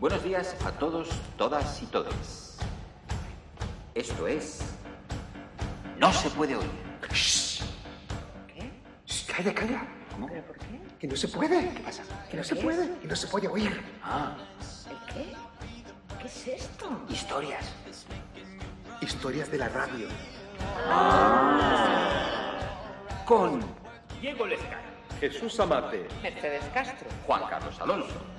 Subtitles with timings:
[0.00, 2.56] Buenos días a todos, todas y todes.
[3.94, 4.60] Esto es...
[5.98, 6.70] No se puede oír.
[7.02, 8.70] ¿Qué?
[9.06, 9.82] Shh, calla, calla.
[10.28, 10.80] ¿Pero por qué?
[11.00, 11.70] Que no se puede.
[11.70, 12.04] ¿Qué pasa?
[12.30, 12.98] Que no se qué puede.
[13.00, 13.82] Que no se puede oír.
[14.04, 14.36] Ah,
[14.88, 15.32] ¿El qué?
[16.20, 17.04] ¿Qué es esto?
[17.08, 17.64] historias.
[19.00, 20.06] Historias de la radio.
[23.24, 23.60] Con
[24.20, 24.82] Diego Lescar.
[25.18, 26.06] Jesús Amate.
[26.22, 27.08] Mercedes Castro.
[27.26, 28.37] Juan Carlos Alonso.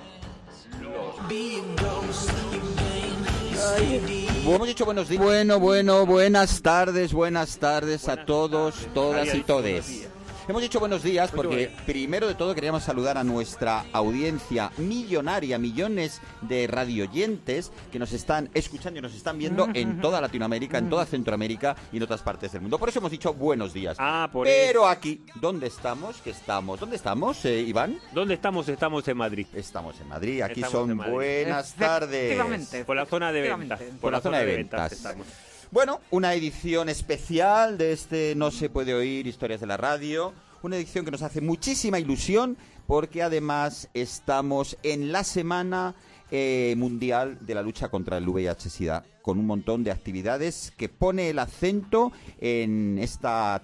[4.44, 5.22] Hemos dicho buenos días.
[5.22, 10.08] Bueno, bueno, buenas tardes, buenas tardes a todos, todas y todes.
[10.50, 11.70] Hemos dicho buenos días porque bien.
[11.86, 18.50] primero de todo queríamos saludar a nuestra audiencia millonaria, millones de radioyentes que nos están
[18.52, 22.50] escuchando y nos están viendo en toda Latinoamérica, en toda Centroamérica y en otras partes
[22.50, 22.80] del mundo.
[22.80, 23.96] Por eso hemos dicho buenos días.
[24.00, 26.20] Ah, por Pero aquí, ¿dónde estamos?
[26.20, 26.80] ¿Qué estamos?
[26.80, 28.00] ¿Dónde estamos, eh, Iván?
[28.12, 28.68] ¿Dónde estamos?
[28.68, 29.46] Estamos en Madrid.
[29.54, 30.42] Estamos en Madrid.
[30.42, 31.12] Aquí Estamos son en Madrid.
[31.12, 32.24] buenas tardes.
[32.24, 32.84] Efectivamente.
[32.84, 33.80] Por la zona de ventas.
[33.80, 34.00] Efectivamente.
[34.00, 34.90] Por la zona de ventas.
[34.90, 35.26] estamos.
[35.72, 40.32] Bueno, una edición especial de este No se puede oír historias de la radio.
[40.64, 42.56] Una edición que nos hace muchísima ilusión
[42.88, 45.94] porque además estamos en la semana
[46.32, 51.30] eh, mundial de la lucha contra el VIH-Sida con un montón de actividades que pone
[51.30, 52.10] el acento
[52.40, 53.62] en esta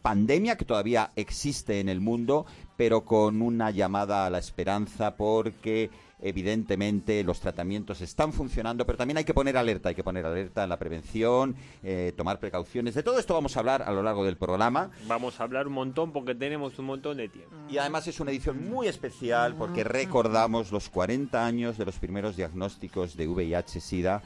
[0.00, 2.46] pandemia que todavía existe en el mundo,
[2.78, 9.18] pero con una llamada a la esperanza porque evidentemente los tratamientos están funcionando, pero también
[9.18, 12.94] hay que poner alerta, hay que poner alerta en la prevención, eh, tomar precauciones.
[12.94, 14.90] De todo esto vamos a hablar a lo largo del programa.
[15.06, 17.54] Vamos a hablar un montón porque tenemos un montón de tiempo.
[17.68, 22.36] Y además es una edición muy especial porque recordamos los 40 años de los primeros
[22.36, 24.22] diagnósticos de VIH-Sida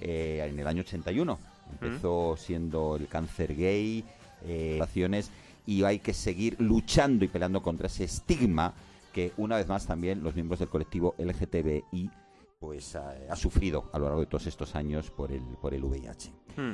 [0.00, 1.38] eh, en el año 81.
[1.80, 4.04] Empezó siendo el cáncer gay,
[4.44, 5.30] eh, relaciones,
[5.66, 8.74] y hay que seguir luchando y peleando contra ese estigma
[9.14, 12.10] que una vez más también los miembros del colectivo LGTBI
[12.58, 15.84] pues ha, ha sufrido a lo largo de todos estos años por el por el
[15.84, 16.30] VIH.
[16.56, 16.72] Hmm.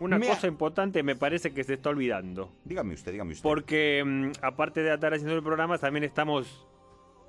[0.00, 2.50] Una Me- cosa importante me parece que se está olvidando.
[2.64, 3.42] Dígame usted, dígame usted.
[3.42, 6.66] Porque mm, aparte de estar haciendo el programa, también estamos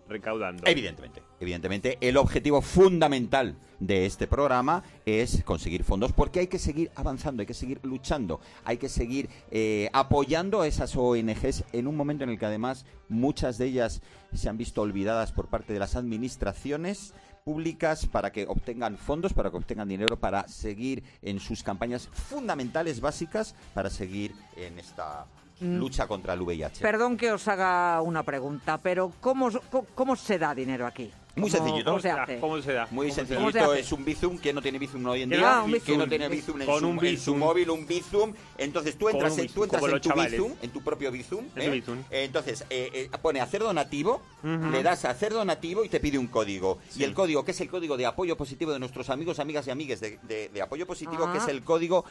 [0.09, 0.64] recaudando.
[0.66, 6.92] Evidentemente, evidentemente, el objetivo fundamental de este programa es conseguir fondos porque hay que seguir
[6.96, 11.96] avanzando, hay que seguir luchando, hay que seguir eh, apoyando a esas ONGs en un
[11.96, 14.02] momento en el que además muchas de ellas
[14.34, 19.50] se han visto olvidadas por parte de las administraciones públicas para que obtengan fondos, para
[19.50, 25.25] que obtengan dinero, para seguir en sus campañas fundamentales, básicas, para seguir en esta
[25.62, 26.81] lucha contra el VIH.
[26.81, 31.12] Perdón que os haga una pregunta, pero ¿cómo, cómo, cómo se da dinero aquí?
[31.36, 31.92] Muy ¿Cómo- sencillito.
[31.92, 32.40] ¿Cómo se Ah, hace?
[32.40, 32.88] ¿Cómo se da?
[32.92, 33.36] Muy ¿Cómo se da?
[33.40, 34.38] ¿Cómo se sencillito, es un Bizum.
[34.40, 35.62] ¿Quién no tiene Bizum hoy en Ah, día?
[35.64, 36.09] un ¿Quién no Bizum.
[36.09, 37.38] tiene Bizum en, Con su, un en su Bizum.
[37.38, 37.69] móvil?
[37.69, 38.34] Un Bizum.
[38.58, 40.31] Entonces tú entras, en, Bizum, tú entras en tu chavales.
[40.34, 41.46] Bizum, en tu propio Bizum.
[41.56, 41.69] ¿eh?
[41.69, 41.98] Bizum.
[42.09, 46.28] Entonces eh, eh, pone hacer donativo, le das a hacer donativo y te pide un
[46.28, 46.80] código.
[46.98, 49.72] Y el código, que es el código de apoyo positivo de nuestros amigos, amigas y
[49.72, 51.31] amigues de, de- de apoyo positivo, Ah.
[51.31, 52.03] que es el código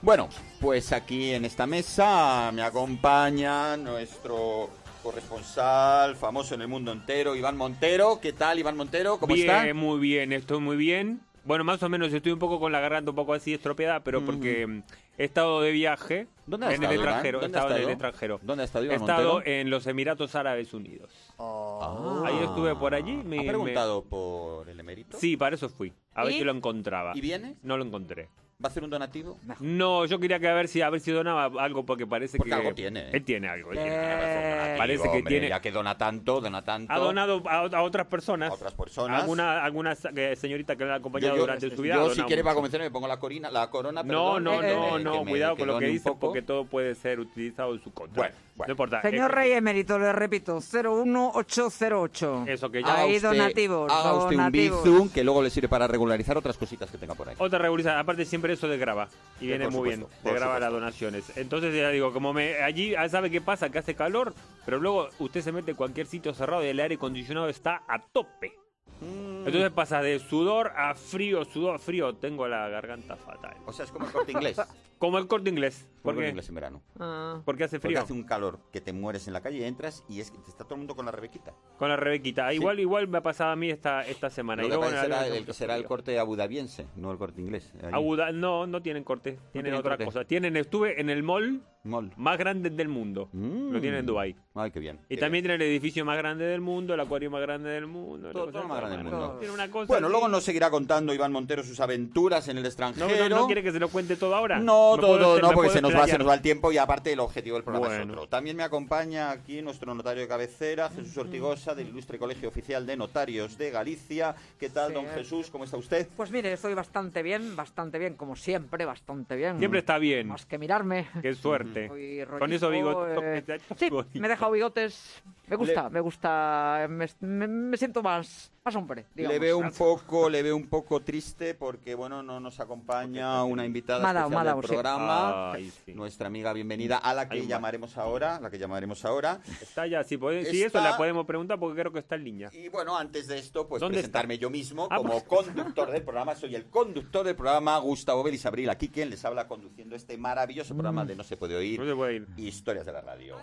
[0.00, 0.28] Bueno,
[0.60, 4.70] pues aquí en esta mesa me acompaña nuestro
[5.02, 8.18] corresponsal, famoso en el mundo entero, Iván Montero.
[8.20, 9.18] ¿Qué tal, Iván Montero?
[9.18, 9.74] ¿Cómo bien, está?
[9.74, 11.20] muy bien, estoy muy bien.
[11.44, 14.20] Bueno, más o menos estoy un poco con la garganta un poco así estropeada, pero
[14.20, 14.26] Mm.
[14.26, 14.82] porque mm,
[15.18, 17.38] he estado de viaje ¿Dónde has en estado, el extranjero.
[17.38, 18.40] He ¿Dónde has estado en el extranjero.
[18.42, 19.52] ¿Dónde ha estado He estado Montero?
[19.60, 21.10] en los Emiratos Árabes Unidos.
[21.40, 22.22] Ah.
[22.26, 23.14] Ahí estuve por allí.
[23.24, 25.18] me- ¿Ha me- preguntado por el emérito?
[25.18, 25.92] Sí, para eso fui.
[26.14, 26.38] A ver ¿Y?
[26.38, 27.10] si lo encontraba.
[27.16, 27.56] ¿Y viene?
[27.64, 28.28] No lo encontré.
[28.62, 29.38] ¿Va a hacer un donativo?
[29.60, 32.50] No, yo quería que a ver si a ver si donaba algo porque parece Porque
[32.50, 33.10] que algo tiene, ¿eh?
[33.14, 33.72] Él tiene algo.
[33.72, 34.74] él tiene Eh.
[34.78, 35.48] Parece que Hombre, tiene.
[35.48, 36.92] Ya que dona tanto, dona tanto.
[36.92, 38.50] Ha donado a, a otras personas.
[38.50, 39.20] A otras personas.
[39.20, 41.94] Alguna, alguna eh, señorita que le ha acompañado Yo, yo- durante su vida.
[41.96, 42.56] yo, si quiere, para mucho.
[42.60, 44.02] convencerme, me pongo la, corina, la corona.
[44.02, 44.60] No, perdón, no, no,
[44.98, 47.82] me- no, que me- cuidado con lo que dice porque todo puede ser utilizado en
[47.82, 48.16] su contra.
[48.22, 48.68] Bueno, bueno.
[48.68, 49.02] No importa.
[49.02, 52.44] Señor Eh, Rey Emérito, le repito, 01808.
[52.46, 53.90] Eso que ya- Ahí donativos.
[53.90, 57.28] Haga usted un bizum que luego le sirve para regularizar otras cositas que tenga por
[57.28, 57.34] ahí.
[57.38, 59.08] Otra regularización, aparte siempre eso de graba
[59.40, 61.36] y viene muy supuesto, bien, de graba las donaciones.
[61.36, 64.34] Entonces ya digo, como me allí ah, sabe qué pasa, que hace calor,
[64.64, 68.00] pero luego usted se mete en cualquier sitio cerrado y el aire acondicionado está a
[68.00, 68.52] tope.
[69.00, 69.31] Mm.
[69.46, 73.56] Entonces pasa de sudor a frío, sudor a frío, tengo la garganta fatal.
[73.66, 74.60] O sea, es como el corte inglés.
[75.02, 75.88] Como el corte inglés.
[76.00, 76.28] ¿Por el corte qué?
[76.30, 76.82] inglés en verano.
[77.00, 77.42] Ah.
[77.44, 78.04] Porque hace Porque frío.
[78.04, 80.74] hace un calor que te mueres en la calle, entras y es que está todo
[80.74, 81.54] el mundo con la rebequita.
[81.76, 82.46] Con la Rebequita.
[82.46, 84.62] Ah, Igual, igual me ha pasado a mí esta, esta semana.
[84.62, 87.40] Lo Y que luego pasa en será el, será el corte abudabiense, no el corte
[87.40, 87.72] inglés.
[87.82, 87.90] Allí.
[87.92, 89.32] Abu Dhabi- no, no tienen corte.
[89.32, 90.04] Tienen tienen otra corte.
[90.04, 90.24] cosa.
[90.24, 92.12] Tienen, estuve en el mall Mall.
[92.16, 93.28] más grande del mundo.
[93.32, 93.72] Mm.
[93.72, 94.36] Lo tienen en Dubai.
[94.54, 94.98] Ay, qué bien.
[95.08, 95.56] Y qué también bien.
[95.58, 98.30] tienen el edificio más grande del mundo, el acuario más grande del mundo.
[98.32, 99.36] Todo- todo lo más grande del mundo.
[99.40, 100.12] Tiene una cosa Bueno, así.
[100.12, 103.28] luego nos seguirá contando Iván Montero sus aventuras en el ¿No, extranjero.
[103.28, 104.58] no, no quiere que se lo cuente todo ahora?
[104.60, 107.12] No, ¿Me todo, no, porque se nos va, se nos va el tiempo y aparte
[107.12, 108.12] el objetivo del programa es Bueno.
[108.12, 108.28] otro.
[108.28, 112.96] También me acompaña aquí nuestro notario de cabecera, Jesús Ortigosa, del Ilustre Colegio Oficial de
[112.96, 114.34] Notarios de Galicia.
[114.60, 114.94] ¿Qué tal, Sí.
[114.94, 115.50] don Jesús?
[115.50, 116.06] ¿Cómo está usted?
[116.16, 119.58] Pues mire, estoy bastante bien, bastante bien, como siempre, bastante bien.
[119.58, 120.28] Siempre está bien.
[120.28, 121.08] Más que mirarme.
[121.22, 121.71] Qué suerte.
[121.74, 123.18] Soy Con eso bigotes.
[123.48, 123.90] eh, Sí,
[124.20, 125.22] me he dejado bigotes.
[125.48, 126.86] Me gusta, me gusta.
[126.88, 129.06] Me, me- me siento más, más hombre.
[129.14, 129.32] Digamos.
[129.34, 133.64] Le veo un poco, le veo un poco triste porque bueno, no nos acompaña una
[133.66, 134.68] invitada dado, especial ha del sí.
[134.68, 135.52] programa,
[135.84, 135.94] sí.
[135.94, 139.40] nuestra amiga bienvenida a la que llamaremos ahora, la que llamaremos ahora.
[139.60, 142.24] Está ya, si, podemos, si eso Está- la podemos preguntar porque creo que está en
[142.24, 142.50] línea.
[142.52, 146.36] Y bueno, antes de esto, pues ¿Dónde presentarme yo mismo Ah, como conductor del programa.
[146.36, 150.74] Soy el conductor del programa, Gustavo Belis Abril, aquí quien les habla conduciendo este maravilloso
[150.74, 151.80] programa de No se puede oír.
[151.80, 152.28] No se puede ir.
[152.36, 153.36] Historias de la radio.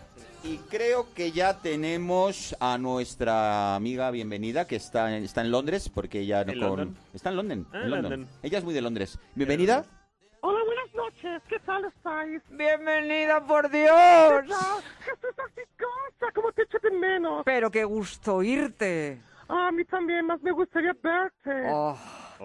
[0.45, 6.19] Y creo que ya tenemos a nuestra amiga bienvenida que está está en Londres, porque
[6.21, 6.97] ella no ¿En con- London?
[7.13, 8.11] está en London, Ah, en London.
[8.11, 8.29] London.
[8.43, 9.19] Ella es muy de Londres.
[9.35, 9.85] Bienvenida.
[10.41, 11.41] Hola, buenas noches.
[11.49, 12.41] ¿Qué tal estáis?
[12.49, 13.89] Bienvenida, por Dios.
[13.91, 17.41] Ah, Jesús Ortigosa, ¿cómo te echo de menos?
[17.45, 19.21] Pero qué gusto oírte.
[19.49, 21.67] Ah, a mí también más me gustaría verte.
[21.71, 21.97] Oh,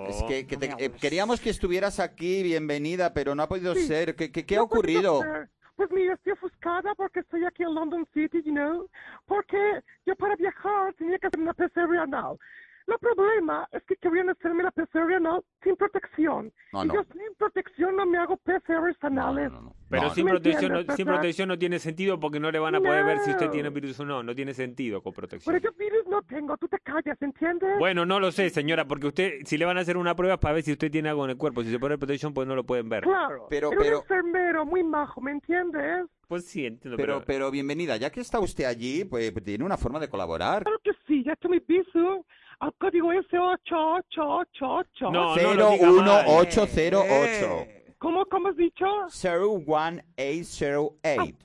[0.08, 3.86] Es que, que te- eh, queríamos que estuvieras aquí, bienvenida, pero no ha podido Sí.
[3.86, 4.16] ser.
[4.16, 5.46] ¿Qué, qué- qué ha No podido ocurrido?
[5.76, 8.88] Pues mira, estoy ofuscada porque estoy aquí en London City, you know,
[9.26, 12.38] porque yo para viajar tenía que hacer una PCR anal.
[12.86, 16.52] El problema es que querían hacerme la PCR anal sin protección.
[16.72, 16.94] No, y no.
[16.94, 19.50] yo sin protección no me hago PCRs No, anales.
[19.52, 19.76] no, no.
[19.88, 22.74] Pero No, sin, ¿Me protección, entiendes, sin protección no tiene sentido porque no le van
[22.74, 24.22] a poder ver si usted tiene virus o no.
[24.22, 25.54] No tiene sentido con protección.
[25.54, 27.78] Pero yo virus no tengo, tú te callas, ¿entiendes?
[27.78, 30.40] Bueno, no lo sé, señora, porque usted, si le van a hacer una prueba es
[30.40, 31.62] para ver si usted tiene algo en el cuerpo.
[31.62, 33.04] Si se pone protección, pues no lo pueden ver.
[33.04, 36.06] Claro, Pero- era pero- un enfermero muy majo, ¿me entiendes?
[36.26, 37.24] Pues sí, entiendo, Pero, pero...
[37.26, 40.62] pero bienvenida, ya que está usted allí, pues tiene una forma de colaborar.
[40.64, 42.24] Claro que sí, ya te mi piso
[42.60, 45.10] al código S8888.
[45.10, 46.26] No, no lo diga mal.
[46.26, 47.04] 01808.
[47.06, 48.84] Eh, ¿Cómo, cómo has dicho?
[49.08, 51.36] 01808.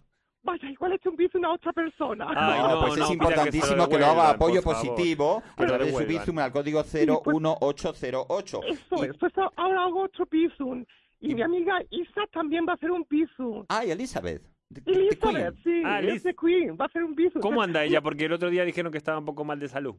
[0.42, 2.26] Vaya, igual he hecho un piso a otra persona.
[2.30, 5.94] Ay, no, no, pues no, es importantísimo que que, lo haga apoyo positivo a través
[5.94, 6.06] de su.
[6.08, 8.62] Bizum al código pues- 01808.
[8.64, 10.78] Eso Y- es, pues ahora hago otro piso.
[11.20, 13.66] Y mi amiga Isa también va a hacer un piso.
[13.68, 14.42] Ay, Elizabeth.
[14.70, 15.64] de- de Elizabeth, Queen.
[15.64, 17.40] sí, Ah, es de Queen, va a hacer un piso.
[17.42, 18.02] ¿Cómo anda ella?
[18.02, 19.96] Porque el otro día dijeron que estaba un poco mal de salud.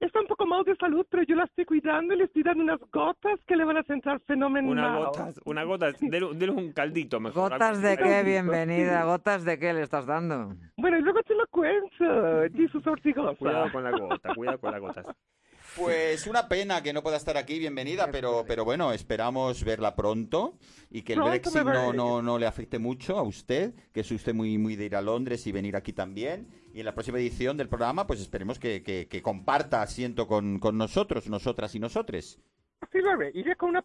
[0.00, 2.64] Está un poco mal de salud, pero yo la estoy cuidando y le estoy dando
[2.64, 4.70] unas gotas que le van a sentar fenomenal.
[4.70, 7.52] Una gota, una gota, dele un caldito mejor.
[7.52, 9.04] ¿Gotas de qué, bienvenida?
[9.04, 10.54] ¿Gotas de qué le estás dando?
[10.76, 13.36] Bueno, y luego te lo cuento, Jesús Ortigosa.
[13.36, 15.06] Cuidado con la gota, cuidado con las gotas.
[15.76, 20.56] Pues una pena que no pueda estar aquí, bienvenida, pero, pero bueno, esperamos verla pronto
[20.88, 24.34] y que el Brexit no, no, no le afecte mucho a usted, que es usted
[24.34, 26.46] muy, muy de ir a Londres y venir aquí también.
[26.74, 30.58] Y en la próxima edición del programa, pues esperemos que, que- que comparta asiento con,
[30.58, 32.40] con nosotros, nosotras y nosotres.
[32.92, 33.30] Sí, haré.
[33.32, 33.82] Iré con una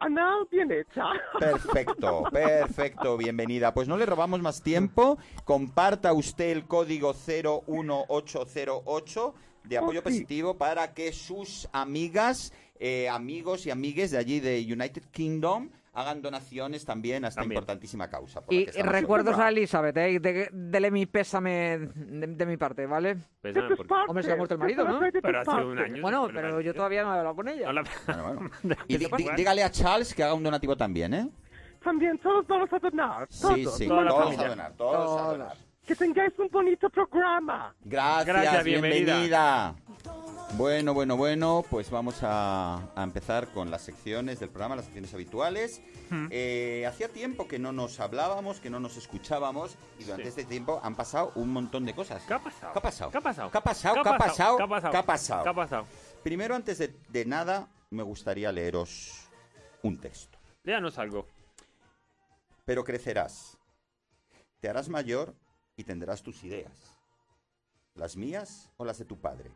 [0.00, 1.04] anal bien hecha.
[1.38, 3.72] Perfecto, perfecto, bienvenida.
[3.74, 5.18] Pues no le robamos más tiempo.
[5.44, 9.34] Comparta usted el código 01808
[9.64, 10.04] de apoyo Ok.
[10.04, 15.70] positivo para que sus amigas, eh, amigos y amigues de allí de United Kingdom
[16.00, 17.56] hagan donaciones también a esta También.
[17.58, 18.40] importantísima causa.
[18.40, 19.44] por la Y que recuerdos haciendo.
[19.46, 20.20] a Elizabeth, ¿eh?
[20.20, 23.16] De- dele mi pésame de, de mi parte, ¿vale?
[23.40, 25.00] Pésame, De porque- Hombre, se ha muerto el marido, de ¿no?
[25.22, 26.02] Pero hace un año.
[26.02, 27.66] Bueno, pero yo todavía no he hablado con ella.
[27.66, 28.50] No la- Bueno, bueno.
[28.88, 31.28] Y di- Después- di- dígale a Charles que haga un donativo también, ¿eh?
[31.82, 33.28] También todos vamos a donar.
[33.28, 33.54] Todos.
[33.54, 34.46] Sí, sí, todos familia.
[34.46, 35.30] a donar, todos a Todos.
[35.38, 35.56] donar.
[35.86, 37.74] Que tengáis un bonito programa.
[37.82, 39.04] Gracias, Gracias, bienvenida.
[39.14, 39.74] bienvenida.
[40.56, 45.12] Bueno, bueno, bueno, pues vamos a, a empezar con las secciones del programa, las secciones
[45.14, 45.80] habituales.
[46.30, 50.28] Eh, hacía tiempo que no nos hablábamos, que no nos escuchábamos y durante Sí.
[50.30, 52.22] este tiempo han pasado un montón de cosas.
[52.26, 52.72] ¿Qué ha pasado?
[52.72, 53.10] ¿Qué ha pasado?
[53.10, 53.50] ¿Qué ha pasado?
[53.50, 53.94] ¿Qué ha pasado?
[54.02, 54.56] ¿Qué ha pasado?
[54.56, 54.90] ¿Qué ha pasado?
[54.90, 55.42] ¿Qué ha pasado?
[55.44, 55.86] ¿Qué ha pasado?
[56.24, 59.28] Primero, antes de, de nada, me gustaría leeros
[59.82, 60.38] un texto.
[60.64, 61.26] Léanos algo.
[62.64, 63.56] Pero crecerás,
[64.60, 65.34] te harás mayor
[65.76, 66.72] y tendrás tus ideas,
[67.94, 69.50] las mías o las de tu padre,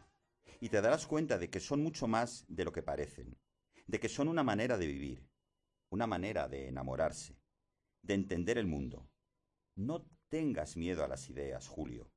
[0.63, 3.37] y te darás cuenta de que son mucho más de lo que parecen,
[3.85, 5.29] de que son una manera de vivir,
[5.91, 7.37] una manera de enamorarse,
[8.01, 9.11] de entender el mundo.
[9.75, 12.13] No tengas miedo a las ideas, Julio,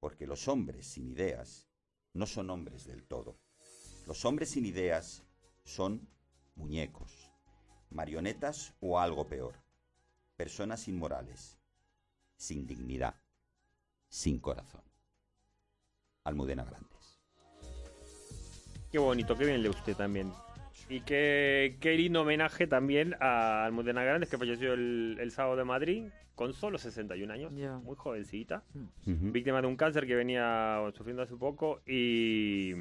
[0.00, 1.66] porque los hombres sin ideas
[2.12, 3.40] no son hombres del todo.
[4.06, 5.22] Los hombres sin ideas
[5.64, 6.06] son
[6.56, 7.32] muñecos,
[7.88, 9.54] marionetas o algo peor.
[10.36, 11.58] personas inmorales,
[12.36, 13.14] sin dignidad,
[14.10, 14.84] sin corazón.
[16.22, 16.97] Almudena Grandes.
[18.90, 20.32] Qué bonito, qué bien le usted también.
[20.88, 25.64] Y qué, qué lindo homenaje también a Almudena Grandes, que falleció el, el sábado de
[25.64, 26.04] Madrid,
[26.34, 28.62] con solo 61 años, muy jovencita,
[29.04, 31.80] víctima de un cáncer que venía sufriendo hace poco.
[31.86, 32.72] Y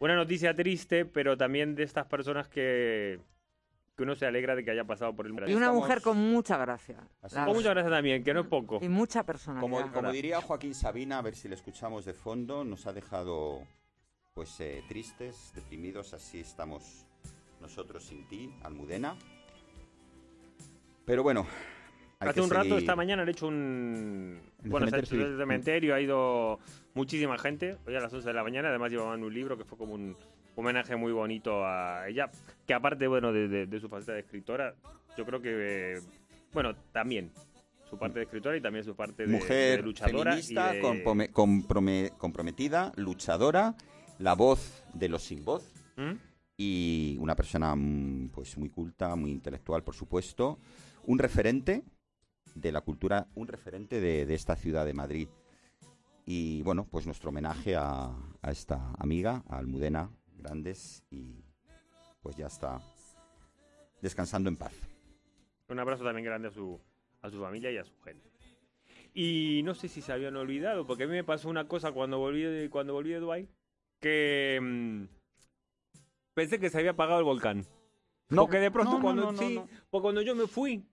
[0.00, 3.20] una noticia triste, pero también de estas personas que,
[3.96, 5.54] que uno se alegra de que haya pasado por el Y Madrid.
[5.54, 6.96] una Estamos- mujer con mucha gracia.
[7.20, 8.80] Con muchas gracias también, que no es poco.
[8.82, 9.60] Y mucha personalidad.
[9.60, 13.60] Como, como diría Joaquín Sabina, a ver si le escuchamos de fondo, nos ha dejado
[14.34, 17.04] pues eh, tristes, deprimidos, así estamos
[17.60, 19.16] nosotros sin ti, Almudena.
[21.04, 21.46] Pero bueno,
[22.20, 24.40] hay Hace que un rato, esta mañana, han hecho un.
[24.62, 26.58] el Bueno, cementerio se ha hecho el cementerio, ha ido
[26.94, 27.76] muchísima gente.
[27.86, 30.16] Hoy a las 11 de la mañana, además llevaban un libro que fue como un
[30.54, 32.30] homenaje muy bonito a ella.
[32.66, 34.74] Que aparte, bueno, de, de- de su faceta de escritora,
[35.16, 35.94] yo creo que.
[35.94, 36.00] eh,
[36.52, 37.30] bueno, también.
[37.88, 40.38] Su parte de escritora y también su parte de, Mujer de luchadora.
[40.38, 43.74] y feminista, de- comprome- comprome- comprometida, luchadora,
[44.20, 45.64] la voz de los sin voz
[45.96, 46.12] ¿Mm?
[46.56, 50.58] y una persona mm, pues muy culta, muy intelectual, por supuesto,
[51.04, 51.82] un referente
[52.54, 55.28] de la cultura, un referente de, de esta ciudad de Madrid.
[56.26, 61.42] Y bueno, pues nuestro homenaje a, a esta amiga, a Almudena Grandes, y
[62.22, 62.78] pues ya está
[64.02, 64.74] descansando en paz.
[65.68, 66.78] Un abrazo también grande a su,
[67.22, 68.30] a su familia y a su gente.
[69.14, 72.18] Y no sé si se habían olvidado, porque a mí me pasó una cosa cuando
[72.18, 73.48] volví de, cuando volví de Dubái,
[74.00, 75.04] que mm,
[76.34, 77.64] pensé que se había apagado el volcán.
[78.28, 79.68] porque de pronto no, no, cuando, no, no, sí, no.
[79.90, 80.84] porque cuando yo me fui,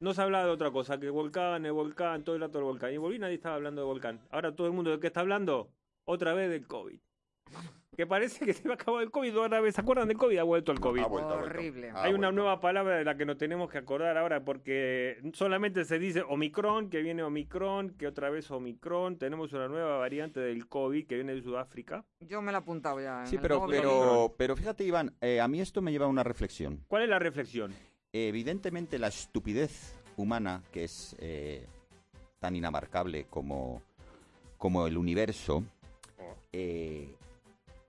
[0.00, 2.92] no se hablaba de otra cosa, que volcán, el volcán, todo el rato el volcán.
[2.92, 4.20] Y volví nadie estaba hablando de volcán.
[4.30, 5.70] Ahora todo el mundo de qué está hablando,
[6.04, 7.00] otra vez del COVID.
[7.96, 9.74] Que parece que se va a acabar el COVID otra vez.
[9.74, 10.36] ¿Se acuerdan del COVID?
[10.36, 11.00] Ha vuelto el COVID.
[11.00, 11.50] Ha vuelto, ha vuelto.
[11.58, 11.90] Horrible.
[11.92, 12.32] Ha Hay una vuelto.
[12.32, 16.90] nueva palabra de la que nos tenemos que acordar ahora porque solamente se dice Omicron,
[16.90, 19.16] que viene Omicron, que otra vez Omicron.
[19.16, 22.04] Tenemos una nueva variante del COVID que viene de Sudáfrica.
[22.20, 23.20] Yo me la he apuntado ya.
[23.20, 26.08] en Sí, el pero, pero, pero fíjate, Iván, eh, a mí esto me lleva a
[26.08, 26.84] una reflexión.
[26.88, 27.72] ¿Cuál es la reflexión?
[28.12, 31.66] Evidentemente la estupidez humana, que es eh,
[32.40, 33.80] tan inamarcable como,
[34.58, 35.64] como el universo,
[36.52, 37.14] eh,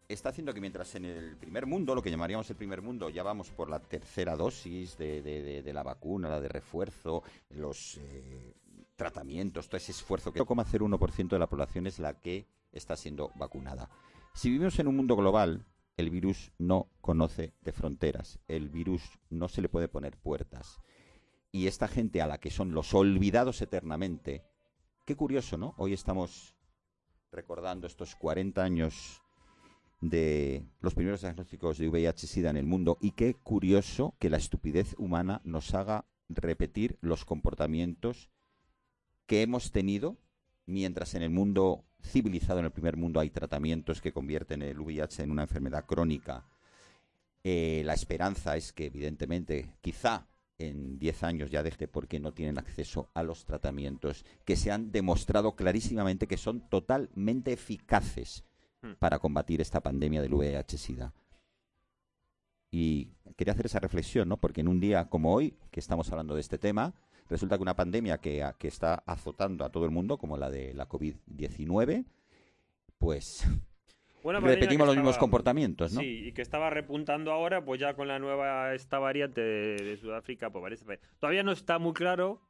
[0.08, 3.24] está haciendo que mientras en el primer mundo, lo que llamaríamos el primer mundo, ya
[3.24, 8.54] vamos por la tercera dosis de, de- la vacuna, la de refuerzo, los eh,
[8.96, 13.90] tratamientos, todo ese esfuerzo que 0,01% de la población es la que está siendo vacunada.
[14.34, 15.66] Si vivimos en un mundo global,
[15.98, 20.80] el virus no conoce de fronteras, el virus no se le puede poner puertas.
[21.52, 24.44] Y esta gente a la que son los olvidados eternamente,
[25.06, 25.74] qué curioso, ¿no?
[25.78, 26.56] Hoy estamos
[27.32, 29.22] recordando estos 40 años
[30.02, 34.96] de los primeros diagnósticos de VIH-Sida en el mundo y qué curioso que la estupidez
[34.98, 38.30] humana nos haga repetir los comportamientos
[39.26, 40.18] que hemos tenido
[40.66, 45.24] mientras en el mundo civilizado, en el primer mundo, hay tratamientos que convierten el VIH
[45.24, 46.46] en una enfermedad crónica.
[47.44, 50.28] Eh, la esperanza es que, evidentemente, quizá
[50.60, 54.92] en 10 años ya deje porque no tienen acceso a los tratamientos que se han
[54.92, 58.44] demostrado clarísimamente que son totalmente eficaces.
[59.00, 61.14] Para combatir esta pandemia del VIH-Sida.
[62.72, 64.38] Y quería hacer esa reflexión, ¿no?
[64.38, 66.94] Porque en un día como hoy, que estamos hablando de este tema,
[67.30, 70.50] resulta que una pandemia que, a- que está azotando a todo el mundo, como la
[70.50, 72.06] de la COVID-19,
[72.98, 73.48] pues
[74.56, 76.02] repetimos los mismos comportamientos, ¿no?
[76.02, 79.98] Sí, y que estaba repuntando ahora, pues ya con la nueva esta variante de, de
[79.98, 81.00] Sudáfrica, pues parece.
[81.20, 82.42] Todavía no está muy claro.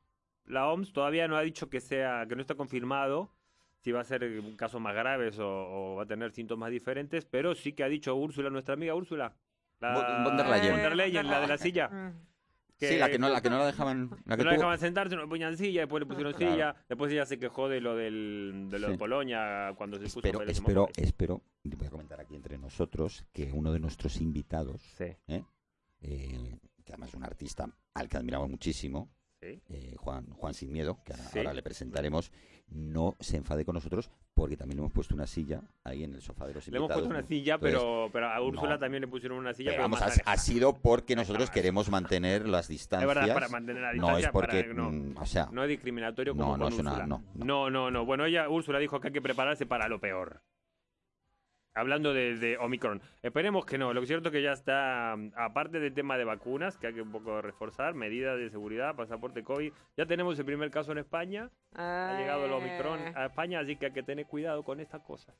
[0.45, 3.29] La OMS todavía no ha dicho que sea, que no está confirmado
[3.83, 7.55] si va a ser casos más graves o, o va a tener síntomas diferentes, pero
[7.55, 9.35] sí que ha dicho Úrsula, nuestra amiga Úrsula.
[9.79, 10.71] La, Von- der Leyen.
[10.73, 11.87] von der Leyen, la de la silla.
[11.87, 12.13] Mm.
[12.79, 14.09] Sí, la que no, la que no la dejaban...
[14.25, 16.51] La que no la tuvo- dejaban sentarse, no le ponían silla, después le pusieron Claro.
[16.53, 18.97] silla, después ella se quejó de lo, del, de, lo de.
[18.99, 23.71] Polonia cuando se puso el espero, espero, voy a comentar aquí entre nosotros, que uno
[23.71, 25.43] de nuestros invitados, Sí, ¿eh?
[26.01, 29.09] Eh, que además es un artista al que admiramos muchísimo,
[29.41, 29.59] sí.
[29.69, 31.39] eh, Juan, Juan Sin Miedo, que ahora, Sí.
[31.39, 32.31] ahora le presentaremos,
[32.69, 36.21] no se enfade con nosotros porque también le hemos puesto una silla ahí en el
[36.21, 37.01] sofá de los Le hemos invitados.
[37.03, 37.27] puesto una ¿no?
[37.27, 38.79] silla, Entonces, pero, pero a Úrsula no.
[38.79, 39.71] también le pusieron una silla.
[39.71, 43.07] pero pero vamos, más ha, sido porque nosotros queremos mantener las Es distancias.
[43.07, 44.25] verdad, para mantener la no distancia.
[44.27, 46.79] es porque, para- no, mm, o sea, no es discriminatorio No, como no con es
[46.79, 47.07] una- Úrsula.
[47.07, 47.45] no, no.
[47.45, 48.05] no, no, no.
[48.05, 50.41] Bueno, ella, Úrsula dijo que hay que prepararse para lo peor.
[51.77, 53.01] Hablando de, Omicron.
[53.21, 53.93] Esperemos que no.
[53.93, 57.01] Lo cierto es que ya está, mm, aparte del tema de vacunas, que hay que
[57.01, 59.71] un poco reforzar, medidas de seguridad, pasaporte COVID.
[59.95, 61.51] Ya tenemos el primer caso en España.
[61.75, 65.35] Ha llegado el Omicron a España, así que hay que tener cuidado con estas cosas.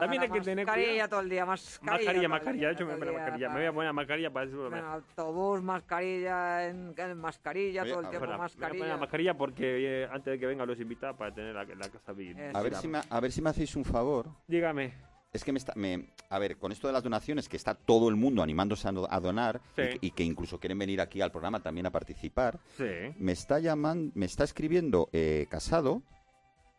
[0.00, 1.08] También hay que tener mascarilla cuidado.
[1.10, 1.92] todo el día, mascarilla.
[1.92, 2.66] Mascarilla, mascarilla.
[2.68, 3.48] De hecho, día, me voy a poner mascarilla.
[3.50, 4.66] Me voy a poner mascarilla para eso.
[4.66, 8.60] En autobús, mascarilla, en, en mascarilla, Oye, todo el tiempo Bueno, me voy a poner
[8.68, 8.86] mascarilla.
[8.88, 12.12] la mascarilla porque eh, antes de que vengan los invitados para tener la, la casa
[12.12, 12.38] bien.
[12.38, 14.26] Eh, A ver, si me, a ver si me hacéis un favor.
[14.48, 14.92] Dígame.
[15.32, 18.08] Es que me está, me, a ver, con esto de las donaciones, que está todo
[18.08, 19.82] el mundo animándose a, do- a donar Sí.
[19.82, 22.84] y, que- y que incluso quieren venir aquí al programa también a participar, Sí.
[23.16, 26.02] me está llamando, me está escribiendo eh, Casado.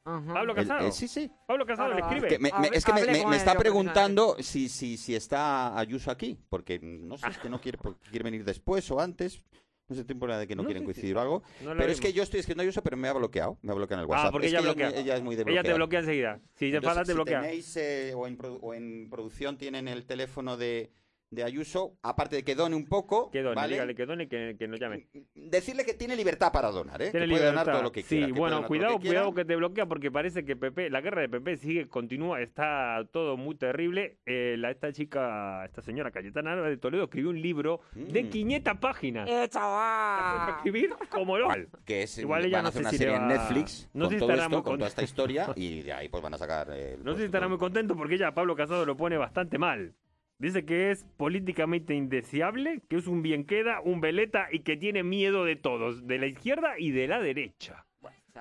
[0.04, 0.34] Ajá.
[0.34, 0.88] Pablo el- Casado.
[0.88, 1.32] eh, sí, sí.
[1.48, 2.28] Pablo Casado le Claro, escribe.
[2.28, 6.38] Que me- me- es que me, me- está preguntando si, si, si está Ayuso aquí,
[6.50, 9.42] porque no sé, es que no quiere, porque quiere venir después o antes.
[9.88, 11.44] No sé, temporada de que no, No quieren si- coincidir o algo.
[11.62, 13.58] No Pero es que yo estoy escribiendo a Ayuso, pero me ha bloqueado.
[13.62, 14.28] Me ha bloqueado en el WhatsApp.
[14.28, 15.02] Ah, porque Es ella que es muy- bloquea.
[15.02, 15.76] ella es muy de Ella te bloquear.
[15.76, 16.40] bloquea enseguida.
[16.54, 17.42] Si te Entonces, enfada, te si bloquea.
[17.42, 20.92] tenéis eh, o, en o en producción tienen el teléfono de,
[21.32, 23.74] de Ayuso, aparte de que done un poco, Que done, ¿vale?
[23.76, 25.08] dígale que done y que, que nos llame.
[25.34, 27.12] Decirle que tiene libertad para donar, ¿eh?
[27.12, 27.72] Tiene que puede donar libertad.
[27.72, 28.28] todo lo que quiera.
[28.28, 31.00] sí, que bueno, cuidado, lo que cuidado que te bloquea porque parece que Pepe, la
[31.00, 34.18] guerra de Pepe sigue, continúa, está todo muy terrible.
[34.26, 38.30] Eh, la, esta chica, esta señora Cayetana Álvarez de Toledo escribió un libro de Mm.
[38.30, 39.30] 500 páginas.
[39.30, 40.50] ¡Eh, chaval!
[40.58, 41.48] escribir como lo
[41.86, 43.28] Que es, Igual ella van no a hacer sé una si serie le en va-
[43.34, 45.94] Netflix no sé con si todo estará esto, muy con toda esta historia, y de
[45.94, 46.68] ahí pues van a sacar...
[46.74, 47.50] eh, No pues, sé si estará todo.
[47.52, 49.94] muy contento porque ella, Pablo Casado, lo pone bastante mal.
[50.42, 55.04] Dice que es políticamente indeseable, que es un bien queda, un veleta y que tiene
[55.04, 57.86] miedo de todos, de la izquierda y de la derecha.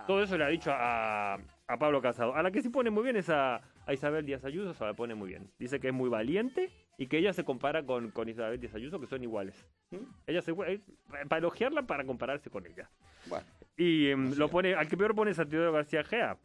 [0.07, 2.35] Todo eso le ha dicho a, a Pablo Casado.
[2.35, 4.95] A la que sí pone muy bien es a, a Isabel Díaz Ayuso, se la
[4.95, 5.51] pone muy bien.
[5.59, 8.99] Dice que es muy valiente y que ella se compara con, con Isabel Díaz Ayuso,
[8.99, 9.69] que son iguales.
[9.91, 9.97] ¿Mm?
[10.27, 10.81] Ella se eh,
[11.29, 12.89] para elogiarla, para compararse con ella.
[13.27, 13.45] Bueno,
[13.77, 16.39] Y em, lo pone, al que peor pone es a Teodoro García Gea,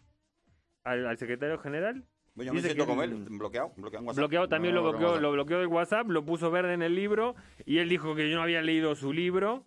[0.84, 2.04] al, al secretario general,
[2.44, 4.18] yo me siento que él, bloqueado, bloqueado en WhatsApp.
[4.18, 7.36] Bloqueado también No, lo, bloqueó, lo bloqueó de WhatsApp, lo puso verde en el libro
[7.65, 9.65] y él dijo que yo no había leído su libro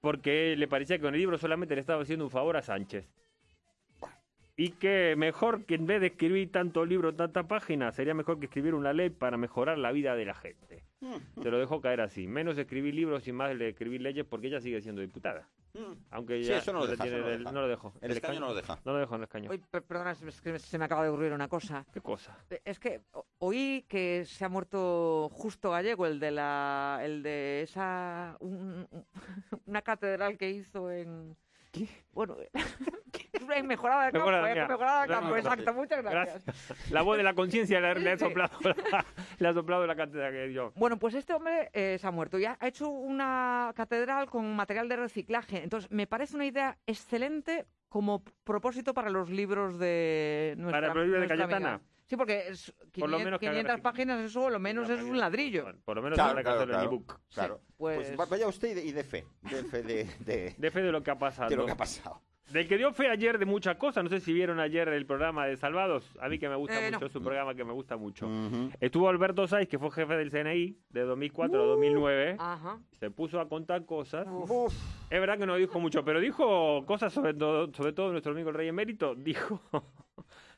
[0.00, 3.08] porque le parecía que con el libro solamente le estaba haciendo un favor a Sánchez.
[4.56, 8.44] Y que mejor que en vez de escribir tanto libro, tanta página, sería mejor que
[8.44, 10.84] escribir una ley para mejorar la vida de la gente.
[11.42, 12.28] Se lo dejó caer así.
[12.28, 15.48] Menos escribir libros y más escribir leyes porque ella sigue siendo diputada.
[16.10, 17.52] Aunque Sí, ya eso no lo deja, tiene eso no lo el- deja.
[17.52, 17.92] no lo dejó.
[18.00, 18.78] El escaño no lo deja.
[18.84, 19.50] No lo dejó en el escaño.
[19.50, 21.84] Uy, per- perdona, es que se me acaba de ocurrir una cosa.
[21.92, 22.36] ¿Qué cosa?
[22.50, 23.02] Eh, Es que
[23.38, 29.06] oí que se ha muerto Justo Gallego, el de la, el de esa, un- un-
[29.66, 31.36] una catedral que hizo en,
[32.12, 32.36] bueno,
[35.06, 36.44] de Campo, eh, exacto, muchas gracias.
[36.44, 36.90] Gracias.
[36.90, 39.04] La voz de la conciencia le, le ha soplado la,
[39.38, 40.72] le ha soplado la cátedra que dio.
[40.76, 44.88] Bueno, pues este hombre eh, se ha muerto y ha hecho una catedral con material
[44.88, 45.62] de reciclaje.
[45.62, 51.06] Entonces, me parece una idea excelente como propósito para los libros de nuestra Para el
[51.06, 51.74] libro de Cayetana.
[51.74, 51.80] amiga.
[52.14, 53.82] Sí, porque es Por lo 500, menos que haga 500 reciclaje.
[53.82, 55.64] páginas, eso lo menos es un ladrillo.
[55.64, 56.84] Bueno, por lo menos Claro, habrá que claro, claro.
[56.84, 57.20] ebook.
[57.34, 57.60] Claro.
[57.76, 60.70] pues- Pues va- vaya usted y de, y de fe, de fe de, de- De
[60.70, 61.50] fe de lo que ha pasado.
[61.50, 62.20] de lo que ha pasado.
[62.52, 64.04] Del que dio fe ayer de muchas cosas.
[64.04, 66.14] No sé si vieron ayer el programa de Salvados.
[66.20, 67.06] A mí que me gusta Eh, mucho, no.
[67.06, 68.26] es un programa que me gusta mucho.
[68.26, 68.70] Ujú.
[68.80, 72.36] Estuvo Alberto Saiz, que fue jefe del CNI de 2004 a 2009.
[72.38, 72.78] Ajá.
[73.00, 74.26] Se puso a contar cosas.
[74.30, 74.74] Uf.
[75.10, 78.50] Es verdad que no dijo mucho, pero dijo cosas sobre todo, sobre todo nuestro amigo
[78.50, 79.14] el Rey Emérito.
[79.14, 79.62] Dijo,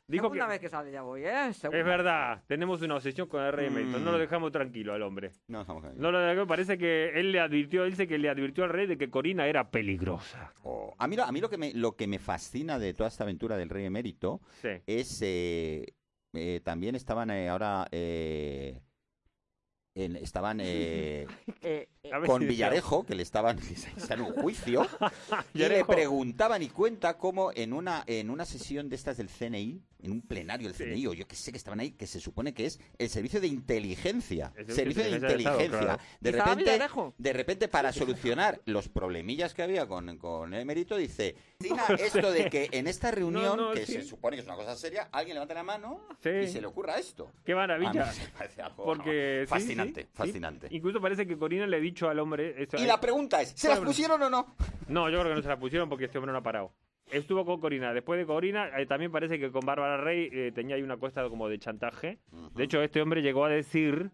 [0.09, 1.53] dijo que Segunda vez que sale ya voy, ¿eh?
[1.53, 1.79] Segunda.
[1.79, 3.99] es verdad, tenemos una obsesión con el Rey Emérito.
[3.99, 4.21] No lo Mm.
[4.21, 5.33] dejamos tranquilo al hombre.
[5.49, 5.93] No, estamos ahí.
[5.97, 8.87] No lo dejamos, parece que él le advirtió, él dice que le advirtió al rey
[8.87, 10.53] de que Corina era peligrosa.
[10.63, 13.09] Oh, A mí, lo- a mí lo, que me, lo que me fascina de toda
[13.09, 14.69] esta aventura del rey emérito Sí.
[14.87, 15.87] es eh,
[16.35, 18.81] eh, también estaban eh, ahora eh,
[19.95, 21.27] en- estaban eh,
[21.63, 23.59] Eh, eh, con si- Villarejo que le estaban
[24.11, 24.83] en un juicio
[25.55, 29.81] y le preguntaban y cuenta cómo en una en una sesión de estas del CNI
[30.07, 30.85] en un plenario del Sí.
[30.85, 33.41] CNI o yo que sé que estaban ahí que se supone que es el servicio
[33.41, 38.89] de inteligencia El servicio servicio de inteligencia de ¿Estaba repente de repente para solucionar los
[38.89, 43.57] problemillas que había con, con el emérito dice "Tina, esto de que en esta reunión
[43.57, 43.93] no, que sí.
[43.95, 46.31] se supone que es una cosa seria alguien levanta la mano Sí.
[46.45, 47.93] y se le ocurra esto Qué maravilla.
[48.19, 50.17] me parece algo Porque sí, fascinante sí, sí.
[50.17, 52.63] fascinante Incluso parece que Corina le ha dicho al hombre.
[52.63, 54.55] eso- y la pregunta es ¿se las pusieron o no?
[54.89, 56.73] No, yo creo que no se la pusieron porque este hombre no ha parado.
[57.11, 57.93] Estuvo con Corina.
[57.95, 61.29] Después de Corina, eh, también parece que con Bárbara Rey eh, tenía ahí una cuesta
[61.29, 62.19] como de chantaje.
[62.55, 64.11] De hecho, este hombre llegó a decir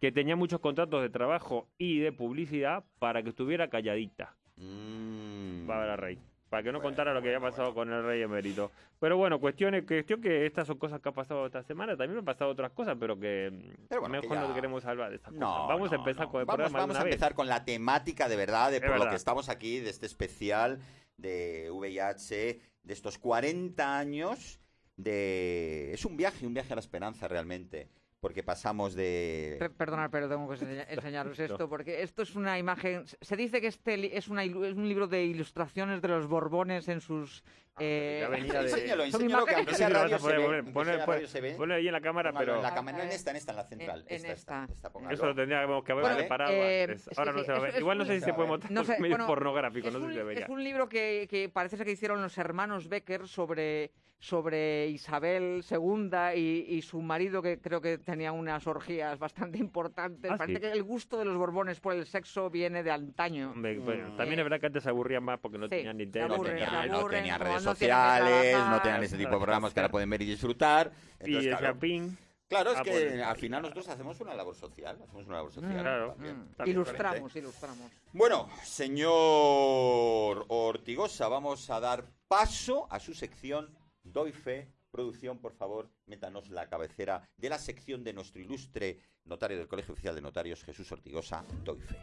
[0.00, 5.66] que tenía muchos contratos de trabajo y de publicidad para que estuviera calladita Mm.
[5.66, 6.18] Bárbara Rey.
[6.50, 8.72] Para que no Bueno, contara lo que había bueno, pasado con el rey emérito.
[8.98, 11.96] Pero bueno, cuestión, es- cuestión que estas son cosas que han pasado esta semana.
[11.96, 13.52] También han pasado otras cosas, pero que
[13.88, 15.68] Pero bueno, que mejor ya- no queremos salvar de estas No, cosas.
[15.68, 16.32] Vamos a no, empezar no.
[16.32, 17.14] con el vamos, programa de Vamos una a vez.
[17.14, 20.06] empezar con la temática de verdad, de Es por lo que estamos aquí, de este
[20.06, 20.78] especial
[21.18, 24.58] de VIH, de estos 40 años
[24.96, 25.92] de...
[25.92, 27.88] Es un viaje, un viaje a la esperanza realmente.
[28.20, 29.56] porque pasamos de...
[29.60, 33.04] Pe- Perdonad, pero tengo que enseña- enseñaros esto, porque esto es una imagen.
[33.20, 37.00] Se dice que este es, una, es un libro de ilustraciones de los Borbones en
[37.00, 37.44] sus.
[37.80, 41.54] Eh, ya venía de- Enséñalo, Son enséñalo, que aunque sea radio se ve.
[41.54, 43.56] ponle ahí en la cámara, pero en la cámara, no en esta, en esta, en
[43.56, 44.04] la central.
[44.08, 44.72] En esta, esta, esta.
[44.74, 45.14] esta, póngalo.
[45.14, 47.02] eso lo tendríamos que haber preparado Eh, antes.
[47.02, 47.74] sí, Ahora no se va a ver.
[47.74, 50.10] es Igual no sé si se puede montar no sé, es bueno, no sé un,
[50.12, 50.44] si debería.
[50.44, 55.62] es un libro que, que parece ser que hicieron los hermanos Becker sobre, sobre Isabel
[55.70, 60.30] II y, y su marido, que creo que tenía unas orgías bastante importantes.
[60.30, 60.60] Ah, parece sí.
[60.66, 63.52] que el gusto de los Borbones por el sexo viene de antaño.
[63.56, 64.16] Bueno, Mm.
[64.16, 66.28] también es verdad que antes se aburrían más porque no Sí, tenían ni tele.
[66.28, 70.22] no tenían, redes no sociales, no tenían ese tipo de programas que ahora pueden ver
[70.22, 70.90] y disfrutar.
[71.20, 72.10] Y Entonces, el claro, shopping.
[72.48, 73.28] claro, es Ah, que bueno.
[73.28, 74.98] al final nosotros hacemos una labor social.
[75.02, 75.72] Hacemos una labor social.
[75.80, 76.12] Claro.
[76.12, 76.36] también.
[76.38, 77.92] Mm, También Ilustramos, ilustramos.
[78.12, 84.68] Bueno, señor Ortigosa, vamos a dar paso a su sección Doy Fe.
[84.90, 89.92] Producción, por favor, métanos la cabecera de la sección de nuestro ilustre notario del Colegio
[89.92, 91.96] Oficial de Notarios, Jesús Ortigosa, Doy Fe.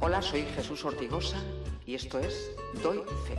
[0.00, 1.36] Hola, soy Jesús Ortigosa
[1.86, 3.36] y esto es Doy Fe.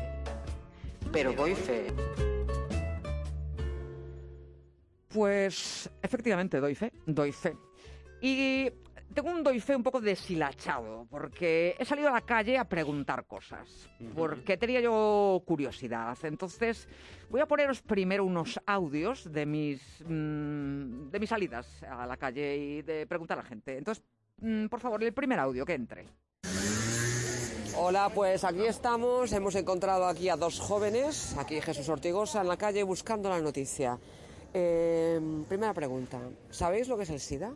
[1.11, 1.87] Pero doy fe.
[5.07, 7.55] Pues efectivamente, doy fe, doy fe.
[8.19, 8.69] Y
[9.13, 13.25] tengo un doy fe un poco deshilachado, porque he salido a la calle a preguntar
[13.25, 16.17] cosas, porque tenía yo curiosidad.
[16.23, 16.89] Entonces,
[17.29, 22.57] voy a poneros primero unos audios de mis, mm, de mis salidas a la calle
[22.57, 23.77] y de preguntar a la gente.
[23.77, 24.03] Entonces,
[24.41, 26.05] mm, por favor, el primer audio que entre.
[27.77, 29.33] Hola, pues aquí estamos.
[29.33, 33.99] Hemos encontrado aquí a dos jóvenes, aquí Jesús Ortigosa, en la calle buscando la noticia.
[34.53, 37.53] Eh, primera pregunta, ¿sabéis lo que es el SIDA?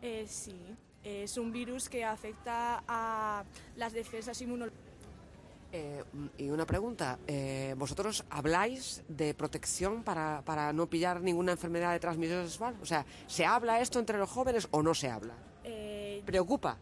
[0.00, 0.58] Eh, sí,
[1.04, 3.44] es un virus que afecta a
[3.76, 4.88] las defensas inmunológicas.
[5.72, 6.02] Eh,
[6.38, 12.00] y una pregunta, eh, ¿vosotros habláis de protección para, para no pillar ninguna enfermedad de
[12.00, 12.76] transmisión sexual?
[12.80, 15.34] O sea, ¿se habla esto entre los jóvenes o no se habla?
[15.64, 16.78] Eh, ¿Preocupa?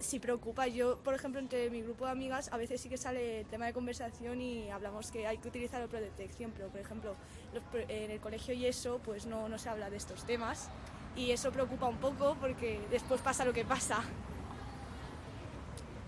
[0.00, 0.66] Sí preocupa.
[0.66, 3.66] Yo, por ejemplo, entre mi grupo de amigas, a veces sí que sale el tema
[3.66, 7.14] de conversación y hablamos que hay que utilizar la protección, pero, por ejemplo,
[7.52, 10.68] los en el colegio y eso, pues no, no se habla de estos temas.
[11.16, 14.02] Y eso preocupa un poco porque después pasa lo que pasa.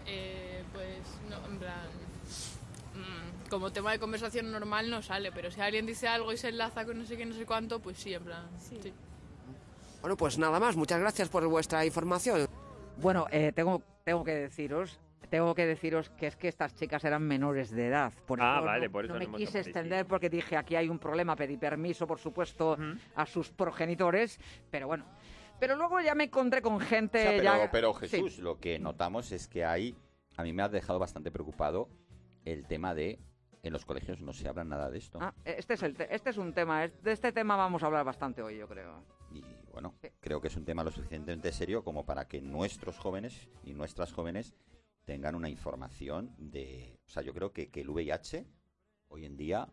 [0.07, 1.88] Eh, pues no, en plan.
[2.94, 6.48] mm, como tema de conversación normal no sale, pero si alguien dice algo y se
[6.48, 8.48] enlaza con no sé qué, no sé cuánto, pues sí, en plan.
[8.59, 8.78] Sí.
[8.83, 8.92] sí.
[10.00, 12.48] Bueno, pues nada más, muchas gracias por vuestra información.
[13.03, 17.23] Bueno, eh, tengo, tengo que deciros, tengo que deciros que es que estas chicas eran
[17.23, 18.12] menores de edad.
[18.27, 20.77] Por Ah, eso vale, no, por eso no no me quise extender porque dije aquí
[20.77, 22.77] hay un problema, pedí permiso, por supuesto,
[23.15, 24.38] a sus progenitores,
[24.71, 25.05] pero bueno.
[25.59, 27.19] Pero luego ya me encontré con gente.
[27.19, 28.09] O sea, pero, ya- pero sí.
[28.09, 29.97] Jesús, lo que notamos es que hay,
[30.37, 31.88] a mí me ha dejado bastante preocupado
[32.45, 33.19] el tema de
[33.62, 35.19] en los colegios no se habla nada de esto.
[35.23, 37.87] Ah, este es el te- este es un tema, es- de este tema vamos a
[37.87, 39.05] hablar bastante hoy, yo creo.
[39.31, 40.08] Y bueno, Sí.
[40.20, 44.12] creo que es un tema lo suficientemente serio como para que nuestros jóvenes y nuestras
[44.12, 44.54] jóvenes
[45.04, 46.98] tengan una información de...
[47.06, 48.46] O sea, yo creo que, que el VIH
[49.08, 49.68] hoy en día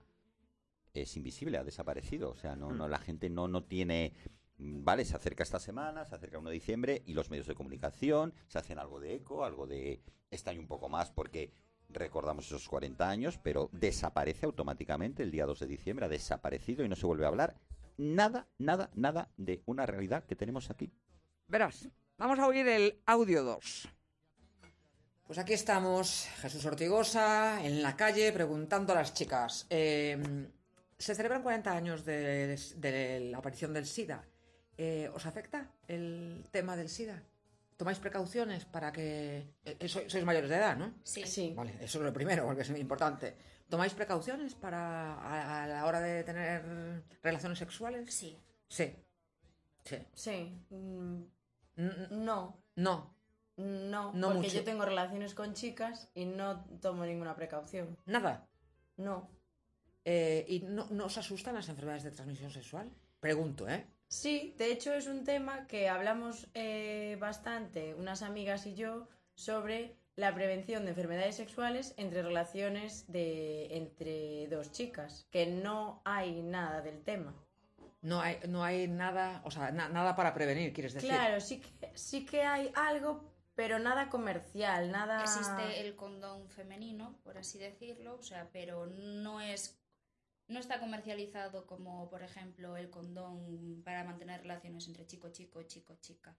[0.93, 2.31] es invisible, ha desaparecido.
[2.31, 4.13] O sea, no, no la gente no, no tiene...
[4.57, 8.33] Vale, se acerca esta semana, se acerca 1 de diciembre y los medios de comunicación
[8.47, 10.01] se hacen algo de eco, algo de...
[10.45, 11.51] Año un poco más porque
[11.89, 16.89] recordamos esos 40 años, pero desaparece automáticamente el día 2 de diciembre, ha desaparecido y
[16.89, 17.55] no se vuelve a hablar
[17.99, 20.91] nada, nada, nada de una realidad que tenemos aquí.
[21.47, 23.89] Verás, vamos a oír el audio 2.
[25.27, 29.67] Pues aquí estamos, Jesús Ortigosa, en la calle, preguntando a las chicas.
[29.69, 30.17] eh,
[30.97, 34.23] Se celebran 40 años de, de la aparición del SIDA.
[34.77, 37.21] Eh, ¿Os afecta el tema del SIDA?
[37.77, 39.53] ¿Tomáis precauciones para que...
[39.65, 40.93] eh, sois, sois mayores de edad, ¿no?
[41.03, 41.23] Sí.
[41.25, 41.53] Sí.
[41.55, 43.35] Vale, eso es lo primero, porque es muy importante.
[43.69, 48.13] ¿Tomáis precauciones para a, a la hora de tener relaciones sexuales?
[48.13, 48.37] Sí.
[48.67, 48.95] Sí.
[49.83, 49.97] Sí.
[50.13, 50.57] Sí.
[50.69, 51.23] Mm,
[52.25, 52.63] No.
[52.75, 53.15] No,
[53.57, 54.55] No, No porque mucho.
[54.57, 57.97] yo tengo relaciones con chicas y no tomo ninguna precaución.
[58.05, 58.47] nada.
[58.97, 59.29] No.
[60.05, 62.89] Eh, ¿Y no, no os asustan las enfermedades de transmisión sexual?
[63.19, 63.85] Pregunto, ¿eh?
[64.07, 69.98] Sí, de hecho es un tema que hablamos eh, bastante, unas amigas y yo, sobre
[70.19, 76.81] la prevención de enfermedades sexuales entre relaciones de entre dos chicas, que no hay nada
[76.81, 77.33] del tema.
[78.01, 81.09] No hay, no hay nada, o sea, na- nada para prevenir, quieres decir.
[81.09, 83.23] Claro, sí que, sí que hay algo,
[83.55, 85.21] pero nada comercial, nada...
[85.21, 89.77] Existe el condón femenino, por así decirlo, o sea, pero no es
[90.49, 96.35] no está comercializado como, por ejemplo, el condón para mantener relaciones entre chico-chico, chico-chica.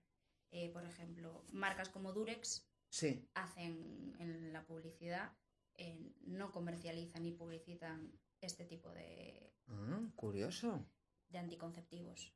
[0.50, 3.28] Eh, por ejemplo, marcas como Durex Sí.
[3.34, 5.32] hacen en la publicidad,
[5.76, 10.84] eh, no comercializan ni publicitan este tipo de, Ah, curioso.
[11.28, 12.34] de anticonceptivos.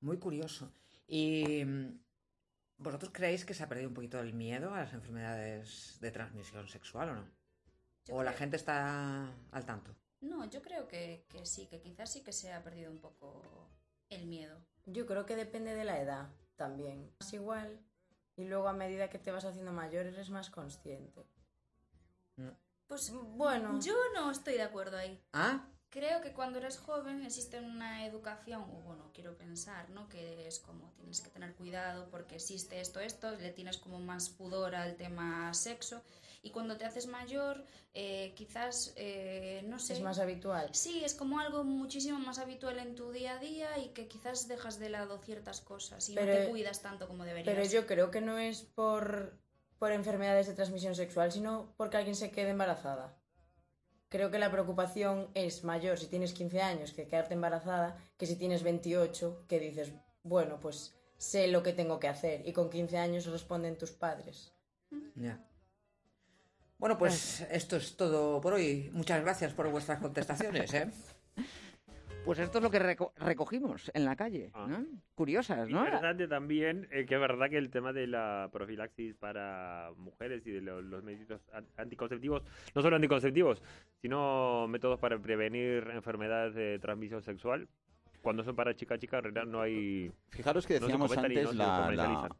[0.00, 0.72] Muy curioso.
[1.06, 2.00] ¿Y mm,
[2.78, 6.68] vosotros creéis que se ha perdido un poquito el miedo a las enfermedades de transmisión
[6.68, 7.30] sexual o no?
[8.06, 9.96] Yo ¿O la gente está al tanto?
[10.20, 13.70] No, yo creo que, que sí, que quizás sí que se ha perdido un poco
[14.10, 14.64] el miedo.
[14.84, 17.12] Yo creo que depende de la edad también.
[17.20, 17.80] Es igual.
[18.36, 21.26] Y luego a medida que te vas haciendo mayor eres más consciente.
[22.86, 23.80] Pues Bueno.
[23.80, 25.20] yo no estoy de acuerdo ahí.
[25.32, 25.66] ¿Ah?
[25.88, 30.08] Creo que cuando eres joven existe una educación, o bueno, quiero pensar, ¿no?
[30.08, 34.28] Que es como tienes que tener cuidado porque existe esto, esto, le tienes como más
[34.28, 36.02] pudor al tema sexo.
[36.46, 39.94] Y cuando te haces mayor, eh, quizás, eh, no sé.
[39.94, 40.68] Es más habitual.
[40.72, 44.46] Sí, es como algo muchísimo más habitual en tu día a día y que quizás
[44.46, 47.52] dejas de lado ciertas cosas y no Pero- te cuidas tanto como deberías.
[47.52, 49.36] Pero yo creo que no es por,
[49.80, 53.18] por enfermedades de transmisión sexual, sino porque alguien se quede embarazada.
[54.08, 58.36] Creo que la preocupación es mayor si tienes 15 años que quedarte embarazada que si
[58.36, 62.98] tienes 28 que dices, bueno, pues sé lo que tengo que hacer y con 15
[62.98, 64.52] años responden tus padres.
[65.16, 65.42] Ya.
[66.78, 68.90] Bueno, pues esto es todo por hoy.
[68.92, 70.90] Muchas gracias por vuestras contestaciones, ¿eh?
[72.24, 74.84] Pues esto es lo que reco- recogimos en la calle, ¿no?
[75.14, 75.78] Curiosas, ¿no?
[75.84, 80.50] Interesante también eh, que es verdad que el tema de la profilaxis para mujeres y
[80.50, 82.42] de lo- los métodos an- anticonceptivos,
[82.74, 83.62] no solo anticonceptivos,
[84.02, 87.68] sino métodos para prevenir enfermedades de transmisión sexual.
[88.22, 90.10] Cuando son para chica chica, en realidad no hay.
[90.30, 92.36] Fijaros que decíamos antes no la, la-.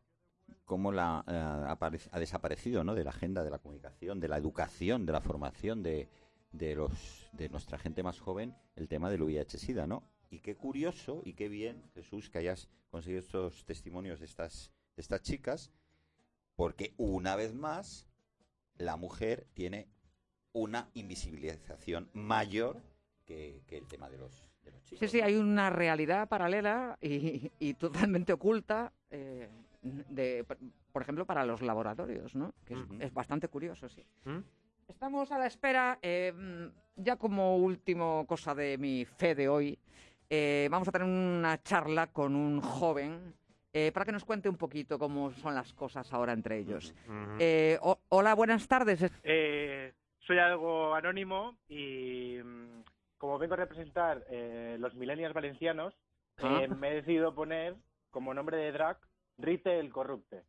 [0.67, 2.95] Cómo la, eh, ha desaparecido ¿no?
[2.95, 6.09] de la agenda de la comunicación, de la educación, de la formación de,
[6.53, 10.03] de, los, de nuestra gente más joven el tema del VIH-Sida, ¿no?
[10.29, 15.03] Y qué curioso y qué bien, Jesús, que hayas conseguido estos testimonios de estas, de
[15.03, 15.71] estas chicas,
[16.57, 18.09] porque una vez más
[18.77, 19.89] la mujer tiene
[20.53, 22.83] una invisibilización mayor
[23.25, 24.99] que, que el tema de los, de los chicos.
[24.99, 29.49] Sí, sí, hay una realidad paralela y, y totalmente oculta, eh,
[30.09, 30.45] de,
[30.93, 32.53] por ejemplo, para los laboratorios, ¿no?
[32.65, 34.05] Que es, bastante curioso, sí.
[34.25, 34.39] ¿Mm?
[34.89, 36.33] Estamos a la espera, eh,
[36.97, 39.79] ya como último cosa de mi fe de hoy,
[40.31, 43.35] eh, vamos a tener una charla con un joven
[43.73, 46.95] eh, para que nos cuente un poquito cómo son las cosas ahora entre ellos.
[47.39, 49.11] Eh, o- hola, buenas tardes.
[49.23, 52.83] Eh, soy algo anónimo y mm,
[53.19, 55.95] como vengo a representar eh, los millennials valencianos,
[56.39, 56.61] Ah.
[56.63, 57.75] eh, me he decidido poner
[58.11, 58.99] como nombre de drag
[59.39, 60.43] Rite el Corrupte.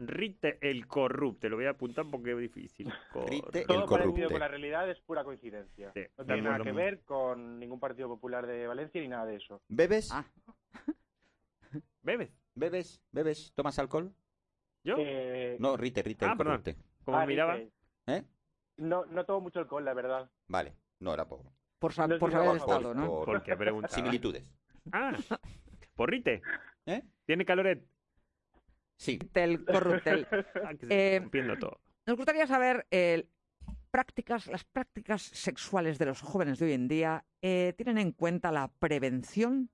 [0.00, 2.88] Rite el corrupte, lo voy a apuntar porque es difícil.
[3.26, 5.90] Rite Todo parecido con la realidad es pura coincidencia.
[5.92, 9.34] Sí, no tiene nada que ver con ningún partido popular de Valencia ni nada de
[9.36, 9.60] eso.
[9.66, 10.12] ¿Bebes?
[12.02, 12.30] ¿Bebes?
[12.54, 13.02] ¿Bebes?
[13.10, 13.52] ¿Bebes?
[13.56, 14.14] ¿Tomas alcohol?
[14.84, 14.94] ¿Yo?
[14.98, 16.62] Eh, No, Rite, Rite, Ah, el perdón.
[16.62, 16.76] corrupte.
[17.04, 17.56] Como ah, miraba.
[17.56, 17.72] Rite.
[18.06, 18.24] ¿Eh?
[18.76, 20.30] No, no tomo mucho alcohol, la verdad.
[20.46, 21.40] Vale, no era por...
[21.80, 23.06] Por, sa- No por saber el estado, ¿no?
[23.06, 23.94] por- ¿Por qué preguntaba?
[23.94, 24.44] Similitudes.
[24.92, 25.12] Ah,
[25.96, 26.40] porrite.
[26.86, 27.02] ¿Eh?
[27.26, 27.84] ¿Tiene caloret?
[28.98, 29.18] Sí.
[29.32, 30.26] Del corruptel.
[30.64, 31.20] Ah, Eh,
[31.58, 31.80] todo.
[32.06, 33.28] Nos gustaría saber eh,
[33.90, 38.50] prácticas, las prácticas sexuales de los jóvenes de hoy en día eh, tienen en cuenta
[38.50, 39.70] la prevención.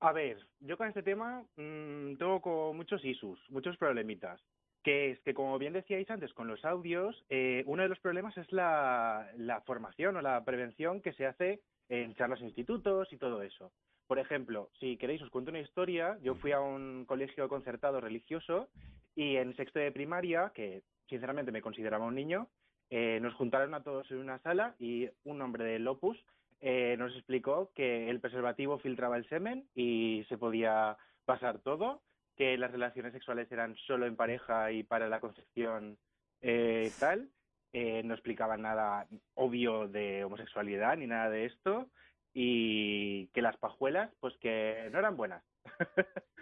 [0.00, 4.40] A ver, yo con este tema mm, tengo como muchos isus, muchos problemitas.
[4.82, 8.36] Que es que, como bien decíais antes con los audios, eh, uno de los problemas
[8.36, 13.16] es la, la formación o la prevención que se hace en charlas en institutos y
[13.16, 13.70] todo eso.
[14.06, 18.68] Por ejemplo, si queréis os cuento una historia, yo fui a un colegio concertado religioso
[19.14, 22.48] y en sexto de primaria, que sinceramente me consideraba un niño,
[22.90, 26.18] eh, nos juntaron a todos en una sala y un hombre del Opus
[26.64, 32.02] eh, nos explicó que el preservativo filtraba el semen y se podía pasar todo,
[32.36, 35.98] que las relaciones sexuales eran solo en pareja y para la concepción
[36.40, 37.28] eh, tal.
[37.72, 41.88] Eh, no explicaban nada obvio de homosexualidad ni nada de esto
[42.34, 45.42] y que las pajuelas pues que no eran buenas.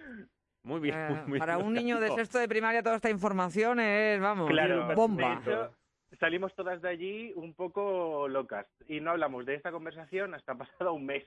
[0.62, 0.94] Muy bien.
[0.94, 1.66] Eh, muy para bien.
[1.68, 5.40] un niño de sexto de primaria toda esta información es, vamos, Claro, bomba.
[5.40, 5.74] hecho,
[6.18, 10.92] salimos todas de allí un poco locas y no hablamos de esta conversación hasta pasado
[10.92, 11.24] un mes,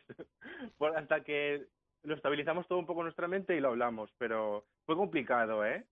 [0.96, 1.66] hasta que
[2.04, 5.84] lo estabilizamos todo un poco en nuestra mente y lo hablamos, pero fue complicado, ¿eh?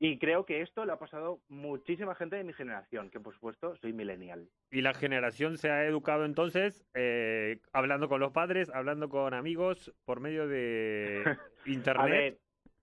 [0.00, 3.76] Y creo que esto le ha pasado muchísima gente de mi generación, que por supuesto
[3.76, 4.48] soy millennial.
[4.70, 9.92] Y la generación se ha educado entonces eh, hablando con los padres, hablando con amigos
[10.04, 11.24] por medio de
[11.66, 12.00] internet.
[12.00, 12.38] A ver,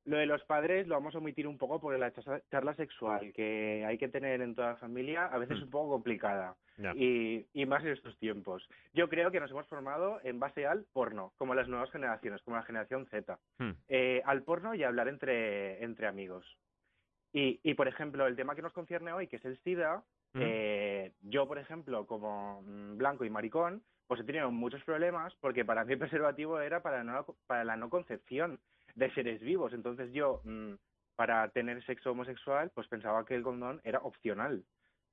[0.06, 2.12] lo de los padres lo vamos a omitir un poco porque la
[2.52, 5.90] charla, sexual que hay que tener en toda la familia a veces es un poco
[5.92, 6.56] complicada.
[6.96, 8.68] Y, y más en estos tiempos.
[8.94, 12.58] Yo creo que nos hemos formado en base al porno, como las nuevas generaciones, como
[12.58, 13.40] la generación Z.
[13.58, 13.72] Hmm.
[13.88, 16.46] Eh, al porno y hablar entre, entre amigos.
[17.38, 20.04] Y, y, por ejemplo, el tema que nos concierne hoy, que es el SIDA,
[20.36, 20.42] Mm.
[20.42, 25.64] Eh, yo, por ejemplo, como mm, blanco y maricón, pues he tenido muchos problemas porque
[25.64, 28.60] para mí el preservativo era para, no, para la no concepción
[28.96, 29.74] de seres vivos.
[29.74, 30.74] Entonces yo, mm,
[31.16, 34.66] para tener sexo homosexual, pues pensaba que el condón era opcional,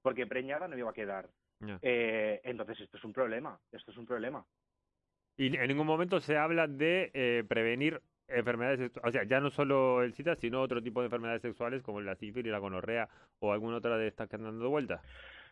[0.02, 1.28] porque preñada no me iba a quedar.
[1.80, 4.44] Eh, entonces esto es un problema, esto es un problema.
[5.37, 8.02] Y en ningún momento se habla de eh, prevenir
[8.35, 12.01] enfermedades o sea, ya no solo el SIDA, sino otro tipo de enfermedades sexuales como
[12.01, 13.09] la sífilis, la gonorrea
[13.40, 15.01] o alguna otra de estas que andan dando vueltas.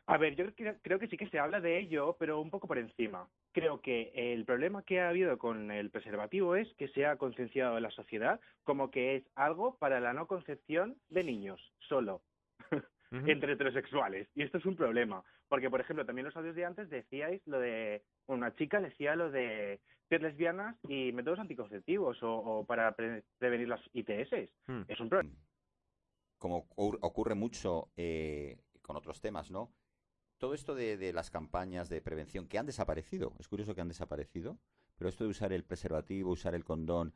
[0.07, 2.67] A ver, yo creo, creo que sí que se habla de ello, pero un poco
[2.67, 3.29] por encima.
[3.53, 7.77] Creo que el problema que ha habido con el preservativo es que se ha concienciado
[7.77, 12.23] en la sociedad como que es algo para la no concepción de niños, solo,
[13.13, 14.29] entre heterosexuales.
[14.35, 17.61] Y esto es un problema, porque, por ejemplo, también los audios de antes decíais lo
[17.61, 23.25] de, una chica decía lo de ser lesbianas y métodos anticonceptivos o, o para pre-
[23.39, 24.51] prevenir las ITS.
[24.67, 24.83] Hmm.
[24.89, 25.35] Es un problema.
[26.37, 29.73] como ocur- ocurre mucho eh, con otros temas, ¿no?
[30.39, 33.89] Todo esto de, de las campañas de prevención que han desaparecido, es curioso que han
[33.89, 34.59] desaparecido,
[34.97, 37.15] pero esto de usar el preservativo, usar el condón,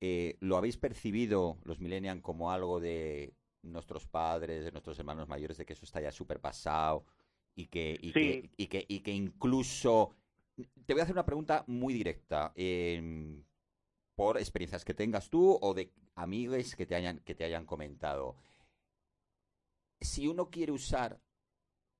[0.00, 5.58] eh, ¿lo habéis percibido los millennials como algo de nuestros padres, de nuestros hermanos mayores,
[5.58, 7.04] de que eso está ya súper pasado
[7.54, 8.12] y que, y, Sí.
[8.12, 10.14] que, y, que, y que incluso...
[10.86, 12.52] Te voy a hacer una pregunta muy directa.
[12.56, 13.42] em,
[14.20, 18.36] por experiencias que tengas tú o de amigos que te hayan, que te hayan comentado.
[19.98, 21.18] Si uno quiere usar,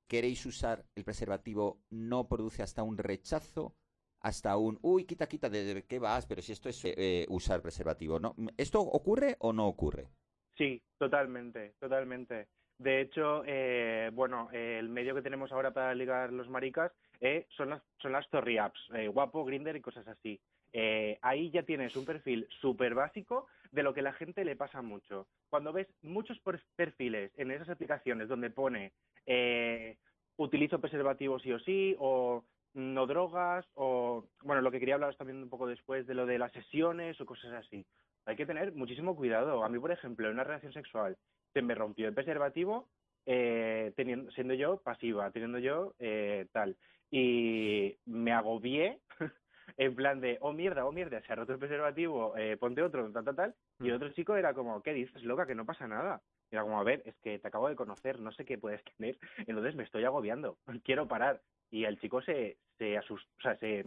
[0.07, 3.75] queréis usar el preservativo, no produce hasta un rechazo,
[4.21, 6.27] hasta un, uy, quita, quita, ¿de, qué vas?
[6.27, 8.21] Pero si esto es eh, usar preservativo.
[8.59, 10.11] ¿Esto ocurre o no ocurre?
[10.59, 12.49] Sí, totalmente, totalmente.
[12.77, 17.47] De hecho, eh, bueno, eh, el medio que tenemos ahora para ligar los maricas eh,
[17.51, 20.41] son las son las story apps, eh, guapo, Grinder y cosas así.
[20.73, 24.83] Eh, ahí ya tienes un perfil súper básico de lo que la gente le pasa
[24.83, 25.27] mucho.
[25.49, 28.93] Cuando ves muchos per- perfiles en esas aplicaciones donde pone
[29.27, 29.97] eh,
[30.37, 35.43] utilizo preservativo sí o sí o no drogas o bueno lo que quería hablaros también
[35.43, 37.85] un poco después de lo de las sesiones o cosas así
[38.25, 41.17] hay que tener muchísimo cuidado a mí por ejemplo en una relación sexual
[41.53, 42.89] se me rompió el preservativo
[43.27, 46.77] eh, teniendo siendo yo pasiva teniendo yo eh, tal
[47.11, 49.01] y me agobié
[49.77, 53.11] en plan de oh mierda oh mierda se ha roto el preservativo eh, ponte otro
[53.13, 55.87] tal tal tal y el otro chico era como qué dices loca que no pasa
[55.89, 58.59] nada y era como a ver es que te acabo de conocer no sé qué
[58.59, 63.43] puedes tener entonces me estoy agobiando quiero parar y el chico se se asustó o
[63.43, 63.87] sea se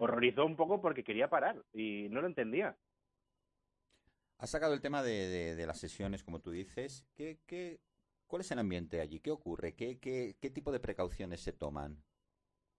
[0.00, 2.76] horrorizó un poco porque quería parar y no lo entendía
[4.38, 7.06] Has sacado el tema de, de- de las sesiones, como tú dices.
[7.14, 7.80] ¿Qué, qué,
[8.26, 9.20] ¿Cuál es el ambiente allí?
[9.20, 9.74] ¿Qué ocurre?
[9.74, 12.02] ¿Qué, qué, qué tipo de precauciones se toman?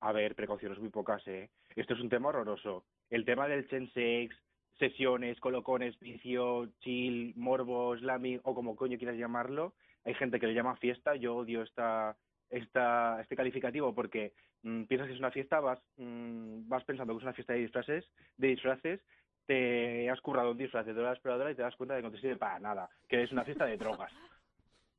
[0.06, 1.50] A ver, precauciones muy pocas, ¿eh?
[1.76, 2.86] Esto es un tema horroroso.
[3.10, 4.36] El tema del chensex,
[4.78, 9.74] sesiones, colocones, vicio, chill, morbo, slamming o como coño quieras llamarlo.
[10.04, 11.16] Hay gente que le llama fiesta.
[11.16, 12.16] Yo odio esta,
[12.52, 17.18] esta, este calificativo porque mm, piensas que es una fiesta, vas, mm, vas pensando que
[17.18, 18.06] es una fiesta de disfraces,
[18.38, 19.02] de disfraces,
[19.48, 22.14] te has currado un disfraz de la Exploradora y te das cuenta de que no
[22.14, 24.14] te sirve para nada, que es una fiesta de drogas.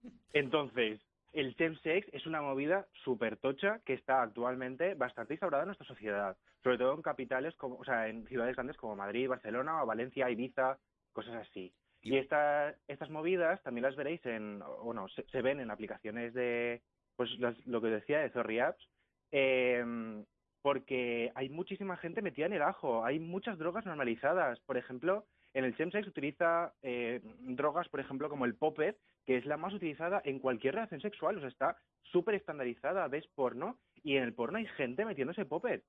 [0.32, 1.00] Entonces,
[1.40, 6.36] el chemsex es una movida súper tocha que está actualmente bastante instaurada en nuestra sociedad,
[6.62, 10.30] sobre todo en capitales, como, o sea, en ciudades grandes como Madrid, Barcelona, o Valencia,
[10.30, 10.78] Ibiza,
[11.12, 11.72] cosas así.
[12.02, 16.82] Y esta, estas movidas también las veréis en, bueno, se, se ven en aplicaciones de,
[17.16, 18.88] pues las- lo que decía, de Zorri Apps,
[19.30, 20.24] em,
[20.62, 24.58] porque hay muchísima gente metida en el ajo, hay muchas drogas normalizadas.
[24.60, 28.96] Por ejemplo, en el chemsex se utiliza eh, drogas, por ejemplo, como el popper,
[29.26, 33.26] que es la más utilizada en cualquier relación sexual, o sea, está súper estandarizada, ves
[33.34, 35.82] porno, y en el porno hay gente metiéndose popper.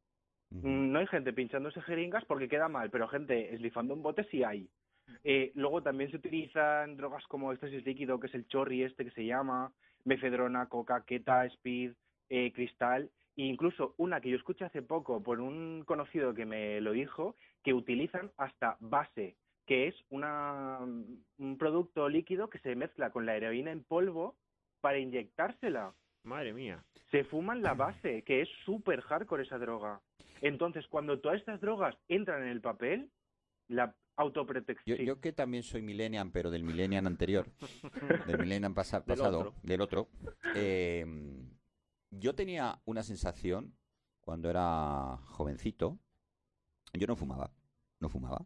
[0.50, 4.44] Mm, No hay gente pinchándose jeringas porque queda mal, pero gente eslifando un bote sí
[4.44, 4.68] hay.
[5.24, 9.12] Eh, luego también se utilizan drogas como éxtasis líquido, que es el chorri este que
[9.12, 9.72] se llama,
[10.04, 11.94] mefedrona, coca, keta, speed,
[12.30, 16.82] eh, cristal, e incluso una que yo escuché hace poco por un conocido que me
[16.82, 19.36] lo dijo, que utilizan hasta base,
[19.68, 24.36] que es una, un producto líquido que se mezcla con la heroína en polvo
[24.82, 25.94] para inyectársela.
[26.24, 26.84] Madre mía.
[27.12, 30.02] Se fuman la base, que es súper hardcore esa droga.
[30.42, 33.12] Entonces, cuando todas estas drogas entran en el papel,
[33.68, 34.98] la autoprotección...
[34.98, 37.46] Yo, yo que también soy millennial, pero del millennial anterior,
[38.26, 39.54] del millennial pasa- Del pasado, otro.
[39.64, 40.08] del otro,
[40.56, 41.06] eh,
[42.12, 43.74] yo tenía una sensación
[44.22, 45.98] cuando era jovencito.
[46.94, 47.52] Yo no fumaba,
[48.00, 48.46] no fumaba.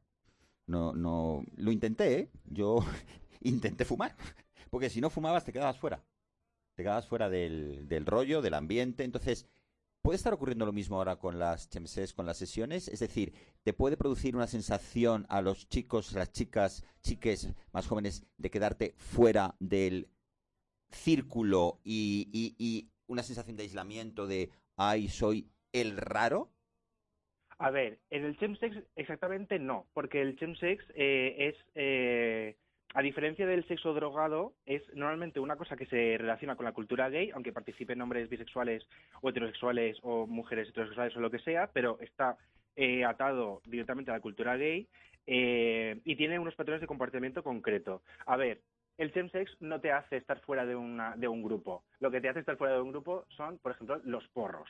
[0.72, 2.30] No, no, lo intenté, ¿eh?
[2.46, 2.80] Yo
[3.42, 4.16] intenté fumar,
[4.70, 6.02] porque si no fumabas te quedabas fuera.
[6.76, 9.04] Te quedabas fuera del, del rollo, del ambiente.
[9.04, 9.46] Entonces,
[10.02, 12.88] ¿puede estar ocurriendo lo mismo ahora con las chemses, con las sesiones?
[12.88, 13.34] Es decir,
[13.64, 18.94] ¿te puede producir una sensación a los chicos, las chicas, chiques más jóvenes de quedarte
[18.98, 20.08] fuera del
[20.92, 26.50] círculo y, y- y una sensación de aislamiento, de, ay, soy el raro?
[27.62, 32.56] A ver, en el chemsex exactamente no, porque el chemsex eh, es, eh,
[32.96, 37.10] a diferencia del sexo drogado, es normalmente una cosa que se relaciona con la cultura
[37.10, 38.88] gay, aunque participen hombres bisexuales
[39.22, 42.36] o heterosexuales o mujeres heterosexuales o lo que sea, pero está
[42.76, 44.88] eh, atado directamente a la cultura gay
[45.28, 48.02] eh, y tiene unos patrones de comportamiento concreto.
[48.26, 48.62] A ver,
[48.98, 51.84] el chemsex no te hace estar fuera de, una, de un grupo.
[52.00, 54.68] Lo que te hace estar fuera de un grupo son, por ejemplo, los porros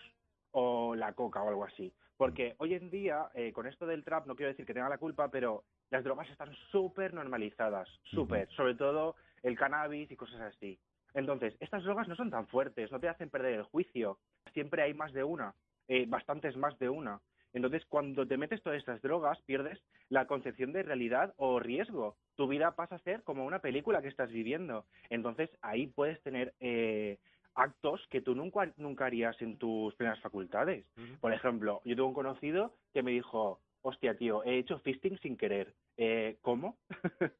[0.51, 1.93] o la coca o algo así.
[2.17, 4.97] Porque hoy en día, eh, con esto del trap, no quiero decir que tenga la
[4.97, 10.79] culpa, pero las drogas están súper normalizadas, súper, sobre todo el cannabis y cosas así.
[11.13, 14.19] Entonces, estas drogas no son tan fuertes, no te hacen perder el juicio.
[14.53, 15.55] Siempre hay más de una,
[15.87, 17.19] eh, bastantes más de una.
[17.53, 22.15] Entonces, cuando te metes todas estas drogas, pierdes la concepción de realidad o riesgo.
[22.35, 24.85] Tu vida pasa a ser como una película que estás viviendo.
[25.09, 27.17] Entonces, ahí puedes tener eh,
[27.55, 30.85] actos que tú nunca, nunca harías en tus plenas facultades.
[31.19, 35.37] Por ejemplo, yo tengo un conocido que me dijo, hostia, tío, he hecho fisting sin
[35.37, 35.75] querer.
[35.97, 36.77] Eh, ¿Cómo?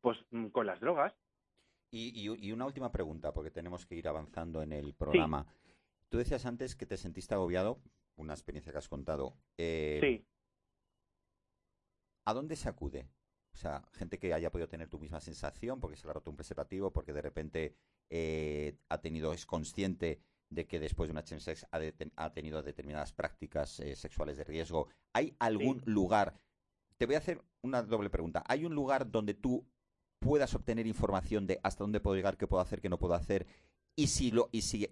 [0.00, 1.14] pues mm, con las drogas.
[1.90, 5.46] Y, y- y una última pregunta, porque tenemos que ir avanzando en el programa.
[6.10, 7.80] Tú decías antes que te sentiste agobiado,
[8.16, 9.34] una experiencia que has contado.
[9.56, 10.24] Eh, Sí.
[12.26, 13.08] ¿A dónde se acude?
[13.52, 16.30] O sea, gente que haya podido tener tu misma sensación porque se le ha roto
[16.30, 17.74] un preservativo, porque de repente
[18.10, 20.20] eh, ha tenido, es consciente
[20.50, 24.44] de que después de una chemsex ha, de- ha tenido determinadas prácticas eh, sexuales de
[24.44, 24.88] riesgo.
[25.12, 26.34] ¿Hay algún lugar?
[26.96, 28.44] Te voy a hacer una doble pregunta.
[28.46, 29.66] ¿Hay un lugar donde tú
[30.20, 33.46] puedas obtener información de hasta dónde puedo llegar, qué puedo hacer, qué no puedo hacer?
[33.96, 34.88] Y si lo, y si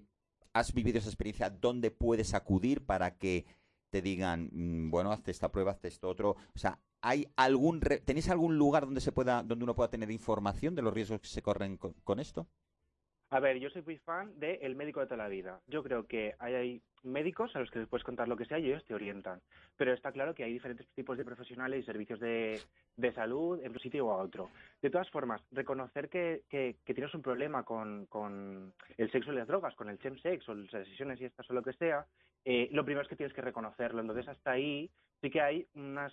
[0.52, 3.46] has vivido esa experiencia, ¿dónde puedes acudir para que
[3.97, 6.30] te digan, mm, bueno, hazte esta prueba, hazte esto otro?
[6.55, 10.11] O sea, ¿hay algún re- ¿tenéis algún lugar donde se pueda, donde uno pueda tener
[10.11, 12.47] información de los riesgos que se corren con, esto?
[13.30, 15.61] A ver, yo soy muy fan de El médico de toda la vida.
[15.66, 18.59] Yo creo que hay, hay médicos a los que les puedes contar lo que sea
[18.61, 19.40] y ellos te orientan.
[19.76, 22.61] Pero está claro que hay diferentes tipos de profesionales y servicios de,
[22.97, 24.51] de salud en un sitio o a otro.
[24.80, 29.36] De todas formas, reconocer que, que- que tienes un problema con, con el sexo y
[29.36, 32.07] las drogas, con el chemsex o las sesiones y estas o lo que sea,
[32.49, 34.01] eh, lo primero es que tienes que reconocerlo.
[34.01, 34.88] Entonces, hasta ahí
[35.20, 36.12] sí que hay unas,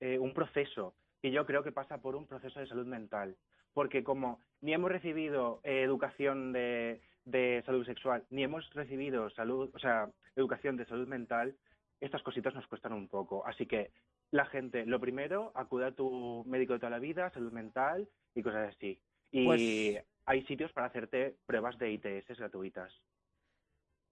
[0.00, 3.36] eh, un proceso que yo creo que pasa por un proceso de salud mental.
[3.74, 9.70] Porque como ni hemos recibido eh, educación de, de salud sexual, ni hemos recibido salud,
[9.74, 11.54] o sea, educación de salud mental,
[12.00, 13.46] estas cositas nos cuestan un poco.
[13.46, 13.90] Así que
[14.30, 18.42] la gente, lo primero, acude a tu médico de toda la vida, salud mental y
[18.42, 18.98] cosas así.
[19.30, 22.90] Y Pues- hay sitios para hacerte pruebas de ITS gratuitas.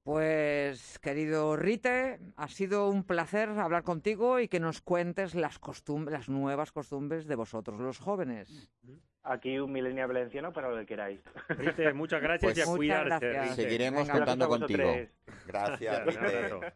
[0.05, 6.19] Pues, querido Rite, ha sido un placer hablar contigo y que nos cuentes las costumbres,
[6.19, 8.69] las nuevas costumbres de vosotros, los jóvenes.
[9.23, 11.21] Aquí un milenio valenciano para lo que queráis.
[11.51, 13.29] Rite, muchas gracias y a Muchas cuidarse.
[13.29, 13.57] gracias.
[13.57, 14.93] Seguiremos Venga, contando contigo.
[15.47, 16.73] Gracias, Rite.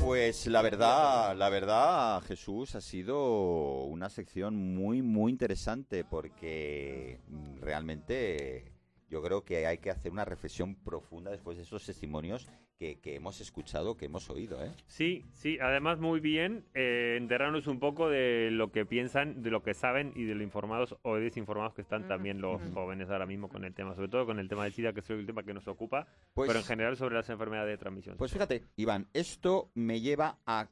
[0.00, 7.60] Pues la verdad, la verdad, Jesús, ha sido una sección muy, muy interesante porque mm,
[7.60, 8.73] realmente
[9.08, 12.48] yo creo que hay que hacer una reflexión profunda después de esos testimonios
[12.78, 14.72] que, que hemos escuchado, que hemos oído, ¿eh?
[14.86, 19.62] Sí, sí, además muy bien eh, enterarnos un poco de lo que piensan, de lo
[19.62, 23.48] que saben y de lo informados o desinformados que están también los jóvenes ahora mismo
[23.48, 25.54] con el tema, sobre todo con el tema del SIDA, que es el tema que
[25.54, 28.16] nos ocupa, Pues- pero en general sobre las enfermedades de transmisión.
[28.16, 30.68] Pues fíjate, Iván, esto me lleva a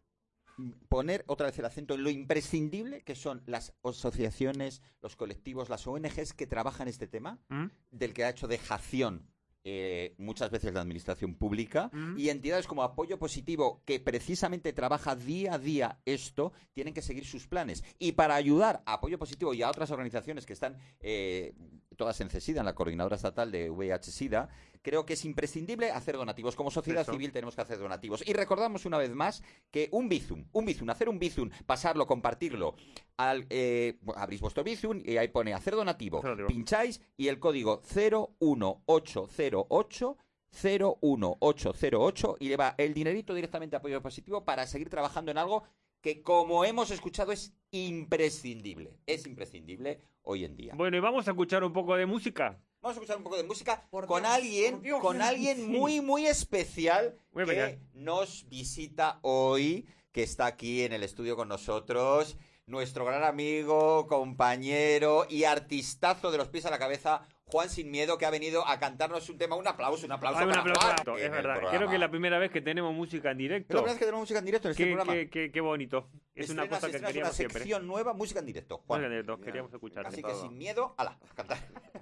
[0.89, 5.87] poner otra vez el acento en lo imprescindible que son las asociaciones, los colectivos, las
[5.87, 7.67] ONGs que trabajan este tema, ¿Mm?
[7.91, 9.33] del que ha hecho dejación
[9.65, 15.55] eh, muchas veces la administración pública y entidades como Apoyo Positivo, que precisamente trabaja día
[15.55, 17.85] a día esto, tienen que seguir sus planes.
[18.01, 21.55] Y para ayudar a Apoyo Positivo y a otras organizaciones que están eh,
[21.97, 24.49] todas en CESIDA, en la Coordinadora Estatal de VIH-Sida,
[24.83, 26.57] creo que es imprescindible hacer donativos.
[26.57, 27.12] Como sociedad Eso.
[27.12, 28.26] civil tenemos que hacer donativos.
[28.26, 32.74] Y recordamos una vez más que un Bizum, un Bizum, hacer un Bizum, pasarlo, compartirlo,
[33.16, 36.49] al, eh, abrís vuestro Bizum y ahí pone hacer donativo, donativo.
[36.49, 40.16] pincháis y el código 01808
[40.53, 45.62] 01808 y lleva el dinerito directamente a apoyo positivo para seguir trabajando en algo
[46.03, 48.99] que, como hemos escuchado, es imprescindible.
[49.07, 50.74] Es imprescindible hoy en día.
[50.76, 52.61] Bueno, y vamos a escuchar un poco de música.
[52.83, 55.01] Vamos a escuchar un poco de música Por con Dios, alguien, Dios.
[55.01, 61.05] con alguien muy, muy especial Muy que nos visita hoy, que está aquí en el
[61.05, 67.22] estudio con nosotros, nuestro gran amigo, compañero y artistazo de los pies a la cabeza,
[67.45, 69.55] Juan Sin Miedo, que ha venido a cantarnos un tema.
[69.57, 71.53] Un aplauso, un aplauso Hay un para aplauso, Juan es verdad.
[71.53, 71.76] programa.
[71.76, 73.74] Creo que es la primera vez que tenemos música en Es directo.
[73.74, 75.12] la primera vez que tenemos música en directo en este Qué, programa.
[75.12, 76.09] qué- qué- qué bonito.
[76.35, 77.59] Es una Estrenas- cosa que queríamos una siempre.
[77.61, 78.78] sección nueva, música en directo.
[78.87, 79.01] Juan.
[79.03, 80.09] Música en directo, queríamos escucharte.
[80.09, 81.59] Así que sin miedo, ala, a cantar.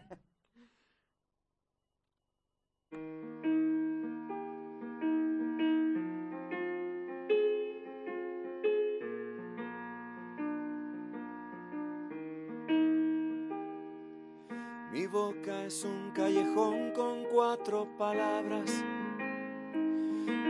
[14.92, 18.82] Mi boca es un callejón con cuatro palabras.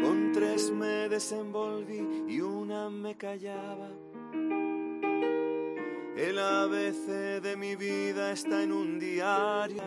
[0.02, 3.90] Con tres me desenvolví y una me callaba.
[6.16, 9.82] El ABC de mi vida está en un diario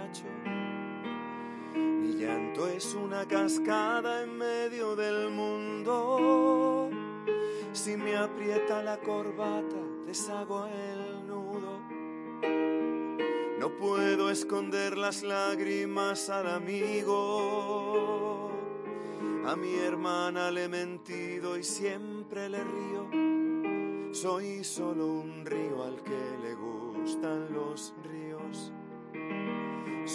[2.23, 6.89] Llanto es una cascada en medio del mundo.
[7.73, 11.81] Si me aprieta la corbata, deshago el nudo.
[13.59, 18.49] No puedo esconder las lágrimas al amigo.
[19.45, 24.13] A mi hermana le he mentido y siempre le río.
[24.13, 28.22] Soy solo un río al que le gustan los ríos.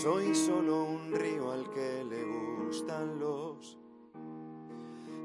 [0.03, 2.23] Soy solo un río al que le
[2.63, 3.77] gustan los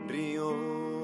[0.08, 1.03] ríos.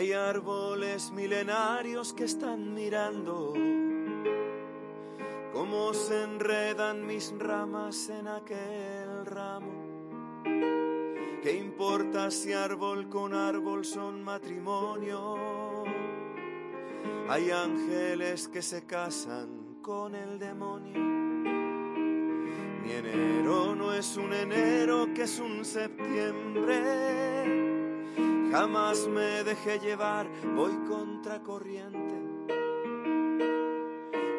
[0.00, 3.52] Hay árboles milenarios que están mirando
[5.52, 10.40] cómo se enredan mis ramas en aquel ramo.
[11.42, 15.84] ¿Qué importa si árbol con árbol son matrimonio?
[17.28, 20.98] Hay ángeles que se casan con el demonio.
[22.82, 27.29] Mi enero no es un enero que es un septiembre.
[28.50, 32.20] Jamás me dejé llevar, voy contracorriente.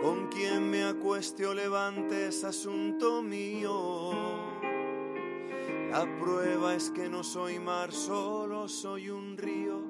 [0.02, 4.22] Con quien me acueste o levante es asunto mío.
[5.92, 9.82] La prueba es que no soy mar, solo soy un río.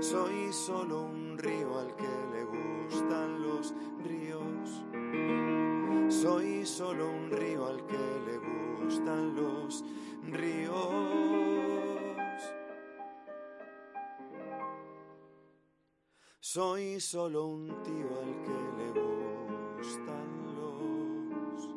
[0.00, 4.84] Soy solo un río al que le gustan los ríos.
[6.08, 7.96] Soy solo un río al que
[8.26, 9.84] le gustan los
[10.30, 11.57] ríos.
[16.40, 19.00] Soy solo un tío al que le
[19.76, 21.68] gustan los.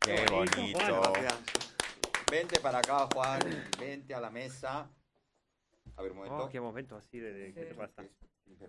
[0.00, 1.02] Qué bonito.
[2.30, 3.40] Vente para acá, Juan.
[3.78, 4.90] Vente a la mesa.
[5.96, 6.44] A ver, un momento.
[6.44, 8.02] Oh, qué momento así de, de- ¿qué te pasa?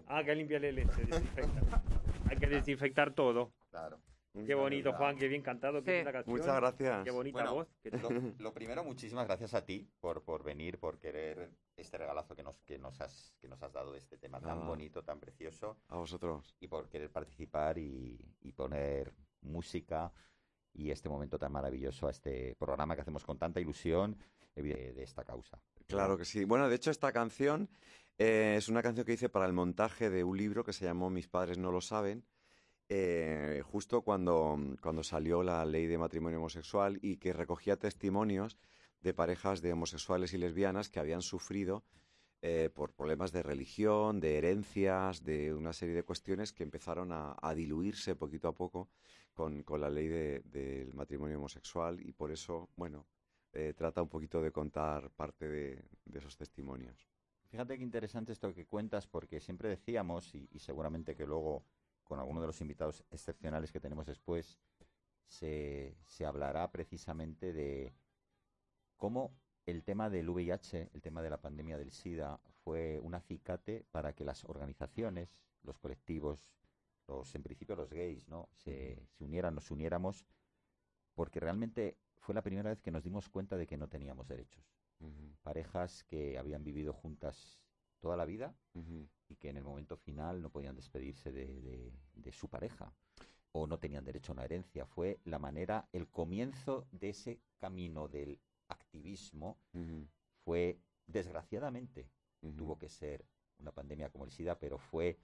[0.08, 1.82] Ah, que limpia el se desinfecta.
[2.30, 3.54] Hay que desinfectar todo.
[3.70, 4.00] Claro.
[4.34, 5.96] Qué bonito, Juan, qué bien cantado, qué Sí.
[5.98, 6.38] linda canción.
[6.38, 7.04] Muchas gracias.
[7.04, 7.68] Qué bonita Bueno, voz.
[7.84, 8.10] que- Lo,
[8.40, 12.56] lo primero, muchísimas gracias a ti por, por venir, por querer este regalazo que nos,
[12.64, 14.68] que nos, has, que nos has dado de este tema tan Nada.
[14.68, 15.78] bonito, tan precioso.
[15.90, 16.56] A vosotros.
[16.60, 20.12] Y por querer participar y, y poner música
[20.74, 24.18] y este momento tan maravilloso a este programa que hacemos con tanta ilusión
[24.56, 25.62] de, de esta causa.
[25.88, 26.44] Claro que sí.
[26.46, 27.70] Bueno, de hecho, esta canción
[28.18, 31.12] eh, es una canción que hice para el montaje de un libro que se llamó
[31.12, 32.26] Mis padres no lo saben.
[32.96, 38.56] Eh, justo cuando, cuando salió la ley de matrimonio homosexual y que recogía testimonios
[39.02, 41.84] de parejas de homosexuales y lesbianas que habían sufrido
[42.44, 47.36] eh, por problemas de religión, de herencias, de una serie de cuestiones que empezaron a,
[47.56, 48.90] diluirse poquito a poco
[49.34, 53.08] con, con la ley de- del matrimonio homosexual y por eso, bueno,
[53.54, 55.84] eh, trata un poquito de contar parte de,
[56.14, 57.08] esos testimonios.
[57.50, 61.64] Fíjate qué interesante esto que cuentas, porque siempre decíamos, y seguramente que luego
[62.04, 64.60] con alguno de los invitados excepcionales que tenemos después,
[65.28, 67.94] se, se hablará precisamente de
[68.98, 69.32] cómo
[69.66, 74.14] el tema del VIH, el tema de la pandemia del SIDA, fue un acicate para
[74.14, 75.30] que las organizaciones,
[75.64, 76.52] los colectivos,
[77.08, 78.50] los, en principio los gays, ¿no?
[78.54, 80.26] se, se unieran, nos uniéramos,
[81.14, 84.64] porque realmente fue la primera vez que nos dimos cuenta de que no teníamos derechos.
[85.42, 87.63] Parejas que habían vivido juntas
[88.04, 88.54] toda la vida
[89.30, 92.92] y que en el momento final no podían despedirse de, de- de su pareja
[93.54, 94.86] o no tenían derecho a una herencia.
[94.86, 98.38] Fue la manera, el comienzo de ese camino del
[98.68, 99.58] activismo
[100.44, 100.78] fue,
[101.08, 102.10] desgraciadamente,
[102.58, 103.26] tuvo que ser
[103.60, 105.18] una pandemia como el SIDA, pero fue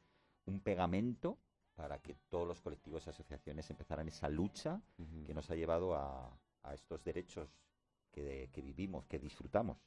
[0.45, 1.37] un pegamento
[1.75, 4.81] para que todos los colectivos y asociaciones empezaran esa lucha
[5.25, 6.31] que nos ha llevado a,
[6.63, 7.49] a estos derechos
[8.11, 9.77] que, de- que vivimos, que disfrutamos.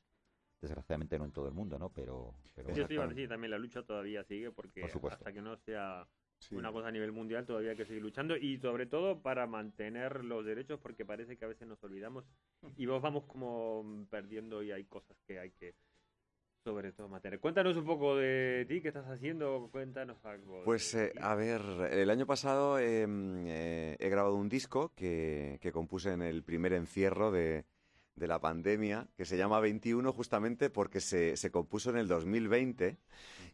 [0.62, 1.90] Desgraciadamente no en todo el mundo, ¿no?
[1.90, 5.18] Pero, pero Yo te iba a decir, también la lucha todavía sigue porque Por supuesto.
[5.18, 6.06] hasta que no sea
[6.38, 6.56] Sí.
[6.56, 10.24] una cosa a nivel mundial todavía hay que seguir luchando y sobre todo para mantener
[10.24, 12.24] los derechos porque parece que a veces nos olvidamos
[12.76, 15.74] y vos vamos como perdiendo y hay cosas que hay que
[16.64, 17.38] sobre todo mantener.
[17.40, 20.62] Cuéntanos un poco de ti, qué estás haciendo, cuéntanos algo.
[20.64, 21.60] Pues eh, a ver,
[21.90, 26.72] el año pasado em, eh, he grabado un disco que, que compuse en el primer
[26.72, 27.64] encierro de,
[28.14, 32.98] de la pandemia, que se llama 21 justamente porque se, se compuso en el 2020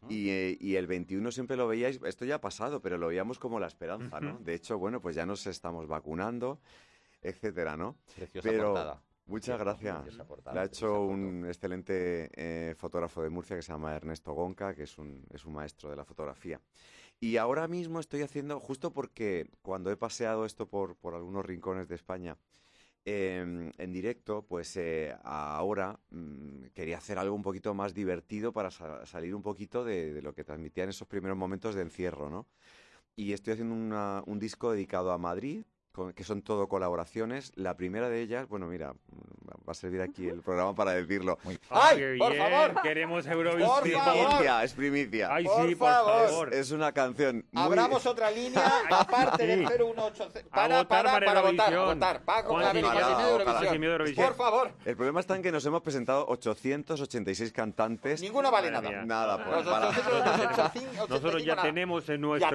[0.09, 3.39] y, eh, y el 21 siempre lo veíais, esto ya ha pasado, pero lo veíamos
[3.39, 4.39] como la esperanza, ¿no?
[4.39, 6.61] De hecho, bueno, pues ya nos estamos vacunando,
[7.23, 7.97] etcétera, ¿no?
[8.17, 9.03] Preciosa pero, portada.
[9.27, 10.17] Muchas gracias.
[10.53, 14.85] La ha hecho un excelente eh, fotógrafo de Murcia que se llama Ernesto Gonca, que
[14.85, 16.61] es un, es un maestro de la fotografía.
[17.21, 21.89] Y ahora mismo estoy haciendo, justo porque cuando he paseado esto por, por algunos rincones
[21.89, 22.39] de España
[23.09, 28.71] eh, en directo, pues eh, ahora mm, quería hacer algo un poquito más divertido para
[28.71, 32.29] sa- salir un poquito de, de lo que transmitía en esos primeros momentos de encierro,
[32.31, 32.47] ¿no?
[33.17, 35.65] Y estoy haciendo una- un disco dedicado a Madrid,
[35.99, 37.53] con- que son todo colaboraciones.
[37.57, 38.95] La primera de ellas, bueno, mira,
[39.69, 41.39] va a servir aquí el programa para decirlo.
[41.71, 42.33] ¡Ay, qué bien!
[42.83, 43.71] Queremos Eurovisión.
[43.77, 45.29] Es primicia, es primicia.
[45.35, 46.55] Ay, sí, por favor.
[46.55, 47.63] Es una canción muy...
[47.63, 49.47] Abramos otra línea aparte Sí.
[49.49, 50.25] del 018.
[50.51, 52.23] A Para, votar para, para para, votar, votar.
[52.25, 52.77] Paco Juan.
[52.77, 54.27] Eurovisión.
[54.27, 54.73] Por favor.
[54.85, 58.21] El problema está en que nos hemos presentado 886 cantantes.
[58.21, 59.05] Ninguno vale nada.
[59.05, 62.49] Nada, pues, para- 885, Nosotros ya tenemos el nuestro.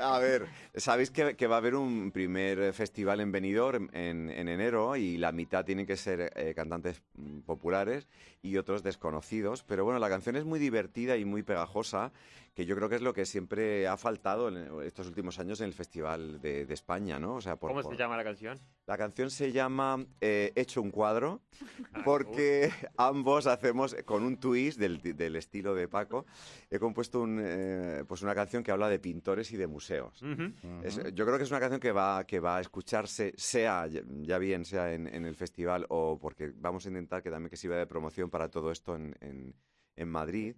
[0.00, 4.48] A ver, sabéis que, que va a haber un primer festival en Benidorm en, en
[4.48, 8.08] enero y la mitad tienen que ser eh, cantantes mm, populares
[8.42, 9.62] y otros desconocidos.
[9.62, 12.12] Pero bueno, la canción es muy divertida y muy pegajosa,
[12.54, 15.66] que yo creo que es lo que siempre ha faltado en estos últimos años en
[15.66, 17.36] el Festival de, de España, ¿no?
[17.36, 18.58] O sea, por- ¿Cómo por- se llama la canción?
[18.86, 21.42] La canción se llama eh, Hecho un cuadro,
[21.94, 26.26] Ah, porque ambos hacemos, con un twist del, del estilo de Paco,
[26.70, 30.20] he compuesto un, eh, pues una canción que habla de pintores y de museos.
[30.82, 34.02] Es- yo creo que es una canción que va, que va a escucharse, sea ya
[34.22, 37.56] ya bien sea en, en el festival o porque vamos a intentar que también que
[37.56, 39.54] sirva de promoción para todo esto en, en-
[39.96, 40.56] en Madrid.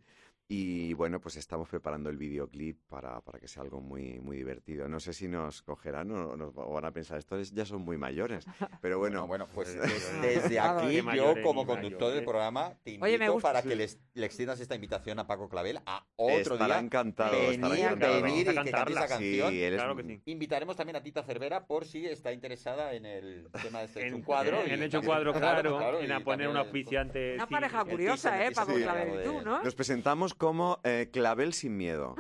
[0.55, 4.87] Y bueno, pues estamos preparando el videoclip para, para que sea algo muy, muy divertido.
[4.87, 7.97] No sé si nos cogerán o nos o van a pensar, estos ya son muy
[7.97, 8.45] mayores.
[8.83, 13.17] Pero bueno, bueno pues des- Desde aquí, yo como conductor del programa, te invito Oye,
[13.17, 16.67] me gusta- para que les, le extiendas esta invitación a Paco Clavel a otro Estará
[16.75, 16.79] día.
[16.85, 18.23] encantado, venir, estará encantado.
[18.23, 19.07] venir y que cante esa cantarla.
[19.09, 19.51] canción.
[19.53, 20.23] Sí, Claro que sí.
[20.27, 24.07] Invitaremos también a Tita Cervera por si está interesada en el tema de este En,
[24.09, 24.61] hecho un cuadro.
[24.61, 27.37] en, en hecho cuadro, claro, claro, en y a poner un auspiciante.
[27.37, 28.51] Una pareja curiosa, ¿eh?
[28.53, 28.75] Paco.
[28.75, 29.63] Clavel y tú, ¿no?
[29.63, 32.17] Nos presentamos como eh, Clavel sin miedo,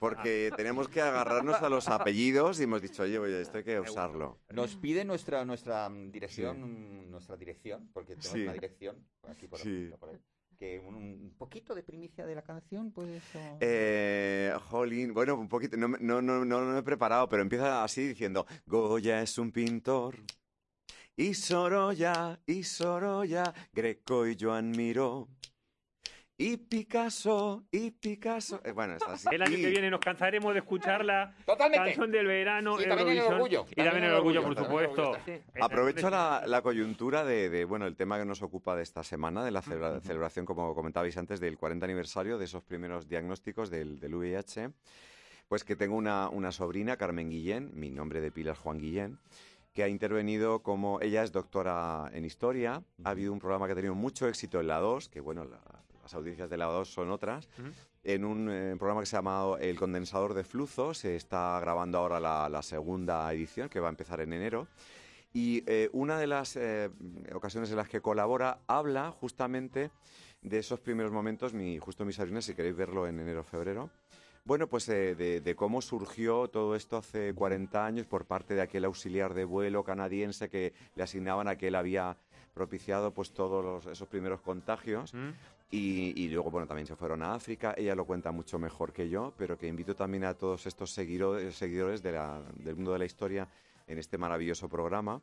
[0.00, 3.78] porque tenemos que agarrarnos a los apellidos y hemos dicho, oye, oye, esto hay que
[3.78, 4.38] usarlo.
[4.54, 8.42] Nos pide nuestra nuestra mm, dirección, mm, nuestra dirección, porque tenemos Sí.
[8.44, 9.90] una dirección aquí por, Sí.
[10.00, 10.16] por ahí,
[10.58, 13.22] que un, un poquito de primicia de la canción, pues.
[13.34, 17.28] o- Eh, jolín, bueno, un poquito, no, me- no, no, no, no me he preparado,
[17.28, 20.14] pero empieza así diciendo, Goya es un pintor,
[21.16, 25.28] y Sorolla, y Sorolla, Greco y Joan Miró,
[26.40, 28.60] y Picasso, y Picasso.
[28.64, 29.26] Eh, bueno, es así.
[29.32, 31.86] El año que viene nos cansaremos de escuchar la Totalmente.
[31.86, 32.80] canción del verano.
[32.80, 35.10] Y también el orgullo, Y también el orgullo, por supuesto.
[35.10, 39.02] orgullo Aprovecho la, la coyuntura de, de, bueno, el tema que nos ocupa de esta
[39.02, 43.68] semana, de la celebra- celebración, como comentabais antes, del 40 aniversario de esos primeros diagnósticos
[43.68, 44.70] del, del VIH.
[45.48, 49.18] Pues que tengo una, una sobrina, Carmen Guillén, mi nombre de pila es Juan Guillén,
[49.74, 52.82] que ha intervenido como ella es doctora en historia.
[53.02, 55.58] Ha habido un programa que ha tenido mucho éxito en la 2, que bueno, la-
[56.08, 57.48] las audiencias de la 2 son otras.
[58.02, 61.98] En un eh, programa que se ha llamado El condensador de flujo, se está grabando
[61.98, 64.68] ahora la, la segunda edición, que va a empezar en enero.
[65.34, 66.88] Y eh, una de las eh,
[67.34, 69.90] ocasiones en las que colabora habla justamente
[70.40, 73.90] de esos primeros momentos, mi, justo mis sobrinas, si queréis verlo en enero o febrero.
[74.44, 78.62] Bueno, pues eh, de, de cómo surgió todo esto hace 40 años por parte de
[78.62, 82.16] aquel auxiliar de vuelo canadiense que le asignaban a que él había
[82.54, 85.12] propiciado pues todos los- esos primeros contagios.
[85.70, 87.74] Y, y luego, bueno, también se fueron a África.
[87.76, 91.54] Ella lo cuenta mucho mejor que yo, pero que invito también a todos estos seguidores,
[91.56, 93.46] seguidores de la- del mundo de la historia
[93.86, 95.20] en este maravilloso programa,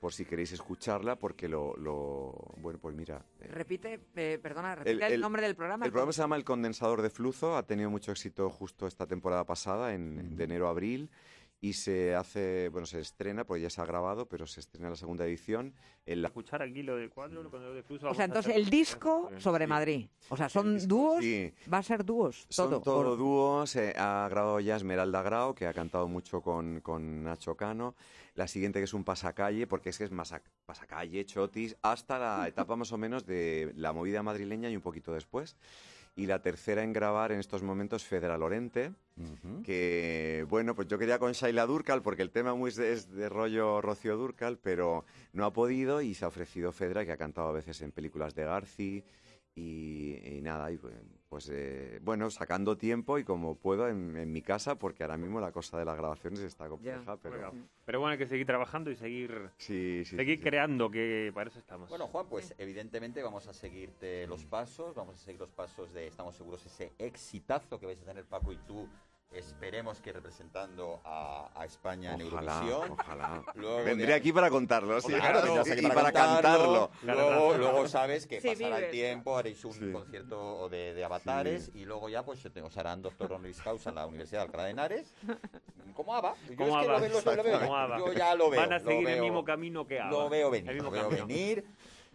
[0.00, 5.06] por si queréis escucharla, porque lo, lo- bueno, pues mira, eh, Repite, eh, perdona, repite
[5.14, 5.84] el, nombre del programa.
[5.86, 9.44] el programa se llama El Condensador de Flujo, ha tenido mucho éxito justo esta temporada
[9.44, 11.08] pasada, en, de enero a abril,
[11.60, 14.96] y se hace, bueno, se estrena, pues ya se ha grabado, pero se estrena la
[14.96, 15.74] segunda edición.
[16.04, 16.28] En la...
[16.28, 18.08] Escuchar aquí lo del cuadro, lo de flujo.
[18.10, 19.68] O sea, entonces hacer- el disco sobre Sí.
[19.68, 20.06] Madrid.
[20.28, 21.24] O sea, son dúos.
[21.24, 21.52] sí.
[21.72, 22.46] Va a ser dúos.
[22.50, 22.80] Son todo.
[22.82, 23.74] todo Por- dúos.
[23.76, 27.94] eh, ha grabado ya Esmeralda Grau, que ha cantado mucho con, con Nacho Cano.
[28.34, 32.46] La siguiente que es un pasacalle, porque es que es masa- pasacalle, chotis, hasta la
[32.48, 35.56] etapa más o menos de la movida madrileña y un poquito después.
[36.18, 38.94] Y la tercera en grabar en estos momentos Fedra Lorente,
[39.64, 43.10] que bueno, pues yo quería con Shaila Durcal, porque el tema muy es de, es
[43.10, 45.04] de rollo Rocío Durcal, pero
[45.34, 48.34] no ha podido y se ha ofrecido Fedra, que ha cantado a veces en películas
[48.34, 49.04] de Garci
[49.54, 50.78] Y, y nada, y,
[51.28, 55.40] pues eh, bueno, sacando tiempo y como puedo en, en mi casa, porque ahora mismo
[55.40, 57.36] la cosa de las grabaciones está compleja, pero...
[57.36, 57.52] Venga.
[57.84, 60.42] Pero bueno, hay que seguir trabajando y seguir, Sí, sí, seguir sí.
[60.42, 61.88] creando, que para eso estamos.
[61.88, 66.06] Bueno, Juan, pues evidentemente vamos a seguirte los pasos, vamos a seguir los pasos de,
[66.06, 68.88] estamos seguros, ese exitazo que vais a tener Paco y tú.
[69.32, 72.92] Esperemos que representando a, a España en Ojalá, Eurovisión.
[72.92, 73.42] ojalá.
[73.54, 75.12] Luego Vendré de- aquí para contarlo, sí.
[75.12, 76.90] Claro, vendrás aquí y para cantarlo.
[77.02, 79.92] Luego, luego sabes que Sí, pasará el tiempo, haréis un Sí.
[79.92, 84.06] concierto de, de avatares y luego ya pues os harán doctor honoris causa en la
[84.06, 85.14] Universidad de Alcalá de Henares.
[85.94, 86.34] Como ABBA.
[86.50, 88.60] Yo Como es que lo veo- lo- lo veo- yo ya lo veo.
[88.60, 89.22] Van a lo seguir el veo.
[89.24, 90.10] mismo camino que ABBA.
[90.10, 91.26] Lo veo venir, El lo mismo veo camino.
[91.26, 91.64] venir.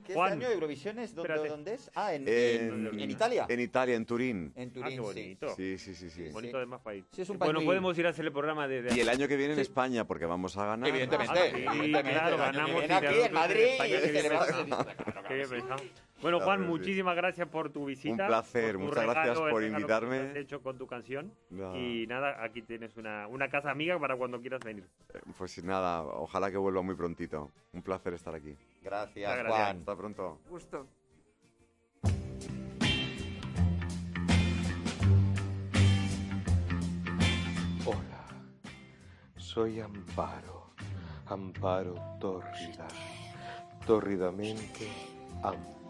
[0.05, 1.13] ¿Qué Juan, este año Eurovisión es?
[1.15, 1.49] ¿Dónde, espérate.
[1.49, 1.91] dónde es?
[1.95, 3.45] Ah, en, En, en- en Italia.
[3.49, 4.53] En Italia, en Turín.
[4.55, 4.99] En Ah, Turín, qué sí.
[4.99, 5.55] bonito.
[5.55, 6.29] Sí, sí, sí, sí.
[6.29, 7.05] Bonito además país.
[7.11, 9.09] Sí, es un país bueno, muy- podemos ir a hacer el programa desde Y el
[9.09, 10.87] año que viene en España, porque vamos a ganar.
[10.89, 13.89] Evidentemente, Ah, sí, evidentemente, claro, el año que ganamos viene aquí de- en Madrid y
[13.89, 14.47] qué celebramos
[15.27, 15.83] Qué bien pensado.
[16.21, 18.23] Bueno, Juan, que muchísimas gracias por tu visita.
[18.23, 20.19] Un placer, muchas gracias regalo, por que invitarme.
[20.19, 21.33] nos has hecho con tu canción.
[21.49, 21.75] No.
[21.75, 24.87] Y nada, aquí tienes una, una casa amiga para cuando quieras venir.
[25.37, 27.49] Pues nada, ojalá que vuelva muy prontito.
[27.73, 28.55] Un placer estar aquí.
[28.83, 29.55] Gracias, Gracias.
[29.55, 29.77] Juan.
[29.77, 30.39] Hasta pronto.
[30.47, 30.87] Gusto.
[37.85, 38.27] Hola,
[39.37, 40.73] soy Amparo,
[41.27, 42.87] Amparo tórrida,
[43.85, 44.87] tórridamente
[45.43, 45.80] Amparo.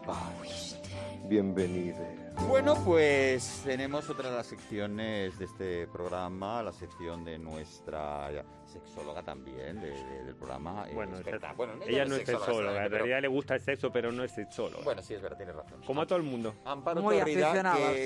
[1.28, 2.32] Bienvenida.
[2.48, 8.30] Bueno, pues tenemos otra de las secciones de este programa, la sección de nuestra
[8.72, 10.86] sexóloga también de- de- del programa.
[10.88, 11.52] eh, Bueno, experta.
[11.52, 14.24] Bueno, ella no es sexóloga, sexóloga, en pero- realidad le gusta el sexo, pero no
[14.24, 14.82] es sexóloga.
[14.84, 15.80] Bueno, sí, es verdad, tienes razón.
[15.86, 16.54] Como a todo el mundo.
[16.64, 17.52] Amparo Muy Torrida,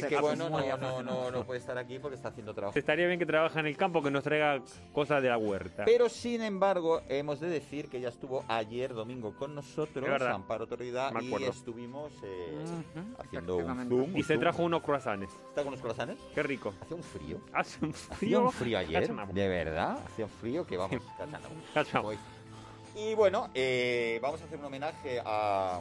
[0.09, 2.79] que, bueno, muy no, no, no, no puede estar aquí porque está haciendo trabajo.
[2.79, 4.63] Estaría bien que trabaja en el campo, que nos traiga
[4.93, 5.85] cosas de la huerta.
[5.85, 10.07] Pero sin embargo, hemos de decir que ella estuvo ayer domingo con nosotros.
[10.23, 12.65] Amparo Torrida, y estuvimos eh,
[13.19, 14.11] haciendo un zoom.
[14.13, 14.41] y un se zoom.
[14.41, 15.33] trajo unos croissants.
[15.49, 16.19] ¿Está con unos corazones?
[16.35, 16.75] Qué rico.
[16.81, 17.41] Hace un frío.
[17.53, 18.41] Hace un Hacía frío.
[18.43, 21.03] un frío ayer, de verdad, hacía un frío que vamos,
[21.75, 22.03] cachando.
[22.03, 22.19] Voy.
[22.95, 25.81] Y bueno, eh, vamos a hacer un homenaje a,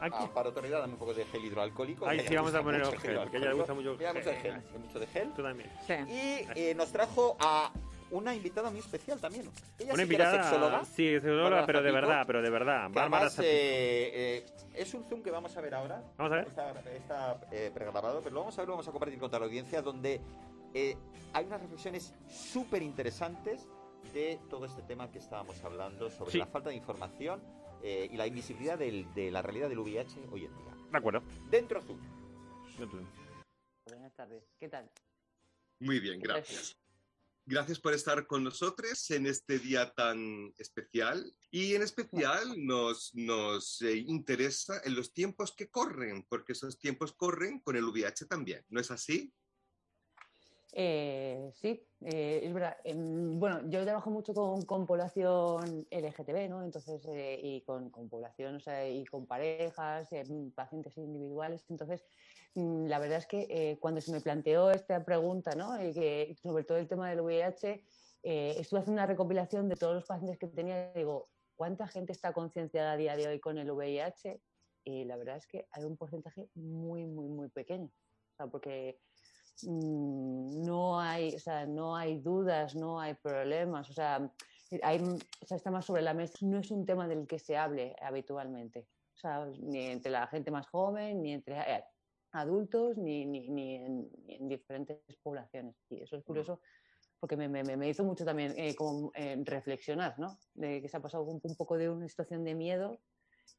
[0.00, 0.14] Aquí.
[0.16, 2.06] a Amparo Torrida, dame un poco de gel hidroalcohólico.
[2.06, 4.30] Ahí sí vamos a poner el el gel, porque a ella le gusta mucho mucho
[4.30, 4.62] el gel.
[4.78, 5.32] mucho de gel.
[5.32, 5.70] Tú también.
[5.86, 5.94] Sí.
[5.94, 7.72] Y eh, nos trajo a
[8.10, 9.50] una invitada muy especial también.
[9.78, 10.42] Ella Una sí era invitada.
[10.44, 10.84] sexóloga.
[10.84, 12.90] Sí, sexóloga, Bárbara pero de Zapico, verdad, pero de verdad.
[12.90, 16.02] Bárbara eh, eh, es un Zoom que vamos a ver ahora.
[16.16, 16.46] Vamos a ver.
[16.46, 19.40] Está, está, eh, pregrabado, pero lo vamos a ver, lo vamos a compartir con toda
[19.40, 20.20] la audiencia, donde
[20.74, 20.96] eh,
[21.32, 23.66] hay unas reflexiones súper interesantes
[24.12, 26.38] de todo este tema que estábamos hablando sobre Sí.
[26.38, 27.42] la falta de información
[27.82, 30.74] eh, y la invisibilidad del- de la realidad del VIH hoy en día.
[30.90, 31.22] De acuerdo.
[31.50, 32.00] Dentro Zoom.
[33.86, 34.44] Buenas tardes.
[34.58, 34.90] ¿Qué tal?
[35.80, 36.76] Muy bien, gracias.
[37.46, 41.32] Gracias por estar con nosotros en este día tan especial.
[41.50, 47.14] Y en especial nos, nos eh, interesa en los tiempos que corren, porque esos tiempos
[47.14, 49.32] corren con el VIH también, ¿no es así?
[50.72, 52.76] Eh, sí, eh, es verdad.
[52.84, 56.62] Em, bueno, yo trabajo mucho con, con población LGTB, ¿no?
[56.62, 61.64] Entonces, eh, y con, con población, o sea, y con parejas, eh, pacientes individuales.
[61.70, 62.04] Entonces,
[62.54, 65.76] mm, la verdad es que eh, cuando se me planteó esta pregunta, ¿no?
[65.78, 67.84] Que, sobre todo el tema del VIH,
[68.22, 72.12] eh, estuve haciendo una recopilación de todos los pacientes que tenía y digo, ¿cuánta gente
[72.12, 74.40] está concienciada a día de hoy con el VIH?
[74.84, 77.86] Y la verdad es que hay un porcentaje muy, muy, muy pequeño.
[77.86, 79.00] O sea, porque
[79.64, 84.30] no hay, o sea, no hay dudas, no hay problemas, o sea,
[84.82, 86.34] hay, o sea, está más sobre la mesa.
[86.42, 90.50] No es un tema del que se hable habitualmente, o sea, ni entre la gente
[90.50, 91.84] más joven, ni entre eh,
[92.32, 95.76] adultos, ni, ni, ni en, ni en diferentes poblaciones.
[95.88, 96.60] Y eso es curioso
[97.20, 100.38] porque me, me, me hizo mucho también eh, como, eh, reflexionar, ¿no?
[100.54, 103.00] De que se ha pasado un, un poco de una situación de miedo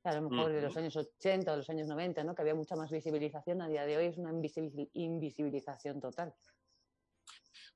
[0.03, 2.35] a lo mejor de los años 80 o los años 90, ¿no?
[2.35, 6.33] que había mucha más visibilización, a día de hoy es una invisibil- invisibilización total.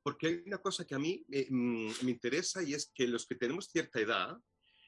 [0.02, 3.26] Porque hay una cosa que a mí eh, mm, me interesa y es que los
[3.26, 4.38] que tenemos cierta edad,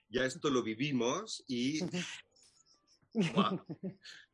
[0.09, 1.79] ya esto lo vivimos y
[3.15, 3.57] Buah,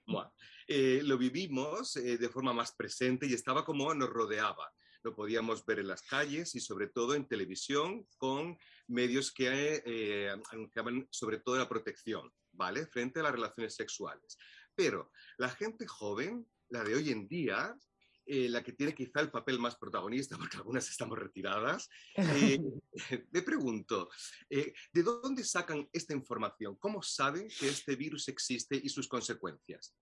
[0.08, 0.32] buah.
[0.68, 4.72] Eh, lo vivimos eh, de forma más presente y estaba como nos rodeaba.
[5.04, 10.30] Lo podíamos ver en las calles y sobre todo en televisión con medios que eh,
[10.52, 12.32] anunciaban sobre todo la protección,
[12.62, 12.86] ¿vale?
[12.86, 14.38] Frente a las relaciones sexuales.
[14.76, 17.76] Pero la gente joven, la de hoy en día,
[18.28, 22.60] eh, la que tiene quizá el papel más protagonista, porque algunas estamos retiradas, eh,
[23.32, 24.10] me pregunto,
[24.48, 26.76] eh, ¿de dónde sacan esta información?
[26.76, 29.96] ¿Cómo saben que este virus existe y sus consecuencias?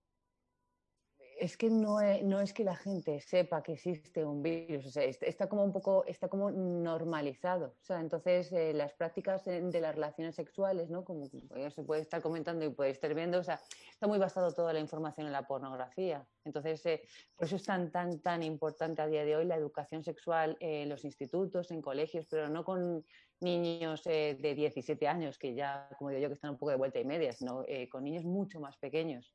[1.40, 4.90] Es que no es, no es que la gente sepa que existe un virus, o
[4.90, 7.76] sea, est- está como un poco, está como normalizado.
[7.80, 11.04] O sea, entonces eh, las prácticas eh, de las relaciones sexuales, ¿no?
[11.04, 13.60] Como ya se puede estar comentando y puede estar viendo, o sea,
[13.90, 16.28] está muy basado toda la información en la pornografía.
[16.44, 17.02] Entonces, eh,
[17.36, 20.88] por eso es tan, tan, tan importante a día de hoy la educación sexual en
[20.88, 23.04] los institutos, en colegios, pero no con
[23.40, 26.76] niños eh, de 17 años, que ya, como digo yo, que están un poco de
[26.76, 29.34] vuelta y media, sino eh, con niños mucho más pequeños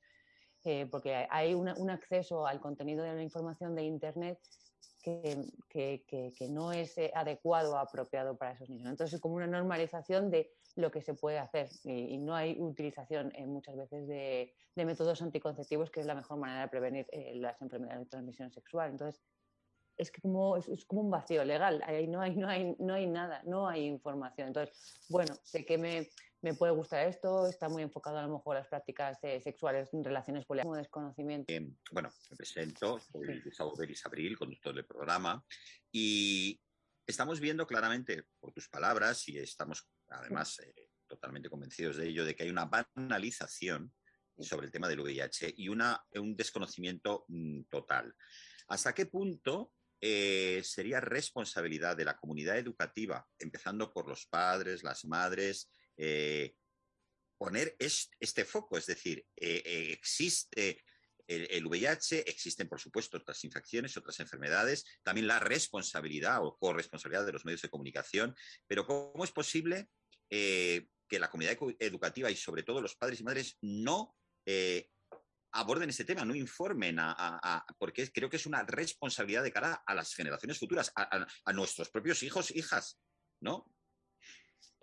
[0.66, 4.39] eh, porque hay una- un acceso al contenido de la información de Internet
[5.03, 8.89] que, no es eh, adecuado o apropiado para esos niños.
[8.89, 12.57] Entonces es como una normalización de lo que se puede hacer y, y no hay
[12.59, 17.07] utilización eh, muchas veces de, de métodos anticonceptivos, que es la mejor manera de prevenir
[17.11, 18.91] eh, las enfermedades de transmisión sexual.
[18.91, 19.22] Entonces
[19.98, 22.93] es que como, es, es como un vacío legal, ahí no hay, no, hay, no
[22.93, 24.50] hay nada, no hay información.
[24.50, 24.76] Entonces,
[25.10, 26.10] bueno, sé que me,
[26.41, 29.93] me puede gustar esto, está muy enfocado a lo mejor a las prácticas eh, sexuales
[29.93, 31.52] en relaciones poliamorosas, como desconocimiento.
[31.91, 35.43] Bueno, me presento, soy Gustavo Beris Abril, conductor del programa,
[35.91, 36.62] y
[37.08, 42.36] estamos viendo claramente por tus palabras, y estamos además eh, totalmente convencidos de ello, de
[42.36, 43.91] que hay una banalización
[44.38, 48.14] sobre el tema del VIH y una, un desconocimiento mm, total.
[48.68, 49.72] ¿Hasta qué punto
[50.08, 56.53] eh, sería responsabilidad de la comunidad educativa, empezando por los padres, las madres, eh,
[57.39, 58.78] poner es- este foco?
[58.78, 60.84] Es decir, eh, existe
[61.26, 67.32] el, VIH, existen, por supuesto, otras infecciones, otras enfermedades, también la responsabilidad o corresponsabilidad de
[67.32, 68.36] los medios de comunicación,
[68.68, 69.89] pero ¿cómo es posible
[70.30, 74.16] que la comunidad educativa y sobre todo los padres y madres no
[75.60, 79.84] aborden este tema, no informen, a, a- porque creo que es una responsabilidad de cara
[79.86, 82.99] a las generaciones futuras, a nuestros propios hijos, hijas,
[83.41, 83.66] ¿no?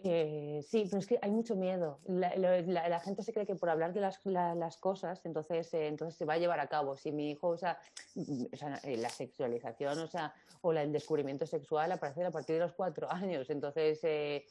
[0.04, 2.00] Eh, sí, pero es que hay mucho miedo.
[2.06, 6.16] La, gente se cree que por hablar de las, la- las cosas, entonces, eh, entonces
[6.16, 6.96] se va a llevar a cabo.
[6.96, 7.78] Si mi hijo, o sea,
[8.14, 12.56] mm, o sea, eh, la sexualización, o sea, o el descubrimiento sexual aparece a partir
[12.56, 13.50] de los cuatro años.
[13.50, 14.44] Entonces, eh,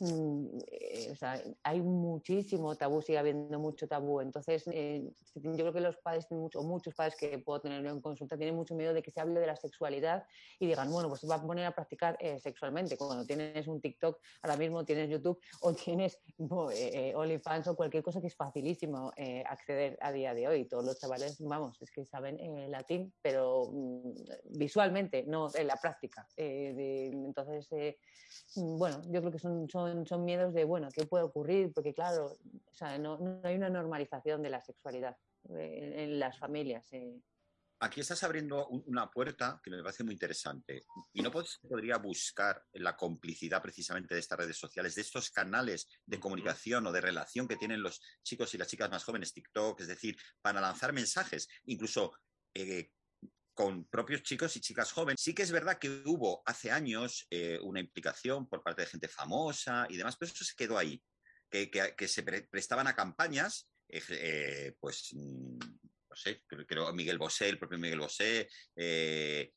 [0.00, 4.20] mm, eh, o sea, hay muchísimo tabú, sigue habiendo mucho tabú.
[4.20, 8.00] Entonces, eh, yo creo que los padres mucho, o muchos padres que puedo tener en
[8.00, 10.24] consulta tienen mucho miedo de que se hable de la sexualidad
[10.58, 12.96] y digan, bueno, pues se va a poner a practicar sexualmente.
[12.96, 18.02] Cuando tienes un TikTok, ahora mismo tienes YouTube o tienes eh, eh, OnlyFans o cualquier
[18.02, 20.64] cosa que es facilísimo eh, acceder a día de hoy.
[20.64, 24.12] Todos los chavales, vamos, es que saben eh, latín, pero mm,
[24.58, 26.26] visualmente, no en la práctica.
[26.36, 27.68] De- entonces,
[28.56, 31.72] bueno, yo creo que son, son, son miedos de, bueno, ¿qué puede ocurrir?
[31.72, 35.16] Porque claro, o sea, no, no hay una normalización de la sexualidad
[35.50, 36.84] en las familias.
[37.80, 40.82] Aquí estás abriendo un- una puerta que me parece muy interesante.
[41.12, 45.86] Y no pod- podría buscar la complicidad precisamente de estas redes sociales, de estos canales
[46.04, 49.80] de comunicación o de relación que tienen los chicos y las chicas más jóvenes, TikTok,
[49.80, 52.12] es decir, para lanzar mensajes, incluso
[52.54, 52.90] eh,
[53.54, 55.20] con propios chicos y chicas jóvenes.
[55.20, 59.08] Sí que es verdad que hubo hace años eh, una implicación por parte de gente
[59.08, 61.00] famosa y demás, pero eso se quedó ahí,
[61.50, 65.58] que, que- que se pre- prestaban a campañas, eh, pues, mm,
[66.46, 69.52] creo, creo Miguel Bosé, el propio Miguel Bosé, eh,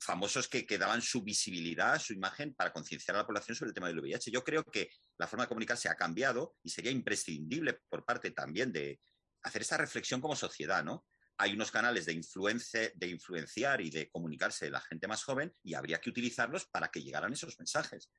[0.00, 3.88] famosos que, daban su visibilidad, su imagen para concienciar a la población sobre el tema
[3.88, 4.30] del VIH.
[4.30, 8.72] Yo creo que la forma de comunicarse ha cambiado y sería imprescindible por parte también
[8.72, 9.00] de
[9.42, 11.06] hacer esta reflexión como sociedad, ¿no?
[11.38, 15.54] Hay unos canales de, influence, de influenciar y de comunicarse de la gente más joven
[15.62, 18.10] y habría que utilizarlos para que llegaran esos mensajes.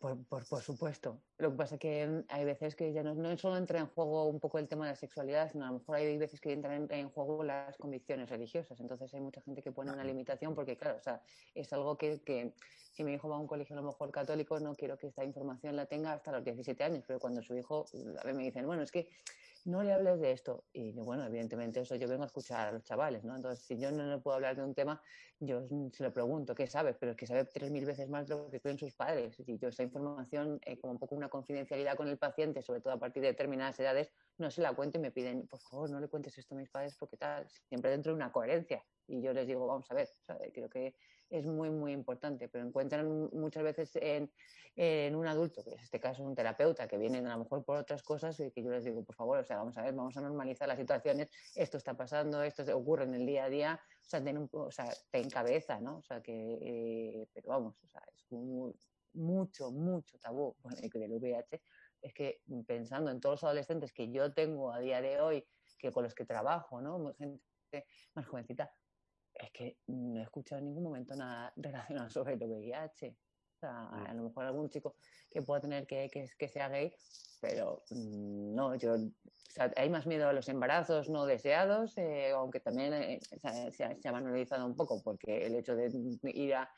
[0.00, 1.16] Por, por- supuesto.
[1.38, 4.24] Lo que pasa es que hay veces que ya no, no solo entra en juego
[4.24, 6.82] un poco el tema de la sexualidad, sino a lo mejor hay veces que entran
[6.90, 8.80] en, en juego las convicciones religiosas.
[8.80, 11.22] Entonces hay mucha gente que pone una limitación porque, claro, o sea,
[11.54, 12.52] es algo que, que
[12.92, 15.24] si mi hijo va a un colegio a lo mejor católico, no quiero que esta
[15.24, 17.86] información la tenga hasta los 17 años, pero cuando su hijo,
[18.22, 19.08] a mí me dicen, bueno, es que
[19.66, 20.64] no le hables de esto.
[20.72, 23.36] Y bueno, evidentemente eso yo vengo a escuchar a los chavales, ¿no?
[23.36, 25.02] Entonces, si yo no le puedo hablar de un tema,
[25.38, 26.96] yo se lo pregunto, ¿qué sabes?
[26.98, 29.36] Pero es que sabe tres mil veces más lo que creen sus padres.
[29.46, 32.92] Y yo esa información, eh, como un poco una confidencialidad con el paciente, sobre todo
[32.94, 36.00] a partir de determinadas edades, no se la cuento y me piden, por favor, no
[36.00, 38.84] le cuentes esto a mis padres porque tal, siempre dentro de una coherencia.
[39.06, 40.94] Y yo les digo, vamos a ver, sea, creo que
[41.30, 44.30] es muy, muy importante, pero encuentran muchas veces en,
[44.76, 47.78] en un adulto, que en este caso un terapeuta, que vienen a lo mejor por
[47.78, 50.16] otras cosas, y que yo les digo, por favor, o sea, vamos a ver, vamos
[50.16, 54.08] a normalizar las situaciones, esto está pasando, esto ocurre en el día a día, o
[54.08, 55.98] sea, ten un o sea, ten cabeza, ¿no?
[55.98, 58.26] O sea, que, eh, pero vamos, o sea, es
[59.12, 61.62] mucho, mucho tabú y que del VIH,
[62.02, 65.46] es que pensando en todos los adolescentes que yo tengo a día de hoy,
[65.78, 67.14] que con los que trabajo, ¿no?
[67.14, 68.72] Gente más jovencita,
[69.46, 73.16] es que no he escuchado en ningún momento nada relacionado sobre el VIH.
[73.56, 74.96] O sea, a lo mejor algún chico
[75.30, 76.94] que pueda tener que, que, que sea gay,
[77.40, 82.30] pero mm, no, yo o sea, hay más miedo a los embarazos no deseados, eh,
[82.30, 85.90] aunque también eh, se, ha- se se ha banalizado un poco, porque el hecho de
[86.34, 86.70] ir a,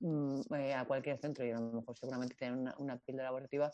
[0.00, 3.72] mm, eh, a cualquier centro y a lo mejor seguramente tener una, una píldora abortiva,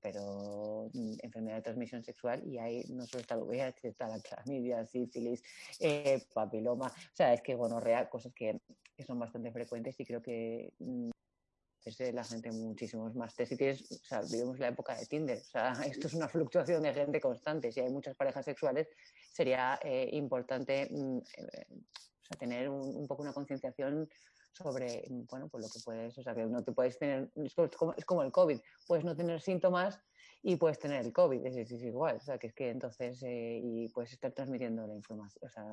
[0.00, 4.20] pero mm, enfermedad de transmisión sexual y ahí no solo está el VIH, está la
[4.20, 5.42] clamidia, sífilis,
[5.80, 8.60] eh, papiloma, o sea, es que gonorrea, cosas que,
[8.96, 11.10] que son bastante frecuentes y creo que mm,
[11.84, 13.52] es la gente muchísimos más test.
[13.52, 17.20] O sea, vivimos la época de Tinder, o sea, esto es una fluctuación de gente
[17.20, 17.72] constante.
[17.72, 18.88] Si hay muchas parejas sexuales,
[19.32, 21.66] sería eh, importante mm, eh,
[22.38, 24.08] tener un, un poco una concienciación
[24.54, 27.94] sobre, bueno, pues lo que puedes, o sea, que no te puedes tener, es como,
[27.94, 30.00] es como el COVID, puedes no tener síntomas
[30.42, 33.60] y puedes tener el COVID, es, es igual, o sea, que es que entonces, eh,
[33.62, 35.72] y puedes estar transmitiendo la información, o sea,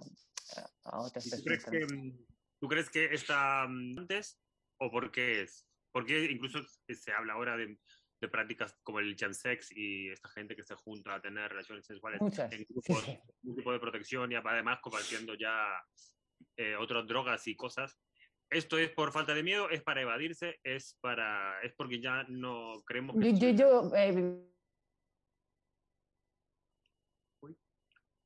[0.86, 1.70] a, otras ¿Y ¿Tú personas.
[1.70, 2.26] crees, que, mm,
[2.60, 4.40] ¿Tú crees que está mm, antes
[4.80, 5.68] o por qué es?
[5.92, 7.78] Porque incluso se habla ahora de,
[8.22, 12.22] de prácticas como el chemsex y esta gente que se junta a tener relaciones sexuales
[12.22, 13.20] Muchas, en sí, grupos, sí.
[13.44, 15.84] un tipo de protección y además compartiendo ya
[16.58, 18.00] eh, otras drogas y cosas.
[18.52, 19.70] ¿Esto es por falta de miedo?
[19.70, 20.60] ¿Es para evadirse?
[20.64, 24.48] ¿Es para es porque ya no creemos que Yo, yo, yo, eh,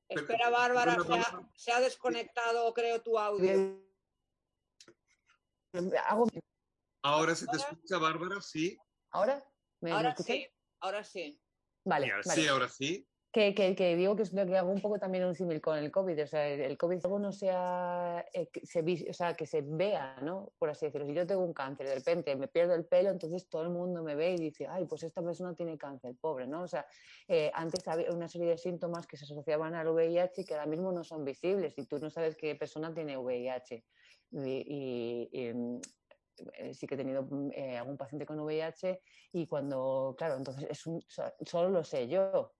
[0.09, 3.81] Espera, Bárbara, se ha, se ha desconectado, creo, tu audio.
[6.05, 6.27] hago,
[7.03, 8.77] Ahora se te escucha, Bárbara, sí.
[9.11, 9.43] ¿Ahora?
[9.81, 10.47] ¿Me, me Ahora sí,
[10.79, 11.39] ahora sí.
[11.83, 12.49] Vale, Sí, vale.
[12.49, 13.07] ahora sí.
[13.35, 13.51] Que,
[13.97, 16.23] digo que, es que hago un poco también un símil con el COVID.
[16.23, 18.79] O sea, el, COVID luego no sea, eh, que se,
[19.09, 20.53] o sea, que se vea, ¿no?
[20.57, 21.05] Por así decirlo.
[21.05, 24.01] Si yo tengo un cáncer, de repente me pierdo el pelo, entonces todo el mundo
[24.03, 26.61] me ve y dice, ay, pues esta persona tiene cáncer, pobre, ¿no?
[26.61, 26.87] O sea,
[27.27, 30.67] eh, antes había una serie de síntomas que se asociaban al VIH y que ahora
[30.67, 33.83] mismo no son visibles y tú no sabes qué persona tiene VIH.
[34.31, 34.43] Mm,
[36.53, 39.01] eh, sí que he tenido mm, algún paciente con VIH
[39.33, 41.03] y cuando, claro, entonces es un,
[41.45, 42.53] solo lo sé yo.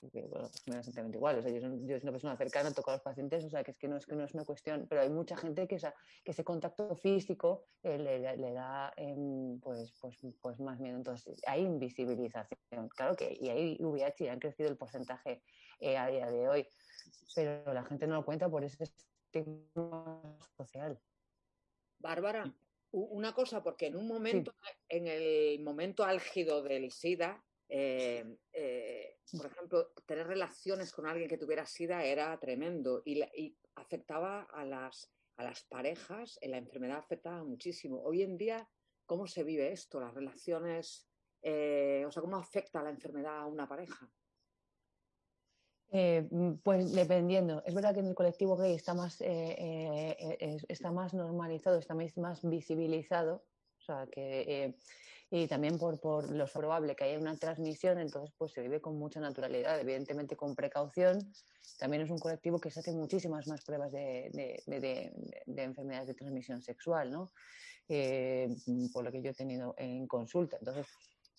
[0.00, 1.38] Porque, bueno, pues me da exactamente igual.
[1.38, 3.62] O sea, yo, soy, yo soy una persona cercana, toco a los pacientes, o sea,
[3.62, 5.76] que es que no es, que no es una cuestión, pero hay mucha gente que,
[5.76, 10.96] esa- que ese contacto físico eh, le, da em, pues, pues, pues más miedo.
[10.96, 15.42] Entonces, hay invisibilización, claro que, y hay VIH y han crecido el porcentaje
[15.80, 16.66] eh, a día de hoy,
[17.34, 21.00] pero la gente no lo cuenta por ese estigma social.
[21.98, 22.52] Bárbara,
[22.92, 24.54] una cosa, porque en un momento,
[24.88, 31.38] en el momento álgido del SIDA, eh, eh, por ejemplo, tener relaciones con alguien que
[31.38, 37.42] tuviera SIDA era tremendo y, afectaba a las, a las parejas, en la enfermedad afectaba
[37.44, 38.02] muchísimo.
[38.02, 38.68] Hoy en día,
[39.06, 40.00] ¿cómo se vive esto?
[40.00, 41.08] Las relaciones,
[41.42, 44.10] eh, o sea, ¿cómo afecta la enfermedad a una pareja?
[45.92, 47.62] Eh, mm, pues dependiendo.
[47.66, 51.14] Es verdad que en el colectivo gay está más, eh, eh, eh, es- está más
[51.14, 53.44] normalizado, está más, visibilizado.
[53.78, 54.76] O sea, que, eh,
[55.30, 58.98] y también por, por lo probable que haya una transmisión, entonces pues se vive con
[58.98, 61.32] mucha naturalidad, evidentemente con precaución.
[61.78, 65.12] También es un colectivo que se hace muchísimas más pruebas de, de- de- de-
[65.46, 67.32] de enfermedades de transmisión sexual, ¿no?
[67.88, 68.48] Eh,
[68.92, 70.56] por lo que yo he tenido en consulta.
[70.58, 70.86] Entonces,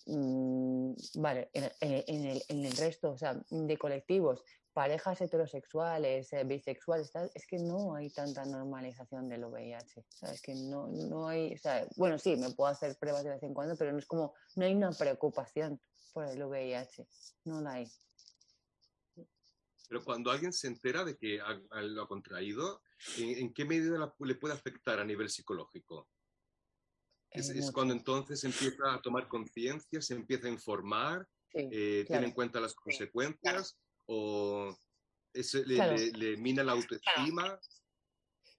[0.04, 4.42] Mm, vale, en, en- en el, en el resto, o sea, de colectivos,
[4.72, 10.00] parejas heterosexuales, eh, bisexuales, tal, es que no hay tanta normalización del VIH.
[10.00, 13.24] O sea, es que no, no hay, o sea, bueno, sí, me puedo hacer pruebas
[13.24, 15.80] de vez en cuando, pero no es como, no hay una preocupación
[16.12, 17.06] por el VIH,
[17.44, 17.92] no la hay.
[19.88, 22.82] Pero cuando alguien se entera de que ha- lo ha contraído,
[23.18, 26.08] ¿en, en qué medida la- le puede afectar a nivel psicológico?
[27.30, 32.04] Es, Eh, es cuando entonces empieza a tomar conciencia, se empieza a informar, eh, tiene
[32.06, 32.26] claro.
[32.26, 34.76] en cuenta las consecuencias o
[35.34, 35.96] eso le, Claro.
[35.96, 37.58] le- le mina la autoestima.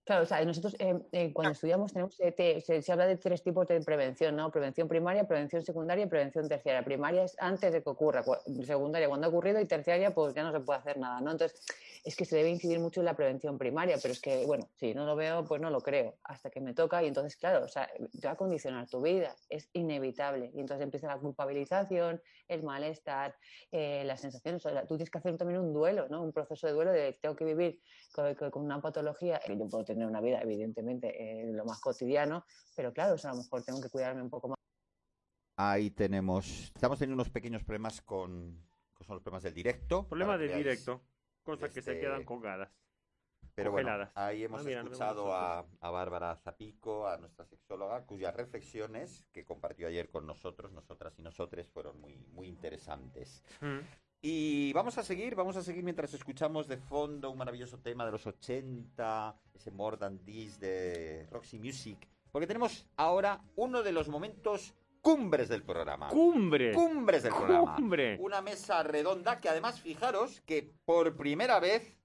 [0.06, 3.16] Claro, o sea, nosotros eh, eh, cuando estudiamos tenemos, eh, te- se, se habla de
[3.16, 4.51] tres tipos de prevención, ¿no?
[4.51, 6.84] Prevención primaria, prevención secundaria y prevención terciaria.
[6.84, 8.22] Primaria es antes de que ocurra,
[8.66, 11.32] secundaria cuando ha ocurrido y terciaria pues ya no se puede hacer nada, ¿no?
[11.32, 11.58] Entonces,
[12.04, 14.93] es que se debe incidir mucho en la prevención primaria, pero es que, bueno, si
[14.93, 17.70] no lo veo, pues no lo creo, hasta que me toca y entonces, claro, o
[17.70, 17.89] sea,
[18.20, 20.51] te va a condicionar tu vida, es inevitable.
[20.54, 23.36] Y entonces empieza la culpabilización, el malestar,
[23.72, 26.22] eh, las sensaciones, o sea, tú tienes que hacer también un duelo, ¿no?
[26.24, 27.80] Un proceso de duelo de tengo que vivir
[28.12, 32.91] con, con- una patología, yo puedo tener una vida, evidentemente, eh, lo más cotidiano, pero
[32.93, 34.57] claro, o sea, a lo mejor tengo que cuidarme un poco más.
[35.57, 36.71] Ahí tenemos.
[36.75, 38.65] Estamos teniendo unos pequeños problemas con.
[38.93, 40.07] con son los problemas del directo.
[40.07, 41.01] Problemas del directo.
[41.43, 42.69] Cosas que se desde- quedan colgadas.
[43.55, 47.45] Pero bueno, ahí hemos Ah, mira, no vemos escuchado a, a Bárbara Zapico, a nuestra
[47.45, 53.43] sexóloga, cuyas reflexiones que compartió ayer con nosotros, nosotras y nosotres, fueron muy, muy interesantes.
[53.61, 53.79] Mm.
[54.26, 58.13] Y vamos a seguir, vamos a seguir mientras escuchamos de fondo un maravilloso tema de
[58.13, 64.07] los 80, ese More Than This de Roxy Music, porque tenemos ahora uno de los
[64.07, 66.07] momentos cumbres del programa.
[66.07, 66.71] ¡Cumbre!
[66.71, 67.76] Cumbres del programa.
[67.76, 68.17] ¡Cumbre!
[68.21, 71.97] Una mesa redonda que además, fijaros que por primera vez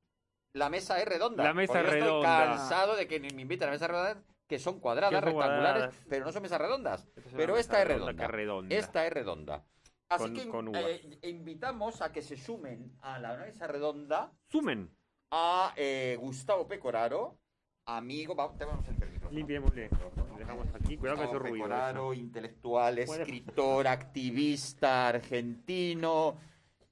[0.55, 1.45] la mesa es redonda.
[1.45, 2.43] La mesa redonda.
[2.43, 4.17] Estoy cansado de que me inviten a mesas redondas
[4.49, 5.95] que son cuadradas, rectangulares, cuadradas.
[6.09, 7.07] pero no son mesas redondas.
[7.15, 8.19] Esta es Pero mesa esta es redonda redonda.
[8.19, 8.75] que es redonda.
[8.75, 9.65] Esta es redonda.
[10.09, 14.91] Así Con- que con eh, invitamos a que se sumen a la mesa redonda Sumen.
[15.31, 17.37] a eh, Gustavo Pecoraro,
[17.85, 19.37] amigo, vamos, te vamos a hacer el micrófono.
[19.39, 19.91] Limpiémosle.
[19.91, 20.97] Le dejamos aquí.
[20.97, 21.55] Cuidado que Gustavo ruido.
[21.65, 22.21] Pecoraro, eso.
[22.23, 26.37] intelectual, escritor, activista argentino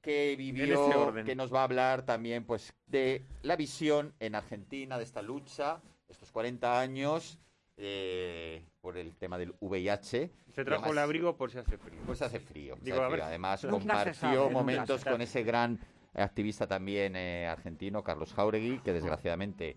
[0.02, 5.04] que vivió, que nos va a hablar también pues de la visión en Argentina de
[5.04, 7.38] esta lucha, estos 40 años
[7.76, 10.30] eh, por el tema del VIH.
[10.52, 12.00] Se trajo el abrigo por si hace frío.
[12.06, 12.76] Pues hace frío.
[12.80, 13.22] Digo, a ver.
[13.22, 15.78] Además, compartió sabe, momentos con ese gran
[16.14, 19.76] activista también eh, argentino, Carlos Jauregui, que desgraciadamente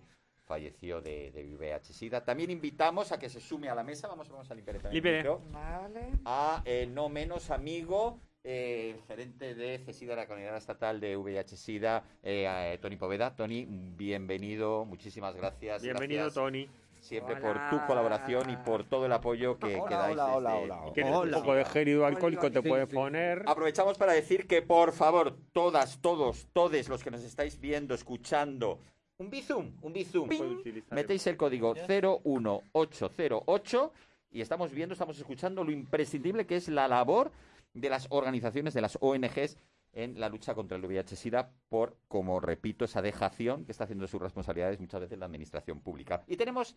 [0.50, 2.24] falleció de, de VIH-Sida.
[2.24, 5.38] También invitamos a que se sume a la mesa, vamos, vamos a limpiar también el
[5.52, 6.10] Vale.
[6.24, 12.46] a eh, no menos amigo, eh, gerente de CESIDA, la Comunidad Estatal de VIH-Sida, eh,
[12.48, 13.36] eh, Tony Poveda.
[13.36, 15.82] Tony, bienvenido, muchísimas gracias.
[15.82, 16.68] Bienvenido, Gracias Tony.
[17.10, 20.54] Siempre por tu colaboración y por todo el apoyo que, que Hola, dais hola, hola,
[20.54, 23.42] hola, que un poco de gel alcohólico te puedes poner.
[23.46, 28.78] Aprovechamos para decir que, por favor, todas, todos, todos los que nos estáis viendo, escuchando,
[29.18, 30.28] un bizum, un bizum.
[30.92, 33.92] Metéis el código 01808
[34.30, 37.32] y estamos viendo, estamos escuchando lo imprescindible que es la labor
[37.74, 39.56] de las organizaciones, de las ONGs
[39.92, 44.20] en la lucha contra el VIH-Sida por, como repito, esa dejación que está haciendo sus
[44.20, 46.22] responsabilidades muchas veces la administración pública.
[46.26, 46.76] Y tenemos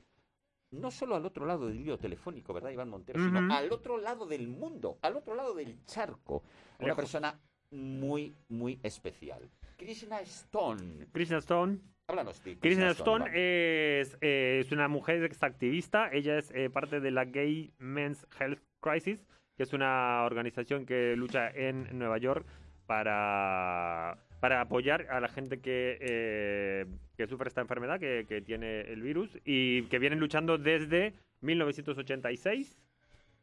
[0.71, 3.19] no solo al otro lado del hilo telefónico, ¿verdad, Iván Montero?
[3.19, 3.29] Ujú.
[3.29, 6.43] Sino al otro lado del mundo, al otro lado del charco.
[6.79, 6.97] Una Lejos.
[6.97, 7.39] persona
[7.71, 9.49] muy, muy especial.
[9.77, 11.07] Krishna Stone.
[11.11, 11.79] Krishna Stone.
[12.07, 13.25] Háblanos de Krishna Stone.
[13.25, 16.09] Stone es, eh, es una mujer que es activista.
[16.11, 21.15] Ella es eh, parte de la Gay Men's Health Crisis, que es una organización que
[21.15, 22.45] lucha en Nueva York
[22.85, 26.85] para, para apoyar a la gente que, eh,
[27.17, 32.75] que sufre esta enfermedad, que, que tiene el virus, y que vienen luchando desde 1986,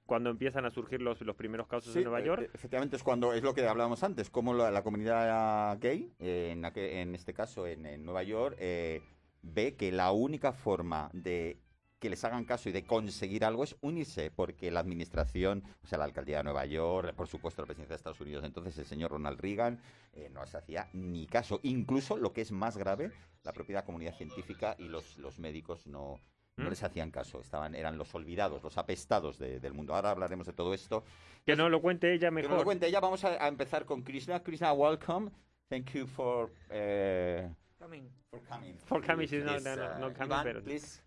[0.07, 2.43] cuando empiezan a surgir los, los primeros casos Sí, en Nueva York.
[2.43, 6.51] eh, efectivamente es cuando es lo que hablábamos antes, como la, la comunidad gay, eh,
[6.53, 9.03] en, aquel- en este caso en, en Nueva York, eh,
[9.43, 11.59] ve que la única forma de
[12.01, 15.99] que les hagan caso y de conseguir algo es unirse, porque la administración, o sea,
[15.99, 19.11] la alcaldía de Nueva York, por supuesto la presidencia de Estados Unidos, entonces el señor
[19.11, 19.79] Ronald Reagan,
[20.15, 21.61] eh, no se hacía ni caso.
[21.63, 23.13] Incluso lo que es más grave,
[23.45, 26.19] la propia comunidad científica y los, los médicos no,
[26.57, 26.69] no ¿Mm?
[26.71, 29.95] les hacían caso, estaban, eran los olvidados, los apestados de- del mundo.
[29.95, 31.05] Ahora hablaremos de todo esto.
[31.45, 32.59] Que no lo cuente ella Que nos mejor.
[32.59, 33.01] lo cuente ella.
[33.01, 34.43] Vamos a, a empezar con Krishna.
[34.43, 35.31] Krishna, welcome.
[35.69, 37.49] Thank you for eh,
[37.79, 38.11] Coming.
[38.31, 38.75] for coming.
[38.87, 41.03] For coming, uh, Ivan, pero- please.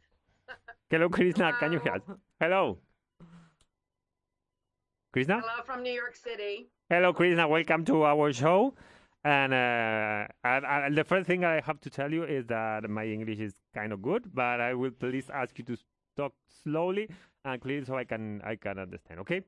[0.90, 1.54] Hello, Krishna.
[1.60, 2.02] Can you hear us?
[2.40, 2.78] Hello.
[5.12, 5.42] Krishna?
[5.42, 6.70] Hello from New York City.
[6.90, 7.48] Hello, Krishna.
[7.48, 8.74] Welcome to our show.
[9.24, 13.06] And uh, I, I, the first thing I have to tell you is that my
[13.06, 15.78] English is kind of good, but I will please ask you to
[16.18, 16.34] talk
[16.64, 17.10] slowly
[17.46, 19.22] and clearly so I can I can understand.
[19.22, 19.42] Okay?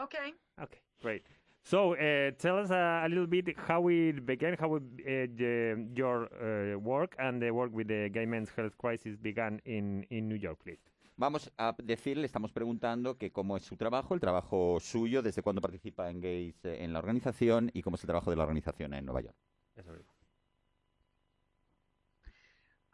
[0.00, 0.32] Okay.
[0.62, 1.26] Okay, great.
[1.62, 5.86] So uh, tell us uh, a little bit how it began, how it, uh, the,
[5.94, 10.28] your uh, work and the work with the Gay Men's Health Crisis began in, in
[10.28, 10.78] New York, please.
[11.16, 15.60] Vamos a decirle, estamos preguntando que cómo es su trabajo, el trabajo suyo, desde cuándo
[15.60, 18.94] participa en Gays eh, en la organización y cómo es el trabajo de la organización
[18.94, 19.36] en Nueva York.
[19.76, 19.92] Eso.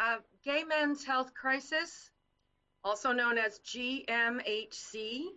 [0.01, 2.13] Uh, Gay Men's Health Crisis,
[2.83, 5.31] also known as GMHC,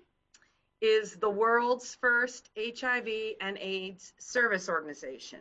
[0.81, 3.07] is the world's first HIV
[3.41, 5.39] and AIDS service organization.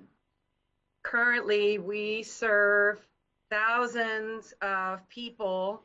[1.03, 3.07] Currently, we serve
[3.51, 5.83] thousands of people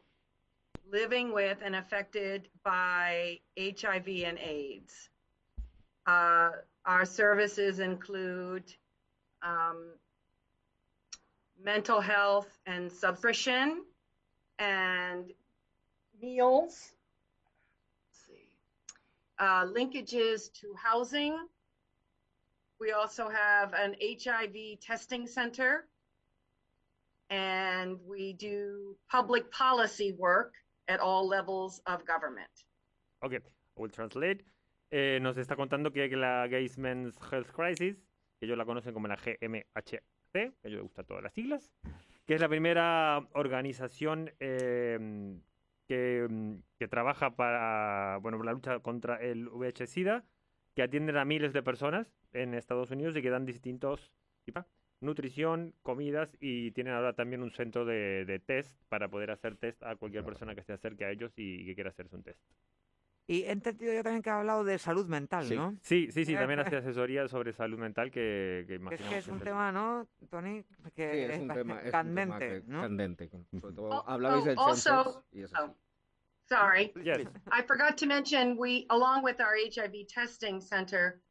[0.92, 5.10] living with and affected by HIV and AIDS.
[6.06, 6.50] Uh,
[6.86, 8.64] our services include
[9.42, 9.94] um,
[11.64, 13.84] mental health and subscription
[14.60, 15.32] and
[16.22, 16.93] meals.
[19.40, 21.38] Uh, linkages to housing.
[22.80, 25.88] We also have an HIV testing center.
[27.30, 30.54] And we do public policy work
[30.88, 32.52] at all levels of government.
[33.22, 33.40] Ok, I
[33.82, 34.44] will translate.
[34.92, 37.96] Eh, nos está contando que la Gay Men's Health Crisis,
[38.40, 41.72] que ellos la conocen como la GMHC, que ellos les gustan todas las siglas,
[42.28, 45.40] que es la primera organización eh,
[45.88, 50.24] que, mm, que trabaja para bueno, la lucha contra el VIH-Sida,
[50.76, 54.12] que atienden a miles de personas en Estados Unidos y que dan distintos
[55.04, 59.84] nutrición, comidas y tienen ahora también un centro de, de test para poder hacer test
[59.84, 62.42] a cualquier persona que se acerque a ellos y, que quiera hacerse un test.
[63.26, 65.56] Y he entendido yo también que ha hablado de salud mental, Sí.
[65.56, 65.78] ¿no?
[65.82, 69.40] Sí, sí, sí, también hace asesoría sobre salud mental que, que es que es un
[69.40, 70.64] que- tema, ¿no, Tony?
[70.94, 72.82] Que Sí, es un ba- tema, es un tema candente, que- ¿no?
[72.82, 73.30] candente.
[73.30, 75.64] Sobre todo Oh, hablabais oh, del also- y es así.
[75.72, 75.76] Oh,
[76.50, 76.92] sorry.
[77.02, 77.20] Yes.
[77.52, 81.22] I forgot to mention we, along with our HIV testing center,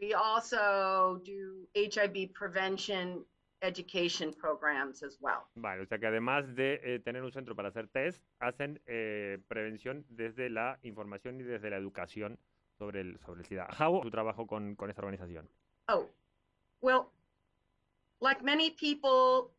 [0.00, 3.24] we also do HIV prevention
[3.64, 5.48] education programs as well.
[5.54, 9.38] Vale, o sea que además de eh, tener un centro para hacer test, hacen eh,
[9.48, 12.38] prevención desde la información y desde la educación
[12.78, 13.68] sobre el, sobre el SIDA.
[13.78, 15.48] How tu trabajo con, con esta organización?
[15.88, 16.08] Oh,
[16.80, 17.10] well,
[18.20, 19.50] like many people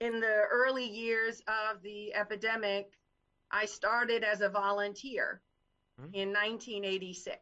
[0.00, 2.98] in the early years of the epidemic,
[3.50, 5.40] I started as a volunteer
[6.12, 7.38] in 1986.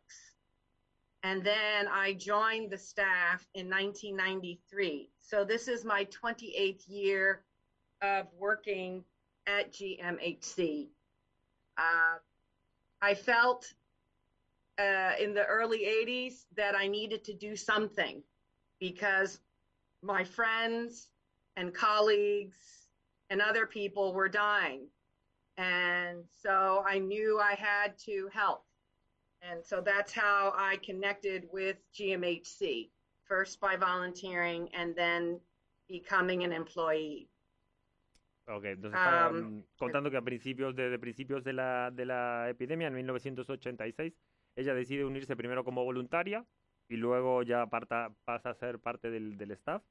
[1.22, 5.11] And then I joined the staff in 1993.
[5.22, 7.42] So this is my 28th year
[8.02, 9.04] of working
[9.46, 10.88] at GMHC.
[11.78, 12.18] Uh,
[13.00, 13.72] I felt
[14.78, 18.22] uh, in the early 80s that I needed to do something
[18.78, 19.40] because
[20.02, 21.08] my friends
[21.56, 22.56] and colleagues
[23.30, 24.86] and other people were dying.
[25.56, 28.64] And so I knew I had to help.
[29.42, 32.90] And so that's how I connected with GMHC,
[33.32, 35.40] first by volunteering and then
[35.88, 37.28] becoming an employee.
[38.46, 42.50] Ok, entonces estaba Um, contando que a principios de, de principios de la, de la
[42.50, 44.12] epidemia, en 1986,
[44.56, 46.44] ella decide unirse primero como voluntaria
[46.88, 49.82] y luego ya parta- pasa a ser parte del, del staff,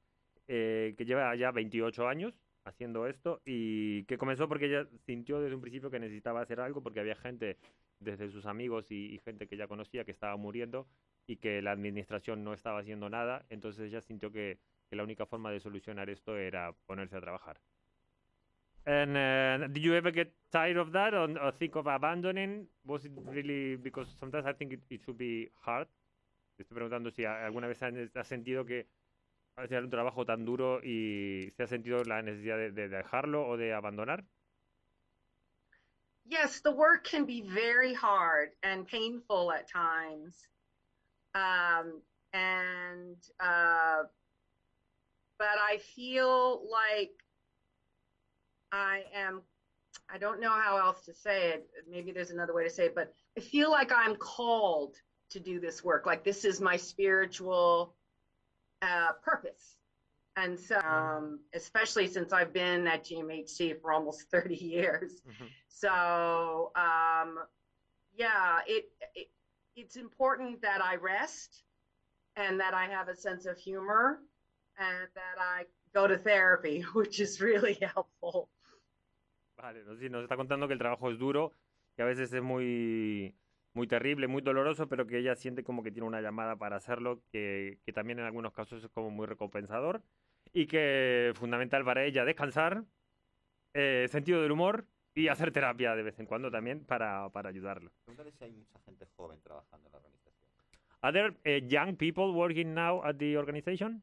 [0.48, 5.54] eh, que lleva ya 28 años haciendo esto y que comenzó porque ella sintió desde
[5.56, 7.56] un principio que necesitaba hacer algo porque había gente,
[8.00, 10.86] desde sus amigos y, y gente que ya conocía, que estaba muriendo
[11.26, 14.58] y que la administración no estaba haciendo nada, entonces ella sintió que,
[14.88, 17.60] que la única forma de solucionar esto era ponerse a trabajar.
[18.84, 22.68] And uh, did you ever get tired of that or, or think of abandoning?
[22.84, 25.86] Was it really because sometimes I think it, it should be hard.
[26.58, 28.88] Estoy preguntando si alguna vez has sentido que
[29.56, 33.56] hacer un trabajo tan duro y se ha sentido la necesidad de, de dejarlo o
[33.56, 34.24] de abandonar.
[36.26, 40.48] yes, the work can be very hard and painful at times.
[41.34, 42.00] Um,
[42.32, 44.02] and, uh,
[45.38, 47.12] but I feel like
[48.70, 49.42] I am,
[50.12, 51.68] I don't know how else to say it.
[51.90, 54.96] Maybe there's another way to say it, but I feel like I'm called
[55.30, 56.06] to do this work.
[56.06, 57.94] Like this is my spiritual
[58.82, 59.76] uh, purpose.
[60.36, 65.12] And so, um, especially since I've been at GMHC for almost 30 years.
[65.68, 67.38] So, um,
[68.14, 69.28] yeah, it, it
[69.76, 71.64] it's important that I rest
[72.36, 74.20] and that I have a sense of humor
[74.78, 78.48] and that I go to therapy, which is really helpful.
[79.56, 81.52] Vale, nos está contando que el trabajo es duro,
[81.96, 83.34] que a veces es muy,
[83.74, 87.22] muy terrible, muy doloroso, pero que ella siente como que tiene una llamada para hacerlo,
[87.30, 90.02] que, que también en algunos casos es como muy recompensador
[90.52, 92.84] y que fundamental para ella descansar,
[93.74, 94.84] eh, sentido del humor
[95.14, 97.90] y hacer terapia de vez en cuando también para, para ayudarlo.
[98.04, 100.48] Pregúntale si hay mucha gente joven trabajando en la organización.
[101.02, 104.02] Are there uh, young people working now at the organization?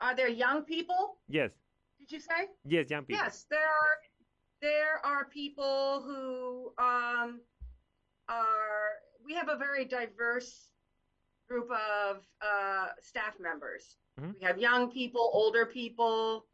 [0.00, 1.18] Are there young people?
[1.28, 1.52] Yes,
[1.98, 2.48] Did you say?
[2.64, 3.22] yes, young people.
[3.24, 3.98] Yes, there are
[4.60, 7.40] there are people who um,
[8.28, 9.00] are.
[9.24, 10.70] We have a very diverse
[11.48, 13.96] group of uh, staff members.
[14.20, 14.34] Mhm.
[14.38, 16.46] We have young people, older people,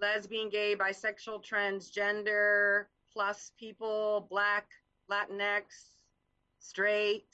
[0.00, 4.68] lesbian, gay, bisexual, transgender, plus people, black,
[5.10, 5.90] Latinx,
[6.58, 7.28] straight.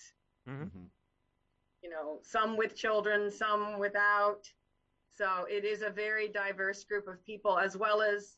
[1.83, 4.51] You know, some with children, some without.
[5.17, 8.37] So it is a very diverse group of people, as well as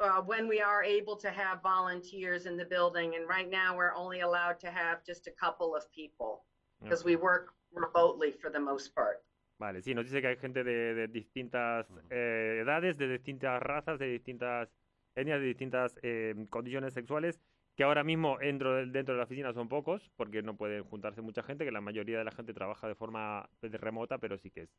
[0.00, 3.14] uh, when we are able to have volunteers in the building.
[3.16, 6.44] And right now, we're only allowed to have just a couple of people
[6.82, 9.22] because we work remotely for the most part.
[9.60, 13.98] Vale, sí, nos dice que hay gente de, de distintas eh, edades, de distintas razas,
[13.98, 14.72] de distintas
[15.14, 17.38] etnias, de distintas eh, condiciones sexuales,
[17.76, 21.20] que ahora mismo dentro de, dentro de la oficina son pocos, porque no pueden juntarse
[21.20, 24.50] mucha gente, que la mayoría de la gente trabaja de forma pues, remota, pero sí
[24.50, 24.70] que es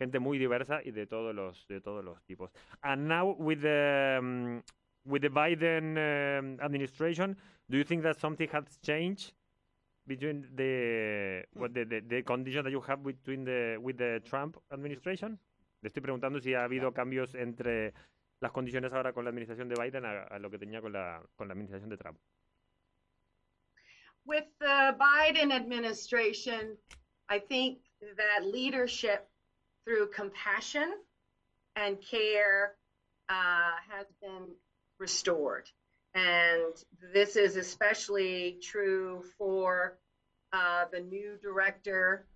[0.00, 2.50] gente muy diversa y de todos los de todos los tipos.
[2.82, 4.62] And now with the um,
[5.04, 7.36] with the Biden um, administration,
[7.68, 9.32] do you think that something has changed
[10.06, 14.56] between the what the, the, the condition that you have between the with the Trump
[14.72, 15.38] administration?
[15.82, 17.92] Le estoy preguntando si ha habido cambios entre
[18.40, 21.22] las condiciones ahora con la administración de Biden a, a lo que tenía con la
[21.36, 22.18] con la administración de Trump.
[24.26, 26.78] With the Biden administration,
[27.28, 27.80] I think
[28.16, 29.28] that leadership
[29.84, 30.94] through compassion
[31.76, 32.76] and care
[33.28, 34.48] uh, has been
[34.98, 35.68] restored.
[36.14, 36.74] And
[37.12, 39.98] this is especially true for
[40.52, 42.26] uh, the new director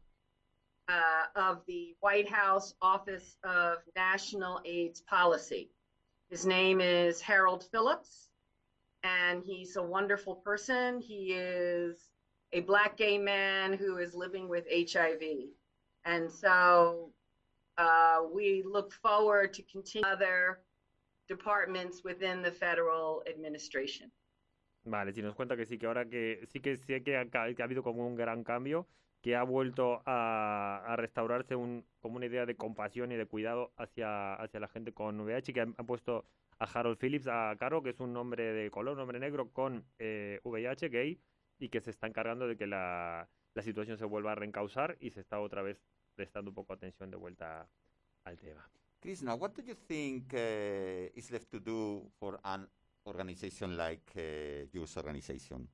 [0.89, 5.71] uh, of the White House Office of National AIDS Policy.
[6.31, 8.31] His name is Harold Phillips,
[9.03, 11.01] and he's a wonderful person.
[11.01, 12.09] He is
[12.53, 15.23] a black gay man who is living with HIV.
[16.05, 17.11] And so
[17.77, 20.61] uh, we look forward to continue other
[21.29, 24.11] departments within the federal administration.
[24.85, 27.63] Vale, si nos cuenta que sí, que ahora que sí que sé que ha, que
[27.63, 28.87] ha habido como un gran cambio,
[29.21, 33.73] que ha vuelto a, a restaurarse un, como una idea de compasión y de cuidado
[33.77, 36.25] hacia, hacia la gente con VIH, que han, han puesto
[36.59, 39.85] a Harold Phillips a cargo, que es un hombre de color, un hombre negro con
[39.99, 41.21] eh, VIH gay,
[41.59, 45.11] y que se está encargando de que la, la situación se vuelva a reencauzar y
[45.11, 45.83] se está otra vez
[46.15, 47.69] prestando un poco atención de vuelta
[48.25, 48.71] al tema.
[49.01, 52.67] Krishna, what do you think uh, is left to do for an
[53.07, 55.69] organization like uh, your organization?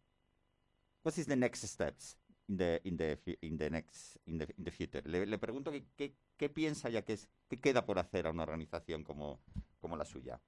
[1.03, 2.17] What is the next steps
[2.49, 5.03] in the in the in the next in the in the future?
[5.07, 8.31] Le, le pregunto qué, qué, qué piensa ya que es qué queda por hacer a
[8.31, 9.41] una organización como
[9.81, 10.39] como la suya.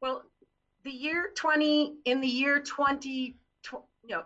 [0.00, 0.22] Well,
[0.82, 4.24] the year 20, in the year 20, tw- no,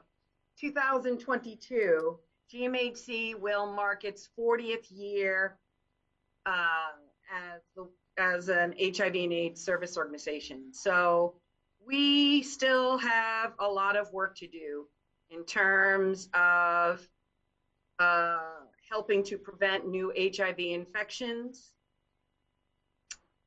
[0.60, 2.18] 2022,
[2.52, 5.58] GMHC will mark its 40th year
[6.46, 7.88] as, the,
[8.18, 10.72] as an HIV and AIDS service organization.
[10.72, 11.34] So
[11.86, 14.86] we still have a lot of work to do
[15.30, 17.06] in terms of
[17.98, 18.38] uh,
[18.90, 21.72] helping to prevent new HIV infections,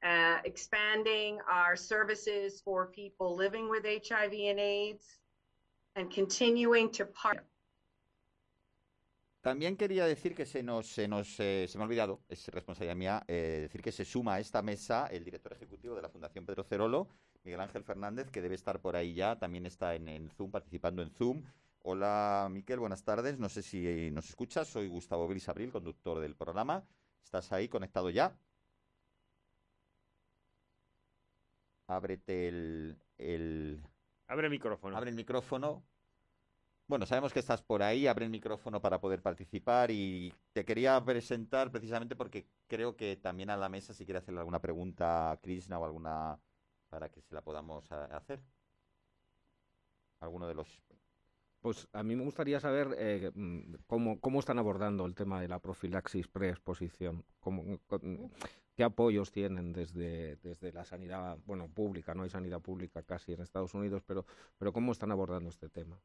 [0.04, 5.06] uh, expanding our services for people living with HIV and AIDS,
[5.96, 7.44] and continuing to partner.
[9.48, 12.98] También quería decir que se nos, se nos eh, se me ha olvidado, es responsabilidad
[12.98, 16.46] mía, eh, decir que se suma a esta mesa el director ejecutivo de la Fundación
[16.46, 17.08] Pedro Cerolo,
[17.46, 21.02] Miguel Ángel Fernández, que debe estar por ahí ya, también está en, en Zoom, participando
[21.02, 21.46] en Zoom.
[21.84, 23.40] Hola, Miquel, buenas tardes.
[23.40, 24.68] No sé si eh, nos escuchas.
[24.68, 26.86] Soy Gustavo Gris Abril, conductor del programa.
[27.24, 28.38] ¿Estás ahí conectado ya?
[31.88, 33.82] Ábrete el, el...
[34.28, 34.98] Abre el micrófono.
[34.98, 35.86] Abre el micrófono.
[36.88, 41.04] Bueno, sabemos que estás por ahí, abre el micrófono para poder participar y te quería
[41.04, 45.38] presentar precisamente porque creo que también a la mesa si quiere hacerle alguna pregunta a
[45.38, 46.40] Krishna o alguna
[46.90, 48.42] para que se la podamos a- hacer.
[50.22, 50.82] Alguno de los...
[51.62, 55.50] Pues a mí me gustaría saber eh, mm, cómo, cómo están abordando el tema de
[55.50, 58.32] la profilaxis preexposición, cómo, con-
[58.76, 63.42] qué apoyos tienen desde, desde la sanidad, bueno, pública, no hay sanidad pública casi en
[63.42, 64.26] Estados Unidos, pero,
[64.58, 66.00] pero cómo están abordando este tema.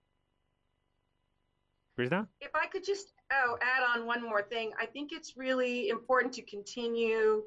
[1.97, 2.28] Krishna?
[2.40, 6.32] If I could just oh, add on one more thing, I think it's really important
[6.35, 7.43] to continue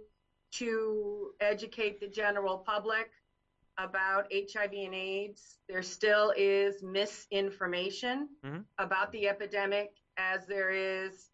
[0.54, 3.10] to educate the general public
[3.78, 5.58] about HIV and AIDS.
[5.68, 8.30] There still is misinformation
[8.78, 11.32] about the epidemic, as there is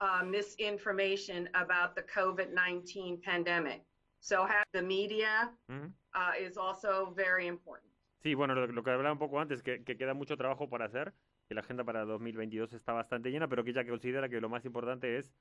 [0.00, 3.82] uh, misinformation about the COVID 19 pandemic.
[4.20, 5.90] So, have the media Ujú.
[6.14, 7.90] uh, is also very important.
[8.22, 10.80] Sí, bueno, lo, lo que hablaba un poco antes, que, que queda mucho trabajo por
[10.80, 11.12] hacer,
[11.52, 14.64] que la agenda para 2022 está bastante llena, pero que ella considera que lo más
[14.64, 15.34] importante es,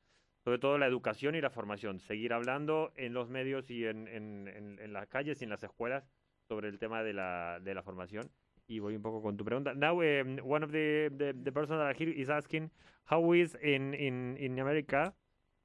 [0.44, 2.00] sobre todo, la educación y la formación.
[2.00, 5.64] Seguir hablando en los medios y en, en, en, en las calles y en las
[5.64, 6.04] escuelas
[6.50, 8.30] sobre el tema de la, de la formación.
[8.68, 9.74] Y voy un poco con tu pregunta.
[9.74, 12.70] Now, um, one of the, the, the persons that are here is asking,
[13.06, 15.14] how is in, in, in America,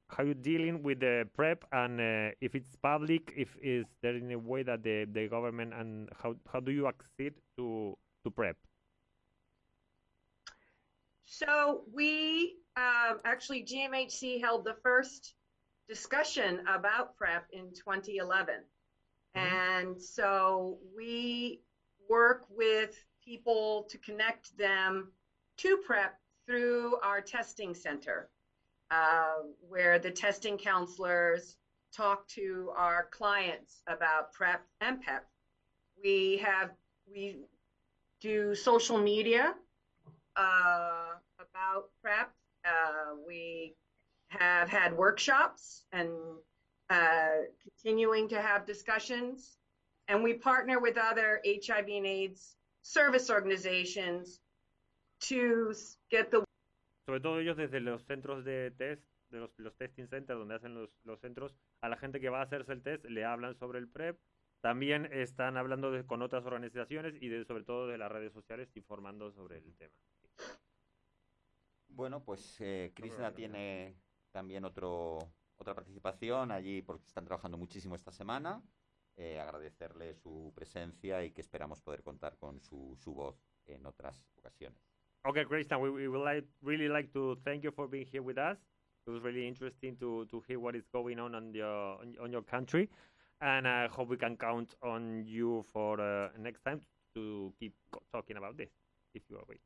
[0.09, 4.37] how you dealing with the PrEP and uh, if it's public, if is there any
[4.37, 8.57] way that the, the government and how, how do you accede to, to PrEP?
[11.27, 15.35] So we um, actually GMHC held the first
[15.89, 18.55] discussion about PrEP in 2011,
[19.35, 21.61] and so we
[22.09, 25.11] work with people to connect them
[25.59, 26.17] to PrEP
[26.47, 28.29] through our testing center,
[28.93, 29.39] uh,
[29.69, 31.57] where the testing counselors
[31.93, 35.27] talk to our clients about PrEP and PEP.
[36.01, 36.71] We have
[37.11, 37.39] we
[38.21, 39.55] do social media
[40.37, 42.31] uh, about PrEP.
[42.65, 43.75] Uh, we
[44.29, 46.11] have had workshops and
[46.91, 47.29] uh,
[47.63, 49.59] continuing to have discussions.
[50.09, 54.41] And we partner with other HIV and AIDS service organizations
[55.23, 55.73] to
[56.11, 56.45] get the
[57.07, 60.75] Sobre todo ellos desde los centros de test, de los, los testing centers donde hacen
[60.75, 63.79] los, los centros, a la gente que va a hacerse el test le hablan sobre
[63.79, 64.19] el PrEP.
[64.61, 68.69] También están hablando de- con otras organizaciones y de, sobre todo de las redes sociales
[68.75, 69.95] informando sobre el tema.
[71.97, 73.97] Bueno, pues eh, Krishna tiene
[74.31, 75.19] también otro,
[75.57, 78.63] otra participación allí porque están trabajando muchísimo esta semana.
[79.17, 83.37] eh, agradecerle su presencia y que esperamos poder contar con su, su voz
[83.67, 84.79] en otras ocasiones.
[85.25, 88.39] Okay, Krishna, we, we would like, really like to thank you for being here with
[88.39, 88.59] us.
[89.07, 92.31] It was really interesting to, to hear what is going on on your, on, on
[92.31, 92.89] your country.
[93.41, 96.81] And I hope we can count on you for uh, next time
[97.15, 97.75] to keep
[98.13, 98.71] talking about this,
[99.15, 99.61] if you agree.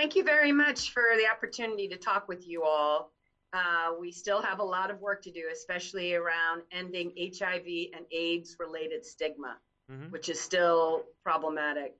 [0.00, 3.12] Thank you very much for the opportunity to talk with you all.
[3.52, 8.06] Uh, we still have a lot of work to do, especially around ending HIV and
[8.10, 9.58] AIDS related stigma,
[9.90, 10.10] Mhm.
[10.10, 11.98] which is still problematic.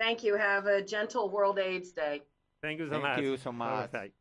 [0.00, 0.34] Thank you.
[0.34, 2.22] Have a gentle World AIDS Day.
[2.60, 3.20] Thank you so Thank much.
[3.22, 4.12] you so much.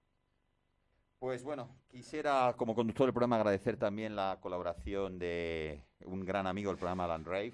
[1.20, 6.70] Pues bueno, quisiera como conductor del programa agradecer también la colaboración de un gran amigo
[6.70, 7.54] del programa, Alan Rave,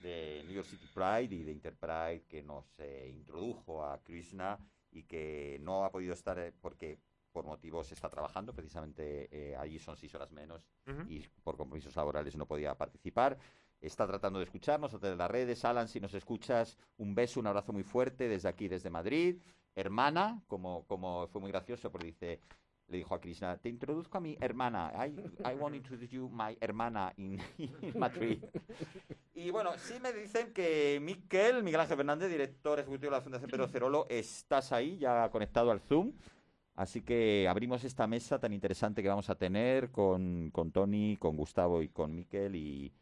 [0.00, 4.58] de New York City Pride y de Interpride, que nos eh, introdujo a Krishna
[4.94, 6.98] y que no ha podido estar eh, porque
[7.32, 10.64] por motivos está trabajando, precisamente eh, allí son seis horas menos
[11.08, 13.36] y por compromisos laborales no podía participar.
[13.80, 15.64] Está tratando de escucharnos a través de las redes.
[15.64, 19.42] Alan, si nos escuchas, un beso, un abrazo muy fuerte desde aquí, desde Madrid.
[19.74, 22.40] Hermana, como, como fue muy gracioso, porque dice,
[22.88, 24.92] le dijo a Krishna, te introduzco a mi hermana.
[25.06, 25.10] I,
[25.50, 27.38] I want to introduce you my hermana in,
[27.98, 28.42] Madrid.
[29.34, 33.50] Y bueno, sí me dicen que Miquel, Miguel Ángel Fernández, director ejecutivo de la Fundación
[33.50, 36.12] Pedro Cerolo, estás ahí ya conectado al Zoom.
[36.76, 41.36] Así que abrimos esta mesa tan interesante que vamos a tener con, con Tony, con
[41.36, 42.54] Gustavo y con Miquel.
[42.56, 42.92] Y,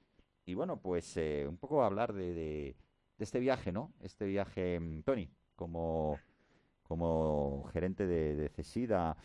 [0.46, 2.76] y bueno, pues eh, un poco hablar de, de-
[3.18, 3.92] de este viaje, ¿no?
[4.00, 6.18] Este viaje, mm, Tony, como,
[6.82, 9.16] como gerente de, de CESIDA,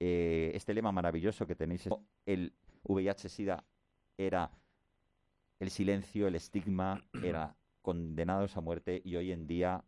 [0.00, 1.92] eh, este lema maravilloso que tenéis, es,
[2.24, 2.54] el
[2.84, 3.64] VIH-Sida
[4.16, 4.50] era
[5.58, 9.84] el silencio, el estigma, era condenados a muerte y hoy en día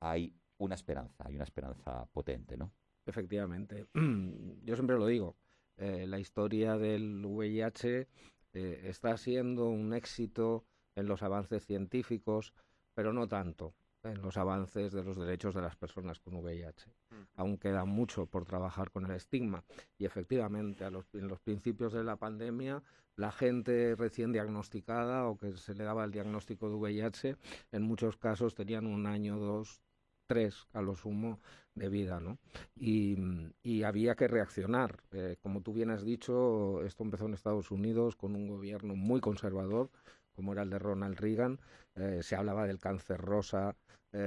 [0.00, 2.72] hay una esperanza, hay una esperanza potente, ¿no?
[3.04, 3.86] Efectivamente.
[4.64, 5.36] Yo siempre lo digo,
[5.76, 8.08] eh, la historia del VIH
[8.54, 10.64] eh, está siendo un éxito
[10.94, 12.54] en los avances científicos,
[12.94, 16.92] pero no tanto en los avances de los derechos de las personas con VIH.
[17.36, 19.64] Aún queda mucho por trabajar con el estigma
[19.98, 22.82] y efectivamente a los, en los principios de la pandemia
[23.16, 27.36] la gente recién diagnosticada o que se le daba el diagnóstico de VIH
[27.72, 29.82] en muchos casos tenían un año, dos,
[30.28, 31.40] tres a lo sumo
[31.74, 32.38] de vida, ¿no?
[32.76, 33.16] Y,
[33.62, 35.02] y había que reaccionar.
[35.10, 39.20] Eh, como tú bien has dicho, esto empezó en Estados Unidos con un gobierno muy
[39.20, 39.90] conservador,
[40.38, 41.60] como era el de Ronald Reagan.
[41.96, 43.76] Eh, se hablaba del cáncer rosa,
[44.12, 44.18] eh,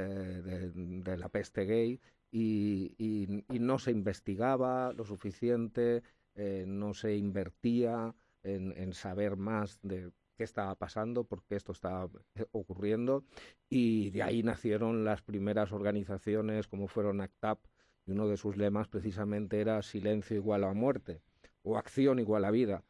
[0.43, 1.99] de, de la peste gay,
[2.31, 6.03] y, y- y no se investigaba lo suficiente,
[6.35, 8.13] eh, no se invertía
[8.43, 13.23] en, en saber más de qué estaba pasando, por qué esto estaba eh, ocurriendo,
[13.69, 17.59] y de ahí nacieron las primeras organizaciones como fueron ACTAP,
[18.05, 21.21] y uno de sus lemas precisamente era silencio igual a muerte,
[21.63, 22.83] o acción igual a vida.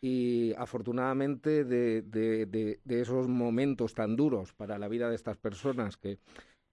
[0.00, 6.18] Y afortunadamente de, esos momentos tan duros para la vida de estas personas que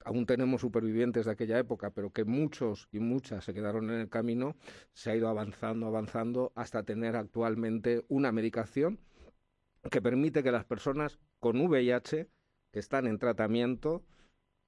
[0.06, 4.10] aún tenemos supervivientes de aquella época, pero que muchos y muchas se quedaron en el
[4.10, 4.56] camino,
[4.92, 9.00] se ha ido avanzando, avanzando hasta tener actualmente una medicación
[9.90, 12.28] que permite que las personas con VIH
[12.72, 14.04] que están en tratamiento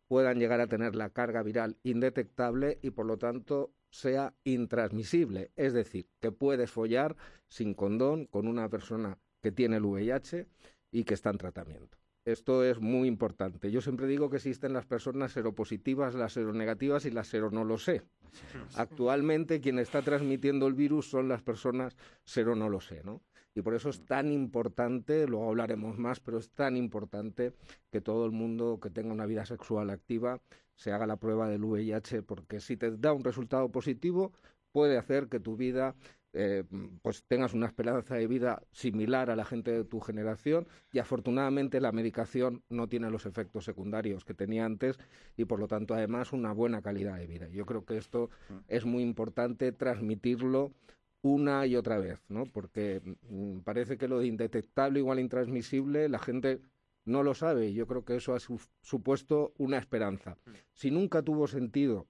[0.08, 5.52] puedan llegar a tener la carga viral indetectable y por lo tanto sea intransmisible.
[5.56, 7.16] Es decir, que puedes follar
[7.48, 10.48] sin condón con una persona que tiene el VIH
[10.92, 11.98] y que está en tratamiento.
[12.26, 13.72] Esto es muy importante.
[13.72, 17.78] Yo siempre digo que existen las personas seropositivas, las seronegativas y las sero no lo
[17.78, 18.02] sé.
[18.76, 21.96] Actualmente quien está transmitiendo el virus son las personas
[22.26, 23.22] cero no lo sé, ¿no?
[23.54, 27.54] Y por eso es tan importante, luego hablaremos más, pero es tan importante
[27.90, 30.42] que todo el mundo que tenga una vida sexual activa
[30.76, 34.34] se haga la prueba del VIH, porque si te da un resultado positivo,
[34.72, 35.96] puede hacer que tu vida
[36.38, 36.66] eh,
[37.02, 41.80] pues tengas una esperanza de vida similar a la gente de tu generación y afortunadamente
[41.80, 45.00] la medicación no tiene los efectos secundarios que tenía antes
[45.38, 47.48] y por lo tanto además una buena calidad de vida.
[47.48, 48.30] Yo creo que esto
[48.68, 50.74] es muy importante transmitirlo
[51.22, 52.44] una y otra vez, ¿no?
[52.46, 56.60] Porque mm, parece que lo de indetectable igual intransmisible la gente
[57.06, 60.38] no lo sabe y yo creo que eso ha su- supuesto una esperanza.
[60.74, 62.08] Si nunca tuvo sentido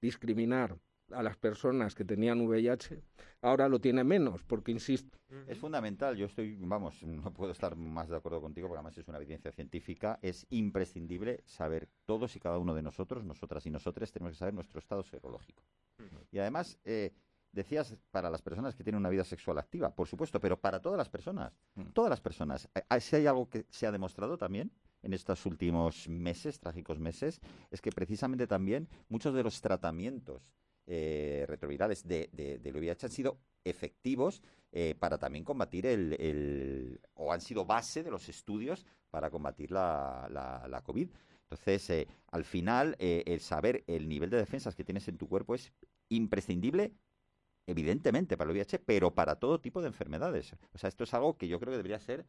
[0.00, 0.78] discriminar
[1.12, 3.00] a las personas que tenían VIH,
[3.40, 5.18] ahora lo tiene menos, porque insisto.
[5.46, 9.06] Es fundamental, yo estoy, vamos, no puedo estar más de acuerdo contigo, porque además es
[9.06, 14.10] una evidencia científica, es imprescindible saber todos y cada uno de nosotros, nosotras y nosotros,
[14.10, 15.62] tenemos que saber nuestro estado serológico.
[16.32, 17.12] Y además, eh,
[17.56, 20.96] decías, para las personas que tienen una vida sexual activa, por supuesto, pero para todas
[20.98, 21.52] las personas,
[21.92, 22.68] todas las personas.
[22.74, 24.70] Eh, eh, Si hay algo que se ha demostrado también
[25.02, 30.54] en estos últimos meses, trágicos meses, es que precisamente también muchos de los tratamientos
[30.88, 37.00] eh, retrovirales de, de- del VIH han sido efectivos eh, para también combatir el, el-
[37.14, 41.08] o han sido base de los estudios para combatir la, la, la COVID.
[41.42, 45.28] Entonces, eh, al final, eh, el saber el nivel de defensas que tienes en tu
[45.28, 45.72] cuerpo es
[46.08, 46.92] imprescindible,
[47.66, 50.54] evidentemente, para el VIH, pero para todo tipo de enfermedades.
[50.72, 52.26] O sea, esto es algo que yo creo que debería ser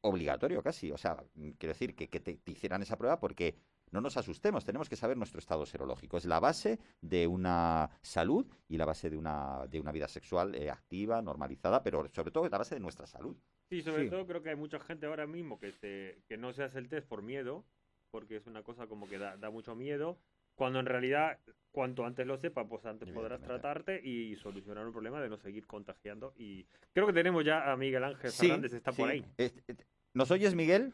[0.00, 0.90] obligatorio casi.
[0.90, 3.56] O sea, mm, quiero decir que, que te, te hicieran esa prueba porque
[3.90, 6.16] no nos asustemos, tenemos que saber nuestro estado serológico.
[6.16, 10.54] Es la base de una salud y la base de una, de una vida sexual
[10.54, 13.36] eh, activa, normalizada, pero sobre todo es la base de nuestra salud.
[13.68, 14.10] Sí, sobre Sí.
[14.10, 16.88] todo creo que hay mucha gente ahora mismo que, se, que no se hace el
[16.88, 17.64] test por miedo,
[18.10, 20.18] porque es una cosa como que da, da mucho miedo,
[20.54, 21.38] cuando en realidad
[21.70, 25.66] cuanto antes lo sepas, pues antes podrás tratarte y solucionar un problema de no seguir
[25.66, 26.34] contagiando.
[26.36, 29.24] Y creo que tenemos ya a Miguel Ángel Sí, Fernández, está por ahí.
[29.38, 30.92] Este- este- ¿Nos oyes, Miguel?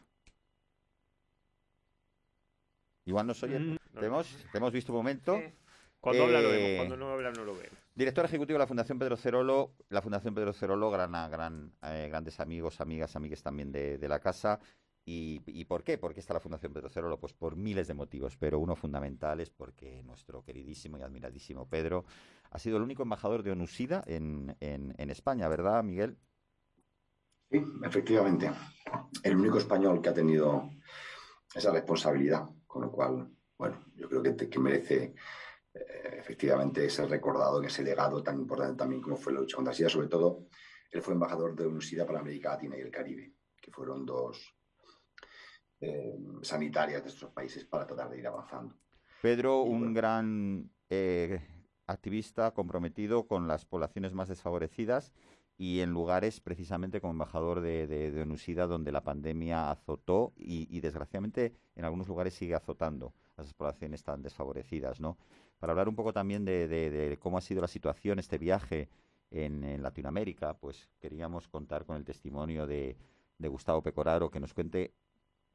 [3.05, 3.59] Igual nos oyes.
[3.61, 5.41] Mm, te, hemos, te hemos visto un momento.
[5.99, 7.77] Cuando habla lo Eh, vemos, cuando no habla no lo vemos.
[7.93, 12.39] Director ejecutivo de la Fundación Pedro Cerolo, la Fundación Pedro Cerolo, gran, gran, eh, grandes
[12.39, 14.59] amigos, amigas, amigues también de, de la casa.
[15.11, 15.97] ¿Y, por qué?
[15.97, 17.19] ¿Por qué está la Fundación Pedro Cerolo?
[17.19, 22.05] Pues por miles de motivos, pero uno fundamental es porque nuestro queridísimo y admiradísimo Pedro
[22.51, 26.15] ha sido el único embajador de ONUSIDA en, en, España, ¿verdad, Miguel?
[27.49, 28.51] Sí, efectivamente.
[29.23, 30.69] El único español que ha tenido
[31.55, 35.15] esa responsabilidad, con lo cual, bueno, yo creo que, que merece
[35.73, 39.73] eh, efectivamente ser recordado en ese legado tan importante también como fue la lucha contra
[39.73, 39.89] SIDA.
[39.89, 40.45] Sobre todo,
[40.91, 44.58] él fue embajador de UNICIDA para América Latina y el Caribe, que fueron dos
[45.81, 48.75] eh, sanitarias de estos países para tratar de ir avanzando.
[49.21, 51.41] Pedro, un gran eh,
[51.87, 55.11] activista comprometido con las poblaciones más desfavorecidas
[55.57, 60.67] y en lugares precisamente como embajador de, de, de ONUSIDA donde la pandemia azotó y,
[60.73, 65.17] y, desgraciadamente en algunos lugares sigue azotando a esas poblaciones tan desfavorecidas, ¿no?
[65.59, 68.87] Para hablar un poco también de, de- de cómo ha sido la situación, este viaje
[69.31, 72.95] en, en Latinoamérica, pues queríamos contar con el testimonio de,
[73.37, 74.93] de Gustavo Pecoraro que nos cuente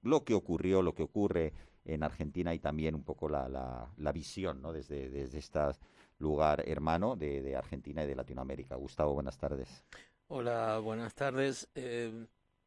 [0.04, 1.52] lo que ocurrió, lo que ocurre
[1.84, 4.72] en Argentina y también un poco la, la, la visión ¿no?
[4.72, 5.60] desde, desde este
[6.18, 8.76] lugar hermano de, de Argentina y de Latinoamérica.
[8.76, 9.84] Gustavo, buenas tardes.
[10.28, 11.68] Hola, buenas tardes.
[11.74, 12.26] Eh,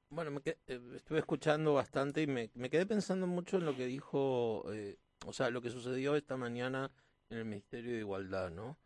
[0.09, 3.76] bueno, me que- eh, estuve escuchando bastante y me, me quedé pensando mucho en lo
[3.76, 6.91] que dijo, eh, o sea, lo que sucedió esta mañana
[7.30, 8.77] en el Ministerio de Igualdad, ¿no?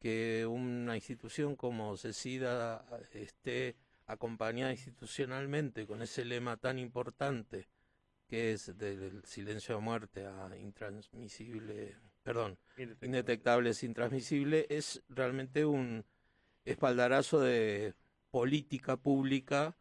[0.00, 3.76] Que una institución como CECIDA esté
[4.06, 7.68] acompañada institucionalmente con ese lema tan importante
[8.26, 13.06] que es del silencio a muerte a intransmisible, perdón, Indetectable.
[13.06, 16.04] indetectable es intransmisible, es realmente un
[16.64, 17.94] espaldarazo de
[18.30, 19.76] política pública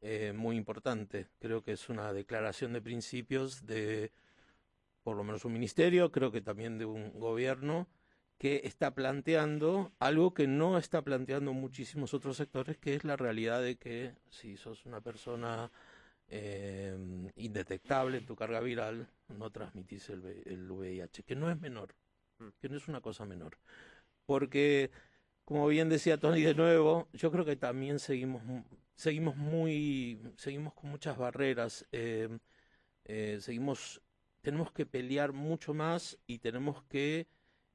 [0.00, 1.28] eh, muy importante.
[1.38, 4.12] Creo que es una declaración de principios de,
[5.02, 7.88] por lo menos un ministerio, creo que también de un gobierno
[8.38, 13.60] que está planteando algo que no está planteando muchísimos otros sectores, que es la realidad
[13.60, 15.70] de que si sos una persona
[16.30, 16.96] eh,
[17.36, 21.94] indetectable en tu carga viral, no transmitís el, el VIH, que no es menor,
[22.60, 23.58] que no es una cosa menor.
[24.26, 24.90] Porque,
[25.44, 28.42] como bien decía Tony de nuevo, yo creo que también seguimos,
[28.94, 32.28] seguimos muy, seguimos con muchas barreras, eh,
[33.04, 34.00] eh, seguimos,
[34.40, 37.26] tenemos que pelear mucho más y tenemos que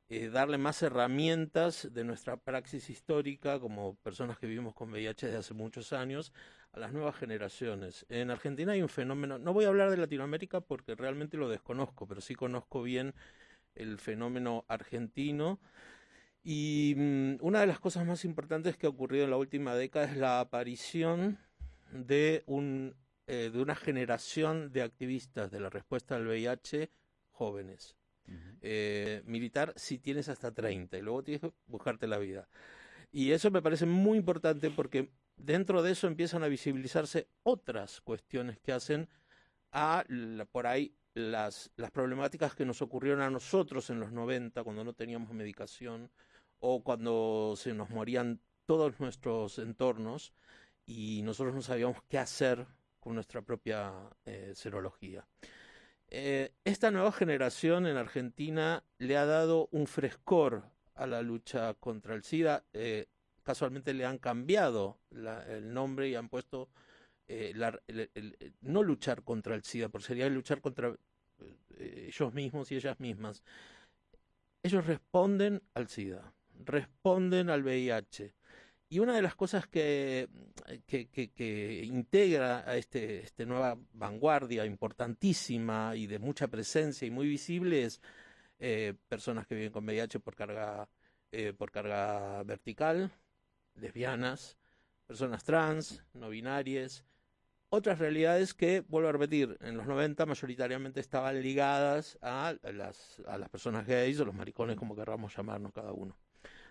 [0.07, 5.39] eh, darle más herramientas de nuestra praxis histórica como personas que vivimos con VIH desde
[5.39, 6.31] hace muchos años
[6.75, 8.05] a las nuevas generaciones.
[8.09, 12.05] En Argentina hay un fenómeno, no voy a hablar de Latinoamérica porque realmente lo desconozco,
[12.05, 13.13] pero sí conozco bien
[13.75, 15.59] el fenómeno argentino.
[16.43, 20.05] Y mm, una de las cosas más importantes que ha ocurrido en la última década
[20.05, 21.39] es la aparición
[21.91, 22.93] de, un,
[23.27, 26.91] eh, de una generación de activistas de la respuesta al VIH
[27.31, 27.95] jóvenes.
[28.61, 32.49] Eh, militar si tienes hasta 30 y luego tienes que buscarte la vida.
[33.11, 38.59] Y eso me parece muy importante porque dentro de eso empiezan a visibilizarse otras cuestiones
[38.59, 39.09] que hacen
[39.71, 40.05] a
[40.51, 44.93] por ahí las, las problemáticas que nos ocurrieron a nosotros en los 90 cuando no
[44.93, 46.09] teníamos medicación
[46.59, 50.33] o cuando se nos morían todos nuestros entornos
[50.85, 52.65] y nosotros no sabíamos qué hacer
[52.99, 53.93] con nuestra propia
[54.25, 55.27] eh, serología.
[56.09, 60.63] Eh, esta nueva generación en Argentina le ha dado un frescor
[60.93, 62.63] a la lucha contra el SIDA.
[62.73, 63.07] Eh,
[63.45, 66.69] casualmente le han cambiado la- el nombre y han puesto
[67.27, 70.95] eh, la- el- no luchar contra el SIDA, porque sería luchar contra
[71.77, 73.43] eh, ellos mismos y ellas mismas.
[74.61, 78.33] Ellos responden al SIDA, responden al VIH.
[78.89, 80.29] Y una de las cosas que,
[81.83, 88.01] integra a este, este nueva vanguardia importantísima y de mucha presencia y muy visible es
[88.59, 90.87] eh, personas que viven con VIH por carga
[91.31, 93.11] eh, por carga vertical,
[93.75, 94.57] lesbianas,
[95.05, 97.05] personas trans, no binarias,
[97.69, 103.37] otras realidades que, vuelvo a repetir, en los 90 mayoritariamente estaban ligadas a las, a
[103.37, 106.17] las personas gays o los maricones, como querramos llamarnos cada uno.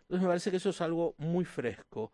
[0.02, 2.12] Entonces me parece que eso es algo muy fresco.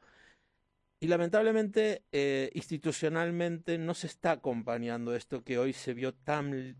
[1.01, 6.77] Y lamentablemente, eh, institucionalmente, no se está acompañando esto que hoy se vio tan...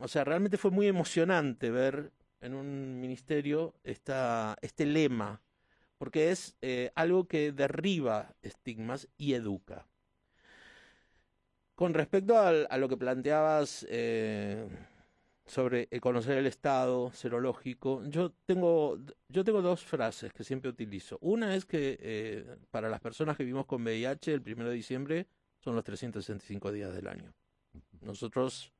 [0.00, 5.42] O sea, realmente fue muy emocionante ver en un ministerio esta, este lema,
[5.98, 9.86] porque es eh, algo que derriba estigmas y educa.
[11.74, 14.68] Con respecto al- a, lo que planteabas eh,
[15.46, 18.98] sobre el conocer el estado serológico, yo tengo,
[19.28, 21.18] yo tengo dos frases que siempre utilizo.
[21.20, 25.26] Una es que eh, para las personas que vivimos con VIH, el 1 de diciembre
[25.60, 27.34] son los 365 días del año.
[28.02, 28.73] Nosotros,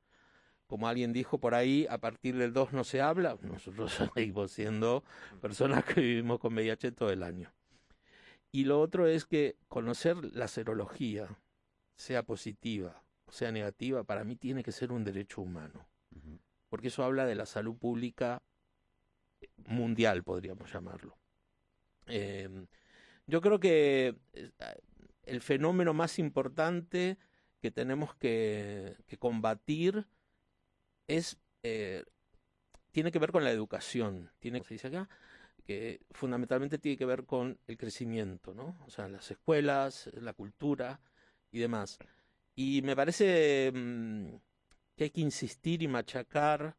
[0.66, 5.05] como alguien dijo por ahí, a partir del 2 no se habla, nosotros seguimos siendo
[5.41, 7.53] personas que vivimos con VIH todo el año.
[8.53, 11.28] Y lo otro es que conocer la serología,
[11.97, 15.86] sea positiva o sea negativa, para mí tiene que ser un derecho humano.
[16.69, 18.43] Porque eso habla de la salud pública
[19.66, 21.16] mundial, podríamos llamarlo.
[22.07, 22.49] Eh,
[23.27, 24.51] yo creo que eh,
[25.24, 27.19] el fenómeno más importante
[27.61, 30.07] que tenemos que, que combatir
[31.06, 32.05] es eh,
[32.93, 35.09] tiene que ver con la educación, tiene se dice acá
[35.64, 38.76] que fundamentalmente tiene que ver con el crecimiento, ¿no?
[38.86, 41.01] O sea, las escuelas, la cultura
[41.51, 41.98] y demás.
[42.55, 44.35] Y me parece mm,
[44.94, 46.76] que hay que insistir y machacar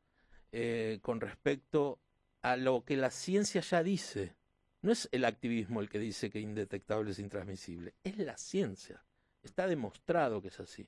[0.52, 2.00] eh, con respecto
[2.42, 4.36] a lo que la ciencia ya dice.
[4.82, 9.04] No es el activismo el que dice que indetectable es intransmisible, es la ciencia.
[9.42, 10.88] Está demostrado que es así.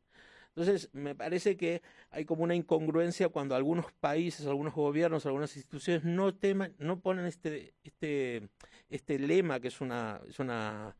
[0.57, 6.03] Entonces, me parece que hay como una incongruencia cuando algunos países, algunos gobiernos, algunas instituciones
[6.03, 8.49] no teman, no ponen este, este,
[8.89, 10.95] este lema que es una,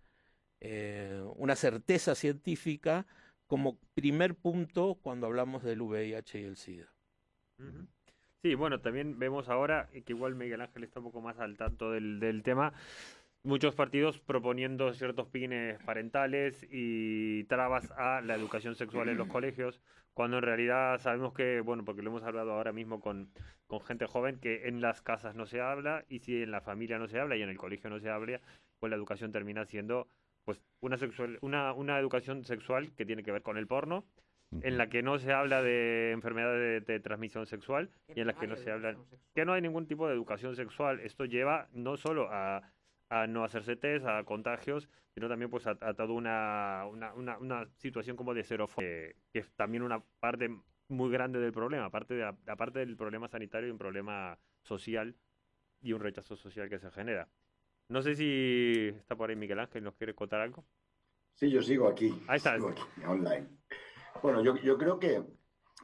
[0.60, 1.24] eh,
[1.56, 3.08] certeza científica
[3.48, 6.94] como primer punto cuando hablamos del VIH y el SIDA.
[8.44, 11.90] Sí, bueno, también vemos ahora que igual Miguel Ángel está un poco más al tanto
[11.90, 12.74] del tema.
[13.48, 19.80] Muchos partidos proponiendo ciertos pines parentales y trabas a la educación sexual en los colegios,
[20.14, 23.32] cuando en realidad sabemos que, bueno, porque lo hemos hablado ahora mismo con,
[23.66, 27.00] con gente joven, que en las casas no se habla y si en la familia
[27.00, 28.42] no se habla y en el colegio no se habla,
[28.82, 30.10] pues la educación termina siendo
[30.44, 34.04] pues una, sexual, una, una educación sexual que tiene que ver con el porno,
[34.62, 38.34] en la que no se habla de enfermedades de, de transmisión sexual y en la
[38.34, 38.98] que no se habla
[39.34, 41.00] que no hay ningún tipo de educación sexual.
[41.00, 42.62] Esto lleva no solo a,
[43.10, 47.38] a no hacerse test, a contagios, sino también pues a, a toda una, una, una,
[47.38, 50.50] una situación como de xerofobia, que, que es también una parte
[50.90, 55.16] muy grande del problema, aparte, de, aparte del problema sanitario y un problema social
[55.82, 57.28] y un rechazo social que se genera.
[57.90, 60.66] No sé si está por ahí Miguel Ángel, ¿nos quiere contar algo?
[61.36, 62.14] Sí, yo sigo aquí.
[62.28, 62.56] Ahí está.
[62.56, 63.48] sigo aquí, online.
[64.22, 65.24] Bueno, yo, yo creo que,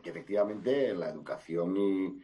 [0.02, 2.20] que efectivamente la educación y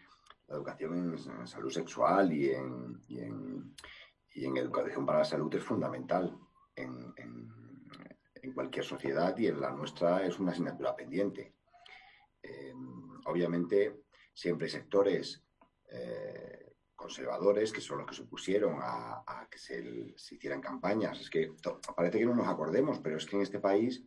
[0.48, 3.76] la educación en, en salud sexual y en, y, en,
[4.34, 6.38] y en educación para la salud es fundamental
[6.76, 7.50] en, en,
[8.36, 11.56] en cualquier sociedad y en la nuestra es una asignatura pendiente.
[12.42, 12.74] Eh,
[13.26, 14.04] obviamente,
[14.34, 15.44] siempre hay sectores
[15.90, 21.20] eh, conservadores que son los que se opusieron a, a que se, se, hicieran campañas.
[21.20, 21.52] Es que
[21.96, 24.06] parece que no nos acordemos, pero es que en este país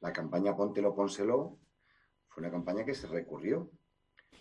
[0.00, 1.58] la campaña Póntelo, Pónselo
[2.28, 3.70] fue una campaña que se recurrió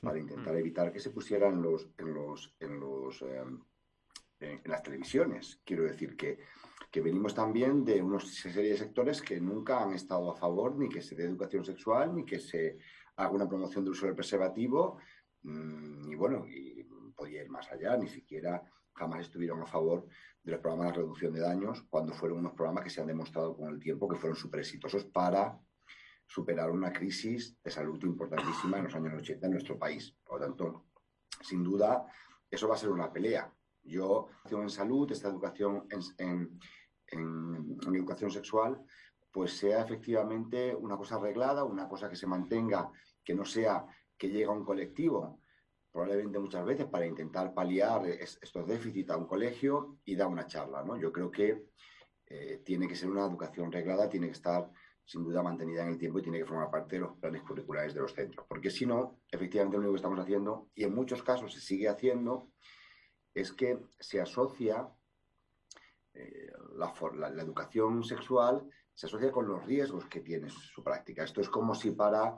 [0.02, 3.44] para intentar evitar que se pusieran los, en, los, en, los, eh,
[4.40, 5.62] en, las televisiones.
[5.66, 6.40] Quiero decir que,
[6.92, 10.90] que venimos también de una serie de sectores que nunca han estado a favor ni
[10.90, 12.78] que se dé educación sexual, ni que se
[13.16, 15.00] haga una promoción del uso del preservativo,
[15.44, 16.84] y bueno, y
[17.16, 18.64] podía ir más allá, ni siquiera
[18.94, 20.08] jamás estuvieron a favor
[20.42, 23.56] de los programas de reducción de daños, cuando fueron unos programas que se han demostrado
[23.56, 25.60] con el tiempo que fueron súper exitosos para
[26.26, 30.16] superar una crisis de salud importantísima en los años 80 en nuestro país.
[30.24, 30.86] Por lo tanto,
[31.42, 32.06] sin duda,
[32.50, 33.54] eso va a ser una pelea.
[33.86, 35.88] Yo, en salud, esta educación
[36.18, 36.60] en,
[37.96, 38.84] educación sexual,
[39.32, 42.90] pues sea efectivamente una cosa arreglada, una cosa que se mantenga,
[43.24, 43.86] que no sea
[44.18, 45.40] que llegue a un colectivo,
[45.92, 50.84] probablemente muchas veces para intentar paliar estos déficits a un colegio y dar una charla.
[50.84, 50.98] ¿no?
[50.98, 51.68] Yo creo que
[52.28, 54.70] eh, tiene que ser una educación reglada, tiene que estar
[55.06, 57.94] sin duda mantenida en el tiempo y tiene que formar parte de los planes curriculares
[57.94, 58.46] de los centros.
[58.50, 61.88] Porque si no, efectivamente lo único que estamos haciendo, y en muchos casos se sigue
[61.88, 62.50] haciendo,
[63.36, 64.90] es que se asocia
[66.14, 71.26] eh, la, la, educación sexual, se asocia con los riesgos que tiene su práctica.
[71.26, 72.38] Esto es como si para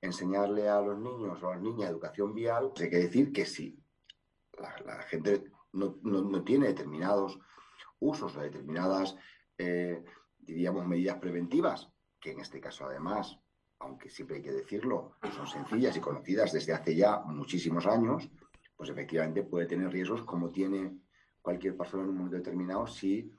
[0.00, 3.80] enseñarle a los niños o a las niñas educación vial, hay que decir que si
[4.58, 7.38] la, gente no, no, no, tiene determinados
[8.00, 9.16] usos, a determinadas,
[9.56, 10.02] eh,
[10.38, 11.88] diríamos, medidas preventivas,
[12.20, 13.38] que en este caso además,
[13.78, 18.28] aunque siempre hay que decirlo, son sencillas y conocidas desde hace ya muchísimos años,
[18.82, 20.98] pues efectivamente puede tener riesgos como tiene
[21.40, 23.30] cualquier persona en un momento determinado si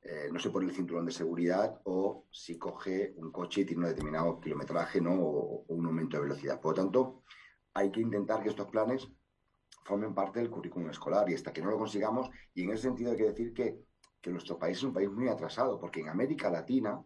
[0.00, 3.82] eh, no se pone el cinturón de seguridad o si coge un coche y tiene
[3.82, 5.14] un determinado kilometraje ¿no?
[5.14, 6.60] o, un aumento de velocidad.
[6.60, 7.24] Por lo tanto,
[7.72, 9.08] hay que intentar que estos planes
[9.84, 13.10] formen parte del currículum escolar y hasta que no lo consigamos, y en ese sentido
[13.10, 13.80] hay que decir que,
[14.20, 17.02] que nuestro país es un país muy atrasado, porque en América Latina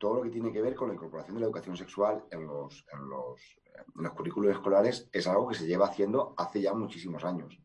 [0.00, 2.86] todo lo que tiene que ver con la incorporación de la educación sexual en los,
[2.90, 3.60] en los,
[3.96, 7.60] en los currículos escolares es algo que se lleva haciendo hace ya muchísimos años.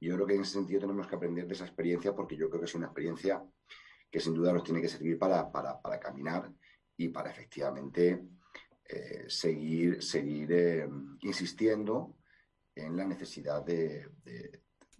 [0.00, 2.60] Yo creo que en ese sentido tenemos que aprender de esa experiencia porque yo creo
[2.60, 3.40] que es una experiencia
[4.10, 6.52] que sin duda nos tiene que servir para, para, para caminar
[6.96, 8.26] y para efectivamente
[8.88, 10.88] eh, seguir, seguir eh,
[11.20, 12.16] insistiendo
[12.74, 14.10] en la necesidad de,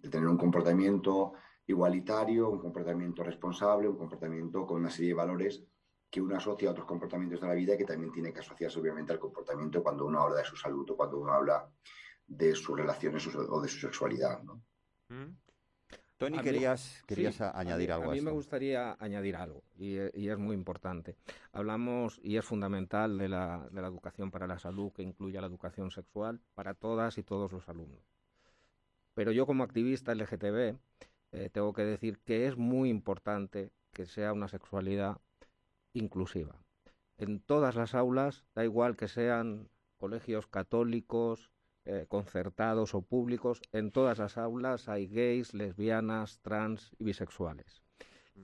[0.09, 1.33] tener un comportamiento
[1.67, 5.65] igualitario, un comportamiento responsable, un comportamiento con una serie de valores
[6.17, 8.79] que uno asocia a otros comportamientos de la vida y que también tiene que asociarse
[8.79, 11.69] obviamente al comportamiento cuando uno habla de su salud o cuando uno habla
[12.25, 14.41] de sus relaciones o de su sexualidad.
[14.41, 14.63] ¿no?
[15.09, 15.35] ¿Mm?
[16.17, 18.11] Tony, querías, querías sí, añadir a mí, algo.
[18.11, 21.15] A mí me gustaría añadir algo, y, y, es muy importante.
[21.51, 25.45] Hablamos, y es fundamental, de la, de la educación para la salud, que incluya la
[25.45, 28.01] educación sexual para todas y todos los alumnos.
[29.13, 30.79] Pero yo como activista LGTB
[31.33, 35.21] eh, tengo que decir que es muy importante que sea una sexualidad
[35.97, 36.61] inclusiva.
[37.17, 41.51] En todas las aulas, da igual que sean colegios católicos,
[41.85, 47.81] eh, concertados o públicos, en todas las aulas hay gays, lesbianas, trans y bisexuales.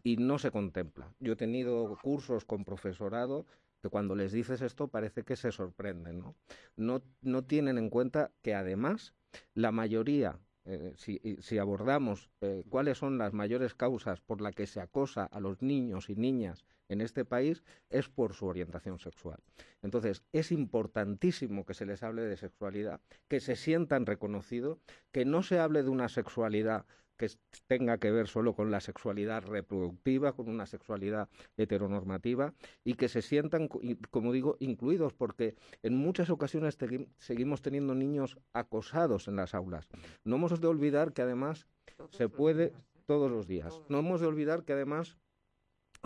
[0.04, 1.14] Y no se contempla.
[1.20, 3.46] Yo he tenido cursos con profesorado
[3.82, 6.20] que cuando les dices esto parece que se sorprenden.
[6.20, 6.36] No,
[6.78, 9.14] no, no tienen en cuenta que además
[9.54, 14.80] la mayoría eh, si, abordamos eh, cuáles son las mayores causas por las que se
[14.80, 19.40] acosa a los niños y niñas en este país, es por su orientación sexual.
[19.82, 24.80] Entonces, es importantísimo que se les hable de sexualidad, que se sientan reconocidos,
[25.12, 26.86] que no se hable de una sexualidad
[27.18, 27.30] que
[27.68, 32.54] tenga que ver solo con la sexualidad reproductiva, con una sexualidad heteronormativa
[32.84, 33.70] y que se sientan,
[34.10, 36.78] como digo, incluidos, porque en muchas ocasiones
[37.18, 39.88] seguimos teniendo niños acosados en las aulas.
[40.24, 41.68] No hemos de olvidar que además
[42.12, 42.74] se puede ¿eh?
[43.06, 43.80] todos los días.
[43.90, 45.18] No hemos de olvidar que además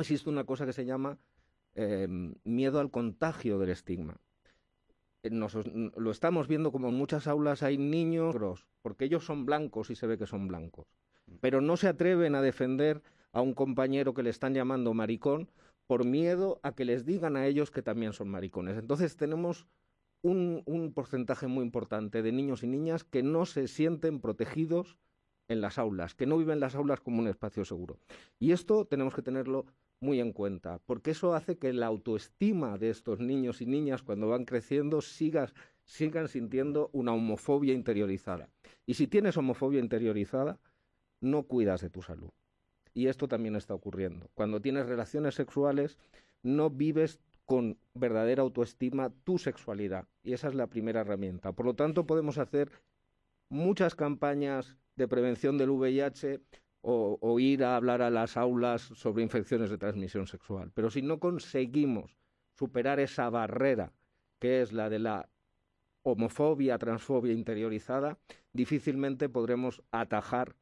[0.01, 1.17] existe una cosa que se llama
[1.75, 2.07] eh,
[2.43, 4.17] miedo al contagio del estigma.
[5.23, 9.95] Nos, lo estamos viendo como en muchas aulas hay niños porque ellos son blancos y
[9.95, 10.87] se ve que son blancos.
[11.41, 13.01] Pero no se atreven a defender
[13.33, 15.49] a un compañero que le están llamando maricón
[15.85, 18.77] por miedo a que les digan a ellos que también son maricones.
[18.77, 19.67] Entonces tenemos
[20.21, 24.97] un, un porcentaje muy importante de niños y niñas que no se sienten protegidos
[25.47, 27.99] en las aulas, que no viven las aulas como un espacio seguro.
[28.39, 29.65] Y esto tenemos que tenerlo
[29.99, 34.27] muy en cuenta, porque eso hace que la autoestima de estos niños y niñas cuando
[34.29, 38.49] van creciendo sigan sintiendo una homofobia interiorizada.
[38.85, 40.59] Y si tienes homofobia interiorizada,
[41.19, 42.29] no cuidas de tu salud.
[42.93, 44.29] Y esto también está ocurriendo.
[44.33, 45.97] Cuando tienes relaciones sexuales,
[46.43, 50.07] no vives con verdadera autoestima tu sexualidad.
[50.23, 51.53] Y esa es la primera herramienta.
[51.53, 52.71] Por lo tanto, podemos hacer
[53.49, 56.41] muchas campañas de prevención del VIH
[56.89, 60.71] o, o, ir a hablar a las aulas sobre infecciones de transmisión sexual.
[60.73, 62.17] Pero si no conseguimos
[62.53, 63.91] superar esa barrera
[64.39, 65.29] que es la de la
[66.03, 68.17] homofobia, transfobia interiorizada,
[68.53, 70.55] difícilmente podremos atajar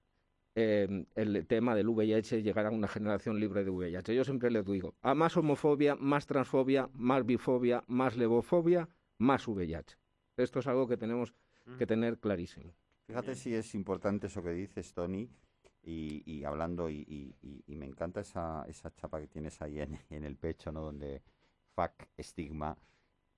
[0.55, 4.15] eh, el tema del VIH y llegar a una generación libre de VIH.
[4.15, 8.89] Yo siempre les digo, a más homofobia, más transfobia, más bifobia, más levofobia,
[9.19, 9.95] más VIH.
[10.37, 11.35] Esto es algo que tenemos
[11.77, 12.73] que tener clarísimo.
[13.05, 15.29] Fíjate si es importante eso que dices, Tony,
[15.85, 17.35] y, y hablando, y,
[17.67, 20.81] me encanta esa, esa chapa que tienes ahí en, en el pecho, ¿no?
[20.81, 21.21] Donde
[21.75, 22.77] fuck, estigma,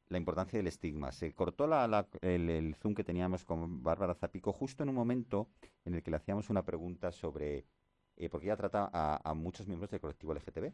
[0.08, 1.12] la importancia del estigma.
[1.12, 4.96] Se cortó la, la, el, el, zoom que teníamos con Bárbara Zapico justo en un
[4.96, 5.50] momento
[5.84, 7.66] en el que le hacíamos una pregunta sobre,
[8.16, 10.72] eh, porque ella trata a, a, muchos miembros del colectivo LGTB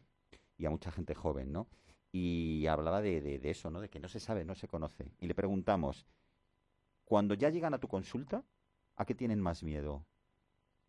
[0.58, 1.66] y a mucha gente joven, ¿no?
[2.12, 3.80] Y hablaba de, de, de eso, ¿no?
[3.80, 5.10] De que no se sabe, no se conoce.
[5.18, 6.06] Y le preguntamos,
[7.04, 8.44] cuando ya llegan a tu consulta,
[8.94, 10.06] ¿a qué tienen más miedo?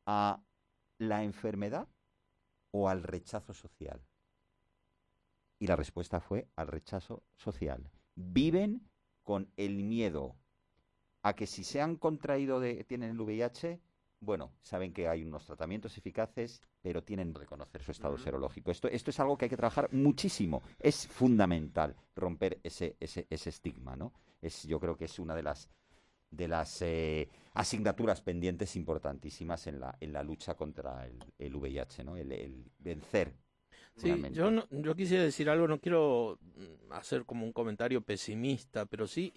[0.05, 0.39] ¿A
[0.97, 1.87] la enfermedad
[2.71, 4.01] o al rechazo social?
[5.59, 7.89] Y la respuesta fue al rechazo social.
[8.15, 8.87] Viven
[9.23, 10.35] con el miedo
[11.23, 13.79] a que si se han contraído de, tienen el VIH,
[14.19, 18.23] bueno, saben que hay unos tratamientos eficaces, pero tienen que reconocer su estado uh -huh.
[18.23, 18.71] serológico.
[18.71, 20.61] Esto, esto es algo que hay que trabajar muchísimo.
[20.79, 24.13] Es fundamental romper ese, ese, ese estigma, ¿no?
[24.41, 25.69] Es, yo creo que es una de las
[26.35, 32.03] de las eh, asignaturas pendientes importantísimas en la, en la lucha contra el, el VIH,
[32.03, 32.17] ¿no?
[32.17, 33.33] El, el vencer.
[33.95, 34.37] Sí, realmente.
[34.37, 39.07] yo, no- yo quisiera decir algo, no quiero mm, hacer como un comentario pesimista, pero
[39.07, 39.33] sí,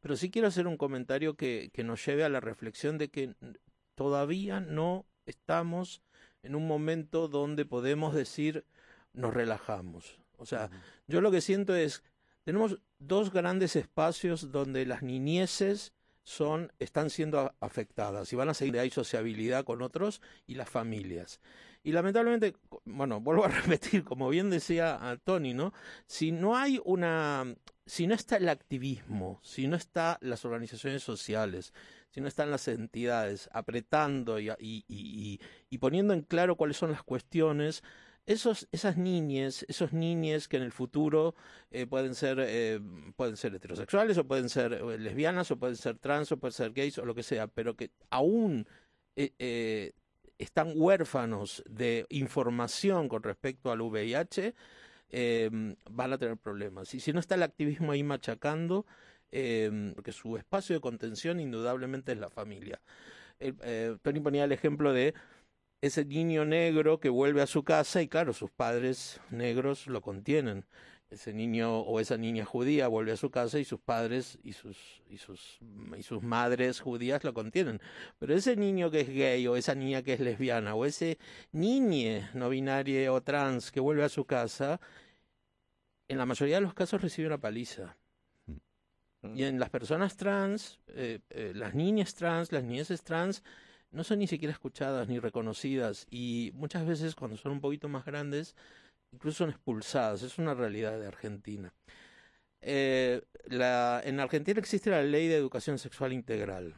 [0.00, 3.34] pero sí quiero hacer un comentario que, que nos lleve a la reflexión de que
[3.94, 6.02] todavía no estamos
[6.42, 8.64] en un momento donde podemos decir
[9.12, 10.20] nos relajamos.
[10.36, 10.70] O sea,
[11.06, 12.02] yo lo que siento es,
[12.44, 15.92] tenemos dos grandes espacios donde las niñeces
[16.22, 21.40] son, están siendo afectadas y van a seguir, hay sociabilidad con otros y las familias.
[21.82, 25.72] Y lamentablemente, bueno, vuelvo a repetir, como bien decía Tony, ¿no?
[26.06, 27.54] Si no hay una,
[27.86, 31.72] si no está el activismo, si no están las organizaciones sociales,
[32.10, 35.40] si no están las entidades apretando y, y- y-
[35.70, 37.82] y poniendo en claro cuáles son las cuestiones,
[38.32, 41.34] esos, esas niñes, esos niñes que en el futuro
[41.70, 42.80] eh, pueden ser eh,
[43.16, 46.72] pueden ser heterosexuales o pueden ser eh, lesbianas o pueden ser trans o pueden ser
[46.72, 48.66] gays o lo que sea, pero que aún
[49.16, 49.92] eh,
[50.38, 54.54] están huérfanos de información con respecto al VIH,
[55.10, 55.50] eh,
[55.90, 56.94] van a tener problemas.
[56.94, 58.86] Y si no está el activismo ahí machacando,
[59.32, 62.80] eh, porque su espacio de contención indudablemente es la familia.
[64.02, 65.14] Tony ponía el ejemplo de
[65.80, 70.66] ese niño negro que vuelve a su casa y claro, sus padres negros lo contienen.
[71.10, 75.02] Ese niño o esa niña judía vuelve a su casa y sus padres y sus,
[75.08, 75.58] y sus,
[75.98, 77.80] y sus madres judías lo contienen.
[78.18, 81.18] Pero ese niño que es gay o esa niña que es lesbiana o ese
[81.50, 84.80] niñe no binario o trans que vuelve a su casa,
[86.06, 87.96] en la mayoría de los casos recibe una paliza.
[89.34, 93.42] Y en las personas trans, eh, eh, las niñas trans, las niñeces trans,
[93.92, 98.04] no son ni siquiera escuchadas ni reconocidas y muchas veces cuando son un poquito más
[98.04, 98.54] grandes,
[99.12, 100.22] incluso son expulsadas.
[100.22, 101.72] Es una realidad de Argentina.
[102.62, 106.74] Eh, la, en Argentina existe la ley de educación sexual integral.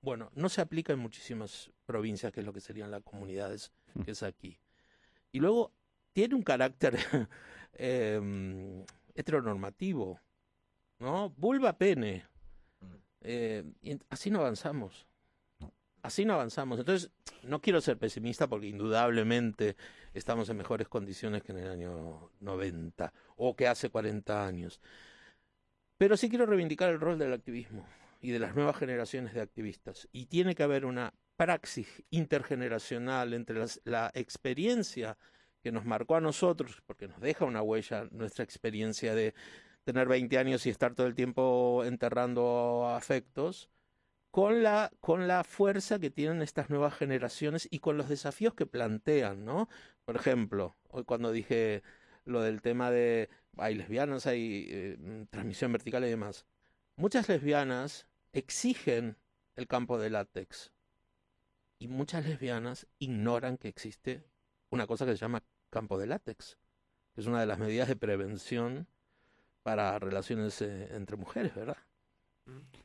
[0.00, 3.72] Bueno, no se aplica en muchísimas provincias, que es lo que serían las comunidades,
[4.04, 4.58] que es aquí.
[5.30, 5.72] Y luego
[6.12, 6.98] tiene un carácter
[7.74, 8.84] eh,
[9.14, 10.20] heteronormativo,
[10.98, 11.30] ¿no?
[11.30, 12.26] Vulva pene.
[13.20, 15.06] Eh, y así no avanzamos.
[16.02, 16.80] Así no avanzamos.
[16.80, 17.10] Entonces,
[17.44, 19.76] no quiero ser pesimista porque indudablemente
[20.14, 24.80] estamos en mejores condiciones que en el año 90 o que hace 40 años.
[25.96, 27.86] Pero sí quiero reivindicar el rol del activismo
[28.20, 30.08] y de las nuevas generaciones de activistas.
[30.12, 35.16] Y tiene que haber una praxis intergeneracional entre la experiencia
[35.62, 39.34] que nos marcó a nosotros, porque nos deja una huella nuestra experiencia de
[39.84, 43.70] tener 20 años y estar todo el tiempo enterrando afectos,
[44.32, 48.64] con la, con la fuerza que tienen estas nuevas generaciones y con los desafíos que
[48.64, 49.68] plantean, ¿no?
[50.06, 51.82] Por ejemplo, hoy cuando dije
[52.24, 53.28] lo del tema de
[53.58, 56.46] hay lesbianas, hay eh, mm, transmisión vertical y demás,
[56.96, 59.18] muchas lesbianas exigen
[59.54, 60.72] el campo de látex
[61.78, 64.24] y muchas lesbianas ignoran que existe
[64.70, 66.56] una cosa que se llama campo de látex,
[67.14, 68.86] que es una de las medidas de prevención
[69.62, 71.76] para relaciones eh, entre mujeres, ¿verdad?
[72.46, 72.82] Eh,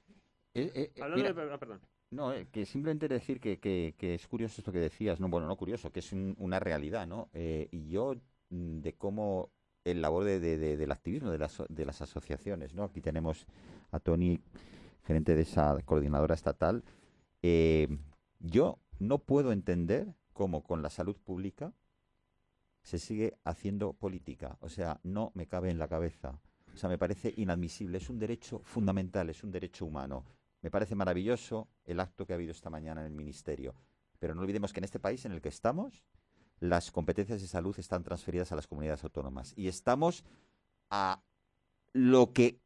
[0.62, 1.54] eh, eh, Hablando mira, de...
[1.54, 1.82] ah, perdón.
[2.12, 5.48] No, eh, que simplemente decir que, que- que es curioso esto que decías, no, bueno,
[5.48, 7.30] no curioso, que es un- una realidad, ¿no?
[7.34, 8.16] Eh, y yo,
[8.50, 9.50] mm, de cómo
[9.84, 12.84] el labor de, de- de- del activismo de las, de las asociaciones, ¿no?
[12.84, 13.46] Aquí tenemos
[13.92, 14.40] a Tony,
[15.04, 16.84] gerente de esa coordinadora estatal.
[17.42, 17.88] Eh,
[18.40, 21.74] yo no puedo entender cómo con la salud pública
[22.84, 24.58] se sigue haciendo política.
[24.62, 26.40] O sea, no me cabe en la cabeza.
[26.74, 27.98] O sea, me parece inadmisible.
[27.98, 30.24] Es un derecho fundamental, es un derecho humano.
[30.62, 33.76] Me parece maravilloso el acto que ha habido esta mañana en el Ministerio.
[34.20, 36.04] Pero no olvidemos que en este país en el que estamos,
[36.60, 39.54] las competencias de salud están transferidas a las comunidades autónomas.
[39.56, 40.24] Y estamos
[40.90, 41.22] a
[41.94, 42.60] lo que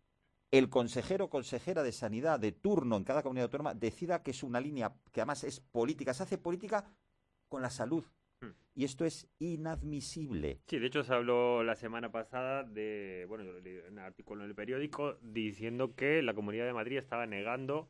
[0.51, 4.43] el consejero o consejera de sanidad de turno en cada comunidad autónoma decida que es
[4.43, 6.13] una línea que además es política.
[6.13, 6.85] Se hace política
[7.47, 8.03] con la salud.
[8.73, 10.59] Y esto es inadmisible.
[10.67, 13.43] Sí, de hecho se habló la semana pasada de, bueno,
[13.89, 17.89] un artículo en el periódico diciendo que la Comunidad de Madrid estaba negando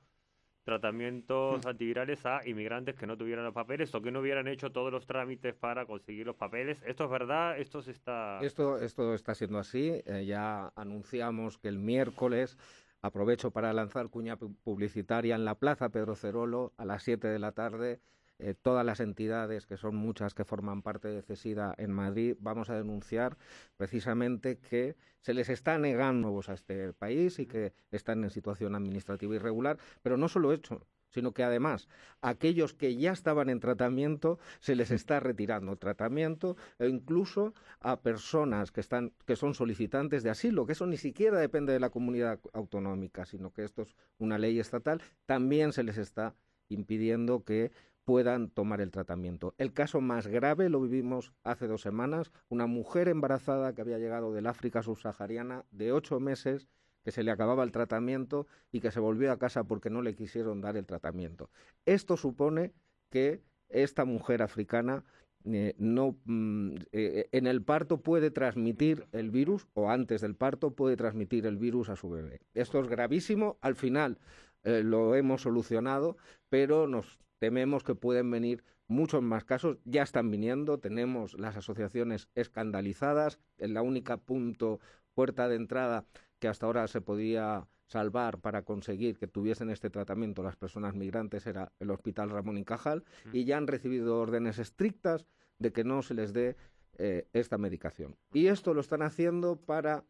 [0.63, 4.91] tratamientos antivirales a inmigrantes que no tuvieran los papeles o que no hubieran hecho todos
[4.91, 6.81] los trámites para conseguir los papeles.
[6.85, 7.59] ¿Esto es verdad?
[7.59, 8.39] ¿Esto se está...?
[8.41, 10.01] Esto, esto está siendo así.
[10.05, 12.57] Eh, ya anunciamos que el miércoles,
[13.01, 17.39] aprovecho para lanzar cuña pu- publicitaria en la Plaza Pedro Cerolo a las 7 de
[17.39, 17.99] la tarde.
[18.41, 22.69] Eh, todas las entidades, que son muchas que forman parte de CESIDA en Madrid, vamos
[22.69, 23.37] a denunciar
[23.77, 28.75] precisamente que se les está negando nuevos a este país y que están en situación
[28.75, 29.77] administrativa irregular.
[30.01, 31.87] Pero no solo eso, sino que además
[32.21, 38.71] aquellos que ya estaban en tratamiento se les está retirando tratamiento e incluso a personas
[38.71, 42.39] que están que son solicitantes de asilo, que eso ni siquiera depende de la comunidad
[42.53, 46.35] autonómica, sino que esto es una ley estatal, también se les está
[46.69, 47.71] impidiendo que
[48.05, 49.53] puedan tomar el tratamiento.
[49.57, 54.33] El caso más grave lo vivimos hace dos semanas, una mujer embarazada que había llegado
[54.33, 56.67] del África subsahariana de ocho meses,
[57.03, 60.15] que se le acababa el tratamiento y que se volvió a casa porque no le
[60.15, 61.49] quisieron dar el tratamiento.
[61.85, 62.73] Esto supone
[63.09, 65.03] que esta mujer africana
[65.45, 70.75] eh, no mm, eh, en el parto puede transmitir el virus o antes del parto
[70.75, 72.41] puede transmitir el virus a su bebé.
[72.53, 73.57] Esto es gravísimo.
[73.61, 74.19] Al final
[74.63, 76.17] eh, lo hemos solucionado,
[76.49, 79.79] pero nos tememos que pueden venir muchos más casos.
[79.83, 80.77] Ya están viniendo.
[80.77, 83.39] Tenemos las asociaciones escandalizadas.
[83.57, 84.79] En la única punto
[85.15, 86.05] puerta de entrada
[86.37, 91.47] que hasta ahora se podía salvar para conseguir que tuviesen este tratamiento las personas migrantes
[91.47, 93.03] era el Hospital Ramón y Cajal
[93.33, 95.25] y ya han recibido órdenes estrictas
[95.57, 96.55] de que no se les dé
[96.99, 98.15] eh, esta medicación.
[98.33, 100.05] Y esto lo están haciendo para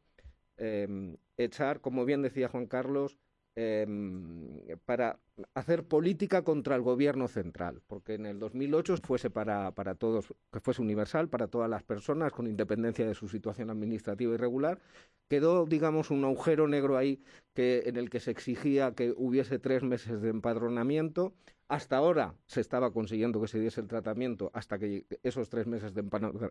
[0.57, 3.17] eh, echar, como bien decía Juan Carlos,
[3.55, 5.19] eh, para
[5.53, 10.59] hacer política contra el gobierno central, porque en el 2008 fuese para, para todos, que
[10.59, 14.79] fuese universal para todas las personas con independencia de su situación administrativa irregular,
[15.27, 17.21] quedó, digamos, un agujero negro ahí
[17.53, 21.33] que, en el que se exigía que hubiese tres meses de empadronamiento.
[21.67, 25.93] Hasta ahora se estaba consiguiendo que se diese el tratamiento hasta que esos tres meses
[25.93, 26.03] de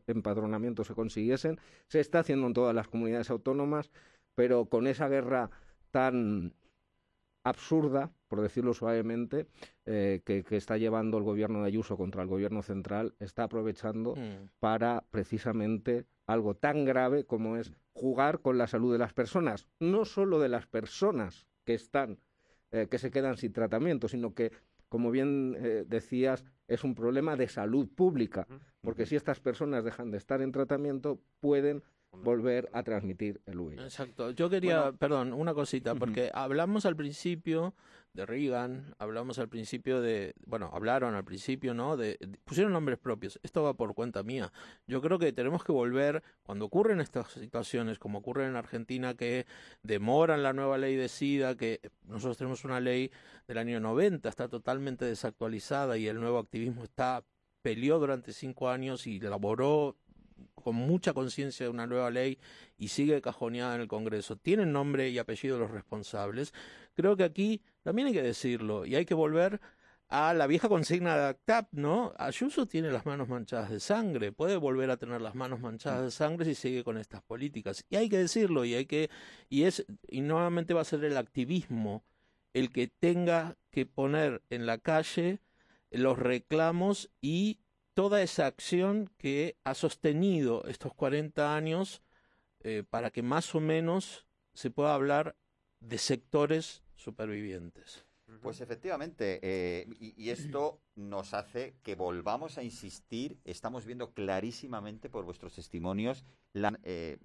[0.06, 1.60] empadronamiento se consiguiesen.
[1.88, 3.90] Se está haciendo en todas las comunidades autónomas,
[4.34, 5.50] pero con esa guerra
[5.90, 6.54] tan
[7.42, 9.46] absurda, por decirlo suavemente,
[9.86, 14.50] eh, que, está llevando el gobierno de Ayuso contra el gobierno central, está aprovechando mm.
[14.58, 20.04] para precisamente algo tan grave como es jugar con la salud de las personas, no
[20.04, 22.18] solo de las personas que están,
[22.70, 24.52] eh, que se quedan sin tratamiento, sino que,
[24.88, 28.46] como bien eh, decías, es un problema de salud pública,
[28.80, 31.82] porque si estas personas dejan de estar en tratamiento, pueden
[32.12, 33.82] volver a transmitir el VIH.
[33.84, 34.30] Exacto.
[34.30, 37.74] Yo quería, perdón, una cosita, porque hablamos al principio
[38.12, 41.96] de Reagan, hablamos al principio de, bueno, hablaron al principio, ¿no?
[41.96, 43.38] De, pusieron nombres propios.
[43.42, 44.52] Esto va por cuenta mía.
[44.86, 49.46] Yo creo que tenemos que volver, cuando ocurren estas situaciones, como ocurre en Argentina, que
[49.82, 53.12] demoran la nueva ley de SIDA, que nosotros tenemos una ley
[53.46, 57.24] del año 90, está totalmente desactualizada y el nuevo activismo está
[57.62, 59.96] peleó durante cinco años y elaboró
[60.54, 62.38] con mucha conciencia de una nueva ley
[62.76, 66.52] y sigue cajoneada en el Congreso, tienen nombre y apellido los responsables,
[66.94, 69.60] creo que aquí también hay que decirlo y hay que volver
[70.08, 72.12] a la vieja consigna de ACTAP, ¿no?
[72.18, 76.10] Ayuso tiene las manos manchadas de sangre, puede volver a tener las manos manchadas de
[76.10, 77.84] sangre si sigue con estas políticas.
[77.88, 79.08] Y hay que decirlo, y hay que,
[79.48, 82.04] y es, y nuevamente va a ser el activismo
[82.54, 85.40] el que tenga que poner en la calle
[85.90, 87.60] los reclamos y
[87.94, 92.02] toda esa acción que ha sostenido estos 40 años
[92.62, 95.36] eh, para que más o menos se pueda hablar
[95.80, 98.04] de sectores supervivientes.
[98.42, 105.24] Pues efectivamente, eh, y, esto nos hace que volvamos a insistir, estamos viendo clarísimamente por
[105.24, 106.24] vuestros testimonios
[106.84, 107.18] eh,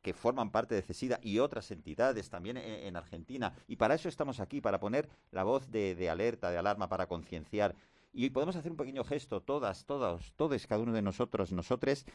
[0.00, 4.40] que forman parte de CESIDA y otras entidades también en, Argentina, y para eso estamos
[4.40, 7.74] aquí, para poner la voz de alerta, de alarma, para concienciar.
[8.18, 12.06] Y podemos hacer un pequeño gesto, todas, todos, todos, cada uno de nosotros, nosotres,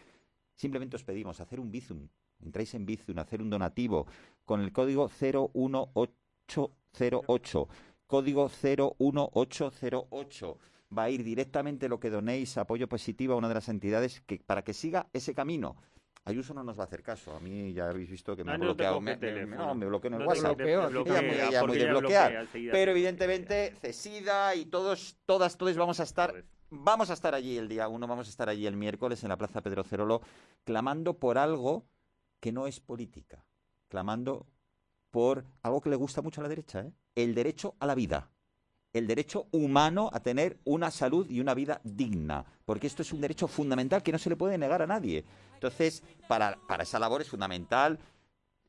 [0.56, 2.08] simplemente os pedimos hacer un Bizum.
[2.42, 4.08] Entráis en Bizum, hacer un donativo
[4.44, 7.68] con el código 01808.
[8.08, 10.58] Código 01808.
[10.98, 14.40] Va a ir directamente lo que donéis, apoyo positivo a una de las entidades que,
[14.40, 15.76] para que siga ese camino.
[16.24, 17.36] Ayuso no nos va a hacer caso.
[17.36, 19.02] A mí ya habéis visto que me ha bloqueado.
[19.02, 19.16] Me,
[19.48, 20.56] no, me bloqueó en el WhatsApp.
[20.56, 22.48] Bloqueo, muy de bloquear.
[22.54, 26.44] Pero evidentemente, Cesida y todos, todas, todos vamos a estar.
[26.70, 29.38] Vamos a estar allí el día uno, vamos a estar allí el miércoles en la
[29.38, 30.22] Plaza Pedro Cerolo,
[30.64, 31.86] clamando por algo
[32.40, 33.44] que no es política,
[33.90, 34.48] clamando
[35.10, 36.94] por algo que le gusta mucho a la derecha, ¿eh?
[37.16, 38.32] el derecho a la vida
[38.94, 43.22] el derecho humano a tener una salud y una vida digna, porque esto es un
[43.22, 45.24] derecho fundamental que no se le puede negar a nadie.
[45.54, 48.00] Entonces, para, para esa labor es fundamental.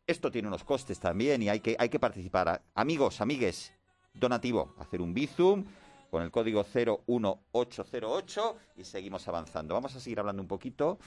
[0.07, 2.63] Esto tiene unos costes también y hay que, hay que participar.
[2.75, 3.73] Amigos, amigues,
[4.15, 5.65] donativo, hacer un Bizum
[6.11, 9.75] con el código 01808 y seguimos avanzando.
[9.75, 10.99] Vamos a seguir hablando un poquito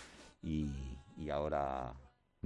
[0.41, 0.67] y,
[1.17, 1.93] y ahora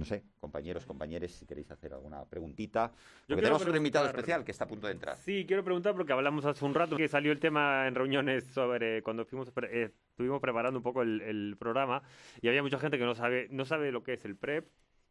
[0.00, 2.90] no sé, compañeros, compañeros, si queréis hacer alguna preguntita.
[3.28, 5.18] Porque tenemos un invitado especial que está a punto de entrar.
[5.18, 9.02] Sí, quiero preguntar porque hablamos hace un rato que salió el tema en reuniones sobre
[9.02, 12.02] cuando fuimos eh, estuvimos preparando un poco el, programa
[12.40, 14.66] y había mucha gente que no sabe no sabe lo que es el PrEP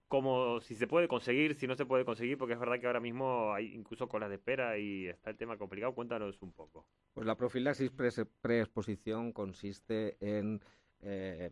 [0.07, 2.99] como si se puede conseguir, si no se puede conseguir, porque es verdad que ahora
[2.99, 5.93] mismo hay incluso colas de espera y está el tema complicado.
[5.93, 6.87] Cuéntanos un poco.
[7.13, 8.09] Pues la profilaxis pre-
[8.41, 10.59] preexposición consiste en...
[11.01, 11.51] eh,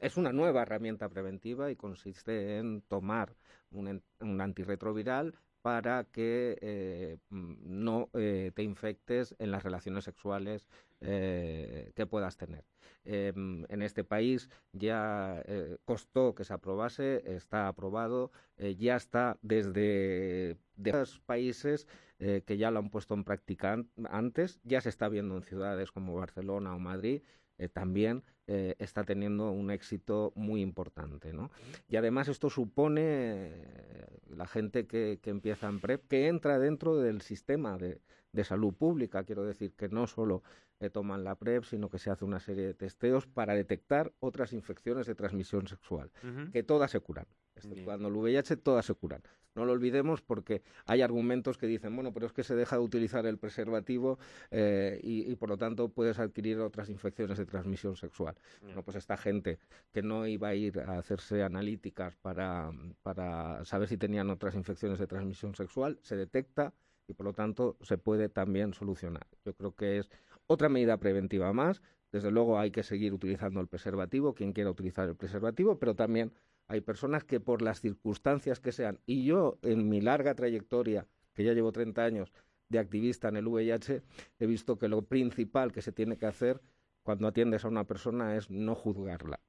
[0.00, 3.36] es una nueva herramienta preventiva y consiste en tomar
[3.70, 4.02] un,
[4.40, 7.54] antirretroviral para que eh, mm,
[7.84, 10.68] no eh, te infectes en las relaciones sexuales
[11.00, 12.64] eh, que puedas tener.
[13.04, 15.42] Eh, en este país ya
[15.84, 18.30] costó que se aprobase, está aprobado,
[18.78, 21.86] ya está desde de otros países
[22.18, 25.90] que ya lo han puesto en práctica an- antes, ya se está viendo en ciudades
[25.92, 27.22] como Barcelona o Madrid,
[27.60, 31.32] eh, también eh, está teniendo un éxito muy importante.
[31.34, 31.50] ¿no?
[31.88, 36.96] Y además esto supone eh, la gente que, que empieza en PrEP, que entra dentro
[36.96, 38.00] del sistema de,
[38.32, 40.42] de salud pública, quiero decir que no solo
[40.78, 44.52] eh, toman la PrEP, sino que se hace una serie de testeos para detectar otras
[44.52, 46.10] infecciones de transmisión sexual,
[46.52, 47.26] que todas se curan.
[47.54, 49.22] Exceptuando el VIH, todas se curan.
[49.54, 52.82] No lo olvidemos porque hay argumentos que dicen, bueno, pero es que se deja de
[52.82, 54.18] utilizar el preservativo
[54.50, 58.36] eh, y, y, por lo tanto puedes adquirir otras infecciones de transmisión sexual.
[58.62, 59.58] Bueno, pues esta gente
[59.92, 62.70] que no iba a ir a hacerse analíticas para,
[63.02, 66.72] para saber si tenían otras infecciones de transmisión sexual, se detecta
[67.10, 69.26] y por lo tanto se puede también solucionar.
[69.44, 70.10] Yo creo que es
[70.46, 71.82] otra medida preventiva más.
[72.12, 76.32] Desde luego hay que seguir utilizando el preservativo, quien quiera utilizar el preservativo, pero también
[76.68, 81.44] hay personas que por las circunstancias que sean, y yo en mi larga trayectoria, que
[81.44, 82.32] ya llevo 30 años
[82.68, 84.02] de activista en el VIH,
[84.38, 86.60] he visto que lo principal que se tiene que hacer
[87.02, 89.40] cuando atiendes a una persona es no juzgarla.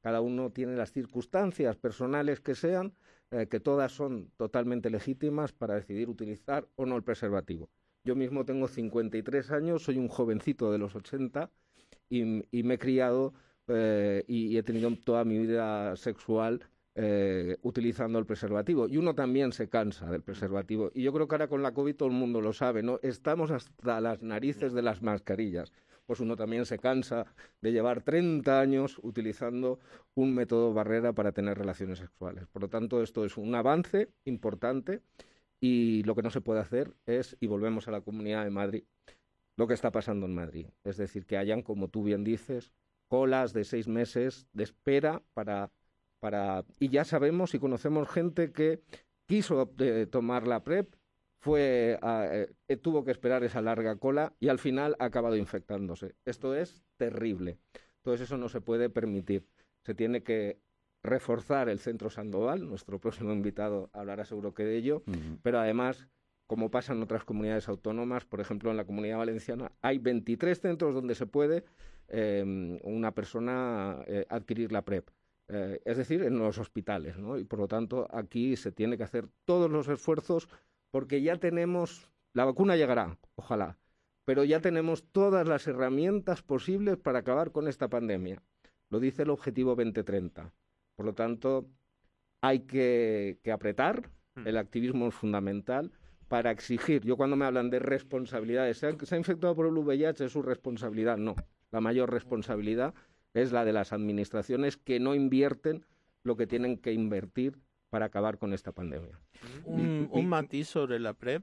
[0.00, 2.94] Cada uno tiene las circunstancias personales que sean,
[3.30, 7.68] eh, que todas son totalmente legítimas para decidir utilizar o no el preservativo.
[8.04, 11.50] Yo mismo tengo 53 años, soy un jovencito de los 80
[12.08, 13.34] y, me he criado
[13.68, 18.88] eh, y, y he tenido toda mi vida sexual eh, utilizando el preservativo.
[18.88, 20.90] Y uno también se cansa del preservativo.
[20.92, 22.98] Y yo creo que ahora con la COVID todo el mundo lo sabe, ¿no?
[23.02, 25.72] Estamos hasta las narices de las mascarillas.
[26.10, 27.24] Pues uno también se cansa
[27.60, 29.78] de llevar 30 años utilizando
[30.16, 32.48] un método barrera para tener relaciones sexuales.
[32.48, 35.02] Por lo tanto, esto es un avance importante
[35.60, 38.82] y lo que no se puede hacer es, y volvemos a la Comunidad de Madrid,
[39.56, 40.66] lo que está pasando en Madrid.
[40.82, 42.72] Es decir, que hayan, como tú bien dices,
[43.06, 45.70] colas de seis meses de espera para...
[46.18, 48.82] para y ya sabemos y conocemos gente que
[49.28, 50.92] quiso eh, tomar la PrEP,
[51.40, 56.14] fue, eh, tuvo que esperar esa larga cola y al final ha acabado infectándose.
[56.24, 57.58] Esto es terrible.
[57.96, 59.46] Entonces eso no se puede permitir.
[59.82, 60.60] Se tiene que
[61.02, 65.38] reforzar el Centro Sandoval, nuestro próximo invitado hablará seguro que de ello, uh -huh.
[65.42, 66.06] pero además,
[66.46, 70.94] como pasa en otras comunidades autónomas, por ejemplo en la Comunidad Valenciana, hay 23 centros
[70.94, 71.64] donde se puede
[72.08, 75.08] eh, una persona eh, adquirir la PrEP.
[75.52, 77.36] Eh, es decir, en los hospitales, ¿no?
[77.36, 80.48] Y por lo tanto, aquí se tiene que hacer todos los esfuerzos
[80.90, 83.78] porque ya tenemos, la vacuna llegará, ojalá,
[84.24, 88.42] pero ya tenemos todas las herramientas posibles para acabar con esta pandemia.
[88.88, 90.52] Lo dice el objetivo 2030.
[90.96, 91.66] Por lo tanto,
[92.40, 94.10] hay que, que apretar,
[94.44, 95.92] el activismo es fundamental
[96.28, 97.02] para exigir.
[97.02, 100.32] Yo cuando me hablan de responsabilidades, ¿se ha, se ha infectado por el VIH, es
[100.32, 101.16] su responsabilidad.
[101.16, 101.34] No,
[101.70, 102.94] la mayor responsabilidad
[103.34, 105.84] es la de las administraciones que no invierten
[106.22, 107.58] lo que tienen que invertir
[107.90, 109.18] para acabar con esta pandemia.
[109.64, 111.42] Un, un matiz sobre la PrEP.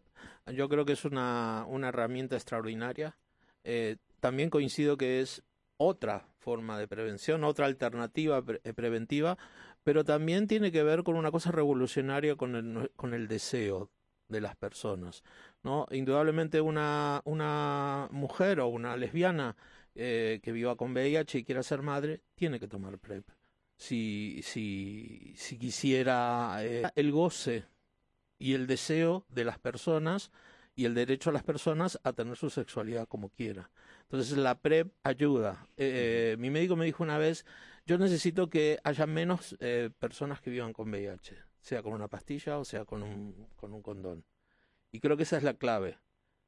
[0.53, 3.17] Yo creo que es una, una herramienta extraordinaria.
[3.63, 5.43] Eh, también coincido que es
[5.75, 9.37] otra forma de prevención, otra alternativa pre preventiva,
[9.83, 13.91] pero también tiene que ver con una cosa revolucionaria con el, con el deseo
[14.29, 15.23] de las personas.
[15.63, 15.85] ¿no?
[15.91, 19.55] Indudablemente una, una mujer o una lesbiana
[19.95, 23.25] eh, que viva con VIH y quiera ser madre, tiene que tomar PrEP
[23.77, 27.65] si, si, si quisiera eh, el goce
[28.39, 30.31] y el deseo de las personas
[30.75, 33.71] y el derecho a las personas a tener su sexualidad como quiera.
[34.03, 35.67] Entonces la PrEP ayuda.
[35.77, 37.45] Eh, mi médico me dijo una vez,
[37.85, 42.57] yo necesito que haya menos eh, personas que vivan con VIH, sea con una pastilla
[42.59, 44.25] o sea con un, con un condón.
[44.91, 45.99] Y creo que esa es la clave.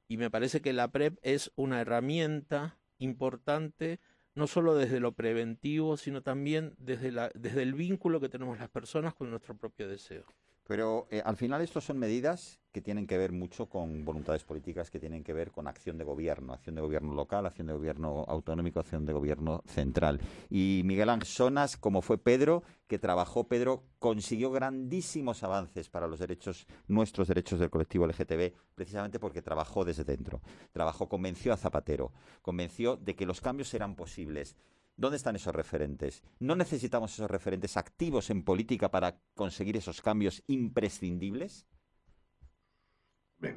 [0.07, 3.99] Y me parece que la PrEP es una herramienta importante
[4.39, 8.69] no solo desde lo preventivo, sino también desde, la, desde el vínculo que tenemos las
[8.69, 10.23] personas con nuestro propio deseo.
[10.69, 14.91] Pero eh, al final estos son medidas que tienen que ver mucho con voluntades políticas,
[14.91, 18.23] que tienen que ver con acción de gobierno, acción de gobierno local, acción de gobierno
[18.27, 20.21] autonómico, acción de gobierno central.
[20.47, 26.19] Y Miguel Ángel Sonas, como fue Pedro, que trabajó, Pedro consiguió grandísimos avances para los
[26.19, 30.39] derechos, nuestros derechos del colectivo LGTB, precisamente porque trabajó desde dentro.
[30.71, 32.11] Trabajó, convenció a Zapatero,
[32.43, 34.55] convenció de que los cambios eran posibles.
[34.99, 36.21] ¿Dónde están esos referentes?
[36.39, 41.65] ¿No necesitamos esos referentes activos en política para conseguir esos cambios imprescindibles?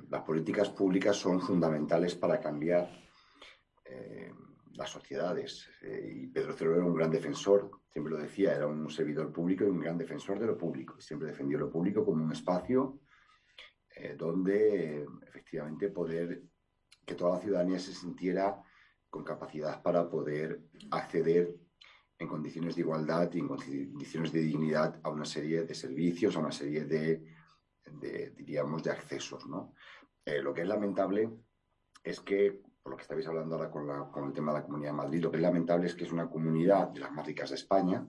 [0.08, 2.88] Las políticas públicas son fundamentales para cambiar
[3.84, 4.32] eh,
[4.74, 5.68] las sociedades.
[5.82, 9.64] Eh, y Pedro Cerro era un gran defensor, siempre lo decía, era un servidor público
[9.64, 11.00] y un gran defensor de lo público.
[11.00, 13.00] Siempre defendió lo público como un espacio
[13.96, 16.40] eh, donde efectivamente poder
[17.04, 18.62] que toda la ciudadanía se sintiera
[19.12, 21.54] con capacidad para poder acceder
[22.18, 26.38] en condiciones de igualdad y en condiciones de dignidad a una serie de servicios, a
[26.38, 27.22] una serie de,
[27.84, 29.46] de diríamos, de accesos.
[29.46, 29.74] ¿no?
[30.24, 31.28] Eh, lo que es lamentable
[32.02, 34.64] es que, por lo que estabais hablando ahora con, la, con el tema de la
[34.64, 37.26] Comunidad de Madrid, lo que es lamentable es que es una comunidad de las más
[37.26, 38.06] ricas de España,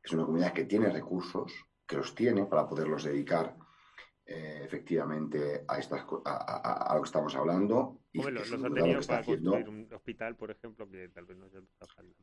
[0.00, 1.52] es una comunidad que tiene recursos,
[1.84, 3.56] que los tiene para poderlos dedicar
[4.24, 7.99] eh, efectivamente a, estas, a, a, a, lo que estamos hablando.
[8.12, 9.52] Y Hombre, los, los lo tenido para haciendo.
[9.52, 11.58] construir un hospital, por ejemplo, que tal vez no se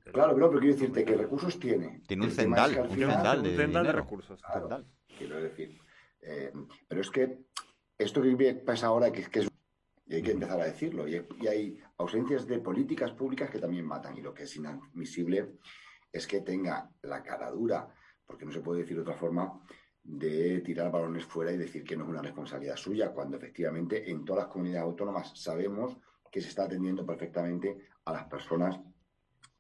[0.04, 2.02] pero- Claro, pero, pero quiero decirte que recursos tiene.
[2.08, 4.00] Tiene un es cendal, que un cendal de Un cendal de dinero.
[4.04, 4.42] recursos.
[4.42, 4.86] Claro, Cendal.
[5.18, 5.78] quiero decir.
[6.22, 6.52] eh,
[6.88, 7.40] pero es que
[7.98, 9.50] esto que pasa ahora, que, que es.
[10.10, 11.08] Y hay que empezar a decirlo.
[11.08, 14.18] Y hay, y hay ausencias de políticas públicas que también matan.
[14.18, 15.54] Y lo que es inadmisible
[16.12, 17.88] es que tenga la cara dura,
[18.26, 19.62] porque no se puede decir de otra forma,
[20.10, 24.24] de tirar balones fuera y decir que no es una responsabilidad suya, cuando efectivamente en
[24.24, 25.98] todas las comunidades autónomas sabemos
[26.32, 28.80] que se está atendiendo perfectamente a las personas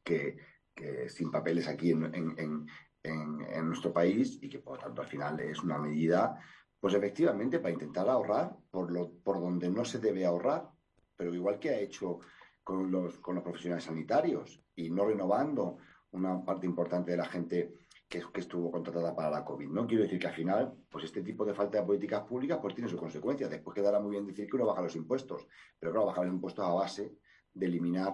[0.04, 0.38] que,
[0.74, 2.66] que sin papeles aquí en, en- en-
[3.04, 6.40] en- nuestro país y que por lo tanto al final es una medida,
[6.80, 10.70] pues efectivamente para intentar ahorrar por, lo, por donde no se debe ahorrar,
[11.18, 12.20] pero igual que ha hecho
[12.64, 15.78] con los, con los profesionales sanitarios y no renovando
[16.12, 17.74] una parte importante de la gente
[18.08, 19.68] que, estuvo contratada para la COVID.
[19.70, 22.74] No quiero decir que al final, pues este tipo de falta de políticas públicas pues
[22.74, 23.50] tiene sus consecuencias.
[23.50, 25.48] Después quedará muy bien decir que uno baja los impuestos,
[25.80, 27.18] pero claro, bajar los impuestos a base
[27.54, 28.14] de eliminar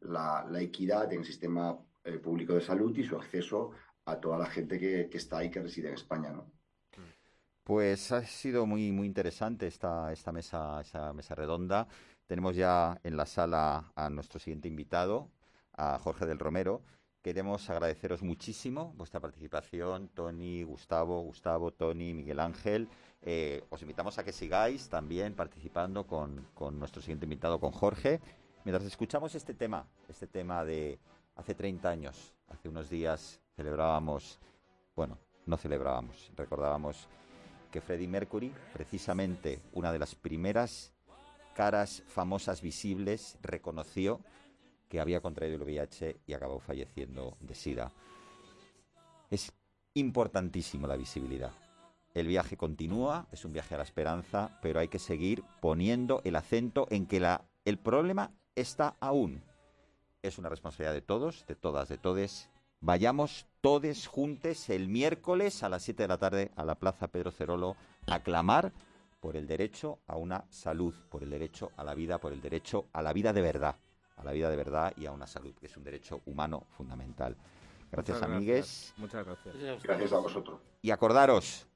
[0.00, 3.70] la, equidad en el sistema eh, público de salud y su acceso
[4.04, 6.50] a toda la gente que, que está ahí, que reside en España, ¿no?
[7.68, 11.86] Pues ha sido muy, muy interesante esta, esta mesa, esa mesa redonda.
[12.26, 15.30] Tenemos ya en la sala a nuestro siguiente invitado,
[15.74, 16.82] a Jorge del Romero.
[17.22, 22.88] Queremos agradeceros muchísimo vuestra participación, Tony, Gustavo, Gustavo, Tony, Miguel Ángel.
[23.22, 28.20] Eh, os invitamos a que sigáis también participando con, con nuestro siguiente invitado, con Jorge.
[28.64, 31.00] Mientras escuchamos este tema, este tema de
[31.34, 34.38] hace 30 años, hace unos días celebrábamos,
[34.94, 37.08] bueno, no celebrábamos, recordábamos
[37.72, 40.92] que Freddie Mercury, precisamente una de las primeras
[41.54, 44.20] caras famosas visibles, reconoció
[44.88, 47.92] que había contraído el VIH y acabó falleciendo de SIDA.
[49.30, 49.52] Es
[49.94, 51.52] importantísimo la visibilidad.
[52.14, 56.36] El viaje continúa, es un viaje a la esperanza, pero hay que seguir poniendo el
[56.36, 59.42] acento en que la, el problema está aún.
[60.22, 62.48] Es una responsabilidad de todos, de todas, de todes.
[62.80, 67.30] Vayamos todos juntos el miércoles a las 7 de la tarde a la Plaza Pedro
[67.30, 68.72] Cerolo a clamar
[69.20, 72.86] por el derecho a una salud, por el derecho a la vida, por el derecho
[72.92, 73.76] a la vida de verdad,
[74.18, 77.36] a la vida de verdad y a una salud, que es un derecho humano fundamental.
[77.90, 78.94] Gracias, Muchas amigues.
[78.96, 79.82] Muchas gracias.
[79.82, 80.60] Gracias a vosotros.
[80.82, 81.66] Y acordaros,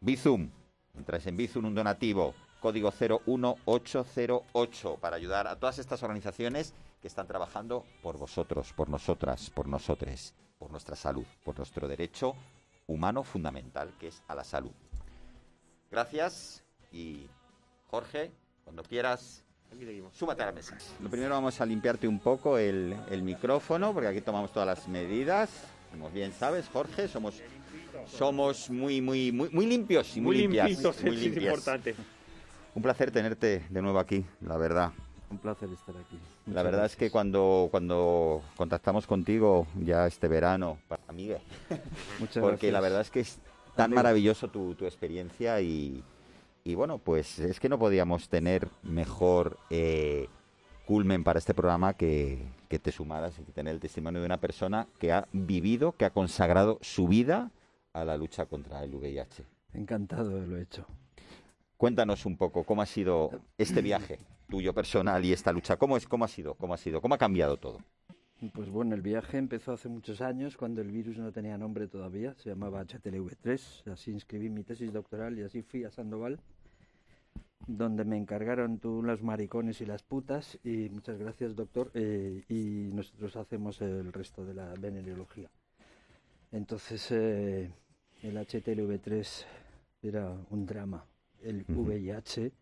[0.00, 0.50] Bizum,
[0.94, 6.72] entráis en Bizum un donativo, código 01808, para ayudar a todas estas organizaciones
[7.02, 12.34] que están trabajando por vosotros, por nosotras, por nosotres, por nuestra salud, por nuestro derecho
[12.86, 14.72] humano fundamental, que es a la salud.
[15.90, 17.28] Gracias y
[17.88, 18.32] Jorge,
[18.64, 19.43] cuando quieras,
[19.74, 20.14] Aquí seguimos.
[20.16, 20.76] súmate a la mesa.
[21.00, 24.88] Lo primero vamos a limpiarte un poco el, el micrófono, porque aquí tomamos todas las
[24.88, 25.50] medidas.
[25.90, 27.40] Como bien sabes, Jorge, somos
[28.06, 31.94] somos muy muy muy muy limpios y muy, Muy limpias, limpitos, muy es importante.
[32.74, 34.92] Un placer tenerte de nuevo aquí, la verdad.
[35.30, 36.18] Un placer estar aquí.
[36.46, 41.38] La verdad es que cuando, cuando contactamos contigo ya este verano, para amiga,
[42.20, 42.72] Muchas porque gracias.
[42.72, 43.38] la verdad es que es
[43.74, 43.96] tan Amigo.
[43.96, 46.02] maravilloso tu, tu experiencia y,
[46.64, 50.28] y bueno, pues es que no podíamos tener mejor eh,
[50.86, 54.88] culmen para este programa que, que te sumaras y tener el testimonio de una persona
[54.98, 57.50] que ha vivido, que ha consagrado su vida
[57.92, 59.44] a la lucha contra el VIH.
[59.74, 60.86] Encantado de lo hecho.
[61.76, 64.18] Cuéntanos un poco cómo ha sido este viaje
[64.48, 65.76] tuyo personal y esta lucha.
[65.76, 66.06] ¿Cómo es?
[66.06, 66.54] ¿Cómo ha sido?
[66.54, 67.02] ¿Cómo ha sido?
[67.02, 67.80] ¿Cómo ha cambiado todo?
[68.52, 72.34] Pues bueno, el viaje empezó hace muchos años, cuando el virus no tenía nombre todavía,
[72.34, 76.40] se llamaba HTLV3, así inscribí mi tesis doctoral y así fui a Sandoval,
[77.66, 82.90] donde me encargaron tú los maricones y las putas, y muchas gracias doctor, eh, y
[82.92, 85.50] nosotros hacemos el resto de la venerología.
[86.52, 87.70] Entonces, eh,
[88.22, 89.44] el HTLV3
[90.02, 91.04] era un drama,
[91.42, 91.64] el.
[91.68, 92.52] VIH,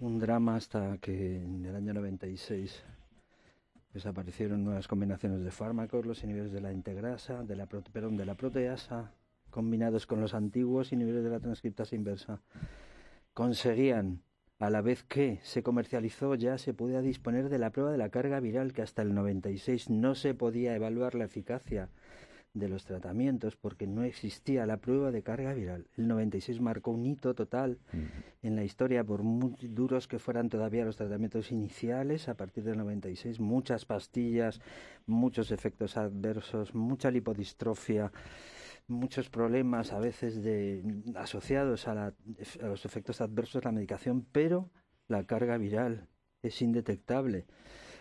[0.00, 2.84] un drama hasta que en el año 96
[3.92, 8.36] Desaparecieron nuevas combinaciones de fármacos, los inhibidores de la integrasa, de la, perdón, de la
[8.36, 9.12] proteasa,
[9.50, 12.40] combinados con los antiguos inhibidores de la transcriptasa inversa.
[13.34, 14.22] Conseguían,
[14.58, 18.10] a la vez que se comercializó, ya se podía disponer de la prueba de la
[18.10, 21.88] carga viral, que hasta el 96 no se podía evaluar la eficacia
[22.52, 25.86] de los tratamientos porque no existía la prueba de carga viral.
[25.96, 27.78] El 96 marcó un hito total
[28.42, 32.78] en la historia, por muy duros que fueran todavía los tratamientos iniciales, a partir del
[32.78, 34.60] 96, muchas pastillas,
[35.06, 38.10] muchos efectos adversos, mucha lipodistrofia,
[38.90, 40.82] muchos problemas a veces de,
[41.16, 42.14] asociados a, la-
[42.62, 44.70] a los efectos adversos de la medicación, pero
[45.08, 46.08] la carga viral
[46.42, 47.46] es indetectable.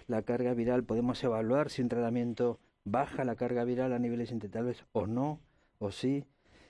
[0.08, 4.86] La carga viral podemos evaluar si un tratamiento baja la carga viral a niveles indetectables
[4.92, 5.40] o no,
[5.78, 6.26] o sí,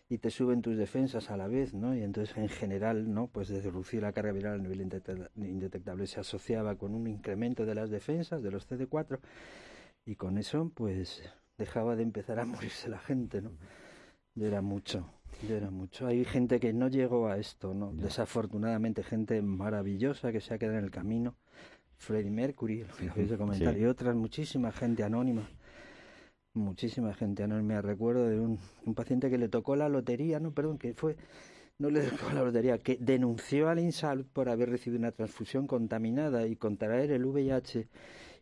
[0.09, 1.95] y te suben tus defensas a la vez, ¿no?
[1.95, 3.27] Y entonces en general, ¿no?
[3.27, 7.65] Pues de reducir la carga viral a nivel indete- indetectable se asociaba con un incremento
[7.65, 9.19] de las defensas, de los CD4,
[10.05, 11.21] y con eso, pues
[11.57, 13.51] dejaba de empezar a morirse la gente, ¿no?
[14.39, 15.05] Ya era mucho,
[15.47, 16.07] ya era mucho.
[16.07, 17.91] Hay gente que no llegó a esto, ¿no?
[17.93, 21.35] Desafortunadamente, gente maravillosa que se ha quedado en el camino.
[21.97, 23.81] Freddie Mercury, lo que acabáis de comentar, Sí.
[23.81, 25.49] y otras, muchísima gente anónima.
[26.53, 27.81] Muchísima gente anónima.
[27.81, 31.17] Recuerdo de un, un paciente que le tocó la lotería, no, perdón, que fue,
[31.77, 36.47] no le tocó la lotería, que denunció al INSALUD por haber recibido una transfusión contaminada
[36.47, 37.87] y contraer el VIH.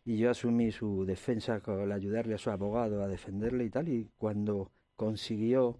[0.04, 3.88] Y yo asumí su defensa con ayudarle a su abogado a defenderle y tal.
[3.88, 5.78] Y cuando consiguió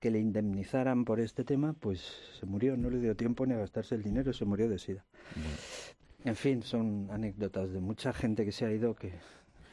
[0.00, 2.00] que le indemnizaran por este tema, pues
[2.38, 2.76] se murió.
[2.76, 5.04] No le dio tiempo ni a gastarse el dinero, se murió de sida.
[6.24, 9.12] En fin, son anécdotas de mucha gente que se ha ido, que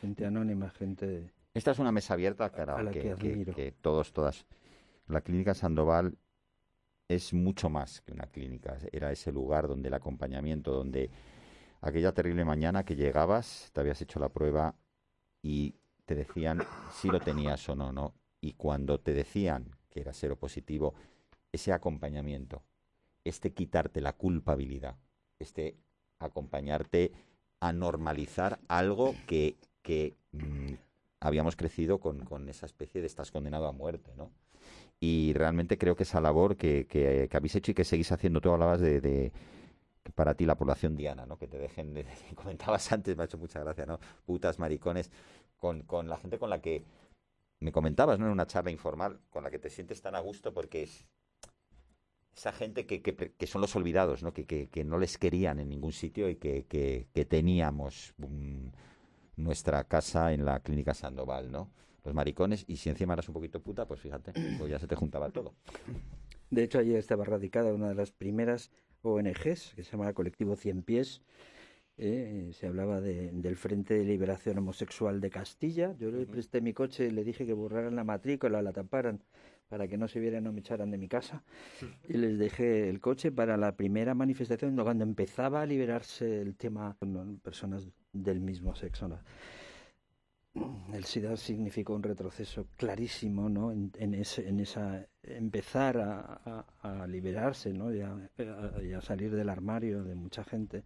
[0.02, 3.72] gente anónima, gente Esta es una mesa abierta, cara, A la que, que que- que
[3.72, 4.46] todos, todas.
[5.08, 6.18] La clínica Sandoval
[7.08, 8.78] es mucho más que una clínica.
[8.92, 11.10] Era ese lugar donde el acompañamiento, donde
[11.82, 14.76] aquella terrible mañana que llegabas, te habías hecho la prueba
[15.42, 15.76] y
[16.06, 16.62] te decían
[16.94, 18.14] si lo tenías o no, ¿no?
[18.42, 20.94] Y cuando te decían que era positivo,
[21.54, 22.62] ese acompañamiento,
[23.24, 24.98] este quitarte la culpabilidad,
[25.40, 25.78] este
[26.20, 27.14] acompañarte
[27.62, 30.74] a normalizar algo que, que mm,
[31.22, 34.32] habíamos crecido con, con esa especie de estás condenado a muerte, ¿no?
[35.00, 38.52] Y realmente creo que esa labor que, que- habéis hecho y que seguís haciendo, tú
[38.52, 39.32] hablabas de, de
[40.14, 41.38] para ti la población diana, ¿no?
[41.38, 42.06] Que te dejen, de,
[42.36, 44.00] comentabas antes, me ha hecho mucha gracia, ¿no?
[44.26, 45.10] Putas, maricones,
[45.58, 46.84] con, con la gente con la que
[47.60, 48.26] me comentabas, ¿no?
[48.26, 51.06] En una charla informal, con la que te sientes tan a gusto porque es
[52.36, 54.34] esa gente que, que, que son los olvidados, ¿no?
[54.34, 58.14] Que, que, no les querían en ningún sitio y que, teníamos
[59.38, 61.72] nuestra casa en la clínica Sandoval, ¿no?
[62.04, 64.96] Los maricones, y si encima eras un poquito puta, pues fíjate, pues ya se te
[64.96, 65.56] juntaba todo.
[66.52, 68.70] De hecho, allí estaba radicada una de las primeras
[69.02, 71.22] ONGs, que se llama Colectivo Cien Pies.
[71.98, 75.96] Eh, se hablaba de- del Frente de Liberación Homosexual de Castilla.
[75.98, 79.22] Yo le presté mi coche y le dije que borraran la matrícula, la taparan,
[79.70, 81.44] para que no se vieran, no me echaran de mi casa.
[82.08, 86.96] Y les dejé el coche para la primera manifestación, cuando empezaba a liberarse el tema
[87.00, 89.08] con personas del mismo sexo.
[89.08, 89.20] ¿no?
[90.94, 93.74] el SIDA significó un retroceso clarísimo, ¿no?
[93.74, 97.94] En, en ese, en esa empezar a, a- a liberarse, ¿no?
[97.94, 98.16] Y a,
[98.82, 100.84] y a salir del armario de mucha gente.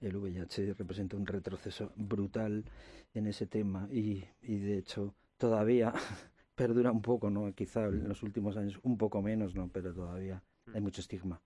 [0.00, 2.64] El VIH representa un retroceso brutal
[3.14, 5.92] en ese tema y, y de hecho todavía
[6.54, 7.52] perdura un poco, ¿no?
[7.54, 9.68] Quizá en los últimos años un poco menos, ¿no?
[9.68, 10.42] Pero todavía
[10.74, 11.40] hay mucho estigma.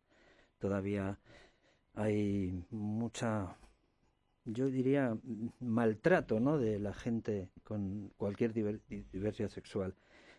[0.58, 1.18] Todavía
[1.94, 3.56] hay mucha
[4.44, 6.58] yo diría mm, maltrato ¿no?
[6.58, 9.94] de la gente con cualquier diver- di- diversidad sexual.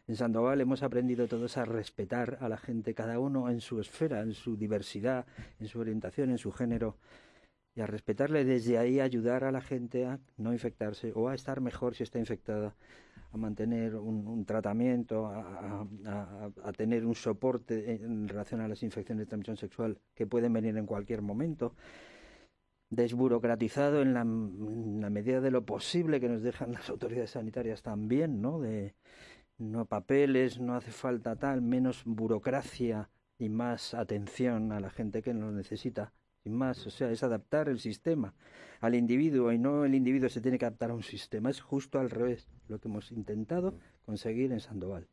[0.08, 4.20] En Sandoval hemos aprendido todos a respetar a la gente, cada uno en su esfera,
[4.22, 5.26] en su diversidad,
[5.62, 6.98] en su orientación, en su género,
[7.76, 11.60] y a respetarle desde ahí, ayudar a la gente a no infectarse o a estar
[11.62, 12.76] mejor si está infectada,
[13.32, 15.88] a mantener un, tratamiento, a,
[16.64, 20.78] a- tener un soporte en relación a las infecciones de transmisión sexual que pueden venir
[20.78, 21.76] en cualquier momento
[22.90, 27.82] desburocratizado en la, en la medida de lo posible que nos dejan las autoridades sanitarias
[27.82, 28.60] también, ¿no?
[28.60, 28.94] De
[29.58, 33.10] no papeles, no hace falta tal, menos burocracia
[33.40, 36.14] y más atención a la gente que lo necesita.
[36.46, 38.34] Y más, o sea, es adaptar el sistema
[38.82, 41.50] al individuo y no el individuo se tiene que adaptar a un sistema.
[41.50, 43.76] Es justo al revés lo que hemos intentado
[44.06, 45.08] conseguir en Sandoval.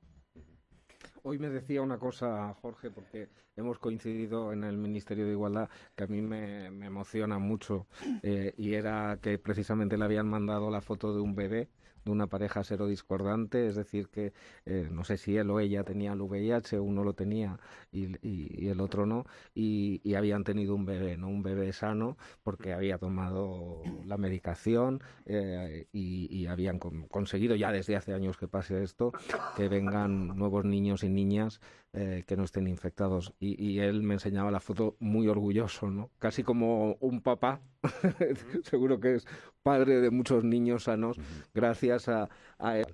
[1.22, 6.04] Hoy me decía una cosa, Jorge, porque hemos coincidido en el Ministerio de Igualdad que
[6.04, 7.86] a mí me, me emociona mucho
[8.22, 11.68] eh, y era que precisamente le habían mandado la foto de un bebé
[12.04, 14.32] de una pareja serodiscordante, es decir, que
[14.66, 17.58] eh, no sé si él o ella tenía el VIH, uno lo tenía
[17.92, 19.24] y, y- y el otro no,
[19.54, 21.28] y, y habían tenido un bebé, ¿no?
[21.28, 27.94] Un bebé sano porque había tomado la medicación eh, y, habían con- conseguido ya desde
[27.96, 29.12] hace años que pase esto,
[29.56, 31.60] que vengan nuevos niños y niñas
[31.92, 33.34] eh, que no estén infectados.
[33.38, 36.10] Y, y él me enseñaba la foto muy orgulloso, ¿no?
[36.18, 37.60] Casi como un papá,
[38.64, 39.26] seguro que es
[39.62, 41.18] padre de muchos niños sanos,
[41.54, 42.28] gracias a,
[42.58, 42.86] a él.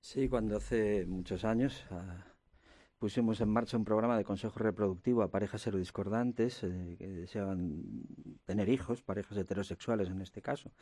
[0.00, 2.24] Sí, cuando hace muchos años ah,
[2.98, 7.82] pusimos en marcha un programa de consejo reproductivo a parejas serodiscordantes eh, que deseaban
[8.44, 10.72] tener hijos, parejas heterosexuales en este caso,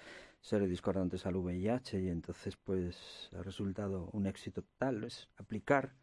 [0.40, 5.94] serodiscordantes al VIH, y entonces pues ha resultado un éxito total, es aplicar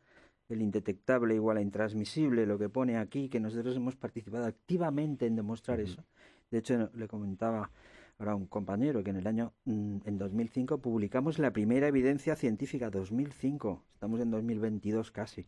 [0.49, 5.35] el indetectable igual a intransmisible, lo que pone aquí, que nosotros hemos participado activamente en
[5.35, 6.03] demostrar eso.
[6.49, 7.69] De hecho, le comentaba
[8.17, 12.89] ahora un compañero que en el año, mm, en 2005, publicamos la primera evidencia científica,
[12.89, 15.47] 2005, estamos en 2022 casi.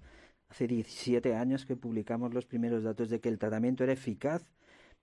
[0.50, 4.46] Hace 17 años que publicamos los primeros datos de que el tratamiento era eficaz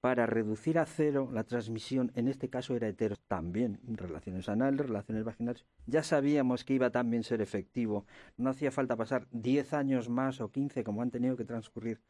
[0.00, 5.24] para reducir a cero la transmisión, en este caso era hetero, también relaciones anales, relaciones
[5.24, 5.64] vaginales.
[5.86, 8.06] Ya sabíamos que iba también a ser efectivo,
[8.36, 12.00] no hacía falta pasar 10 años más o 15 como han tenido que transcurrir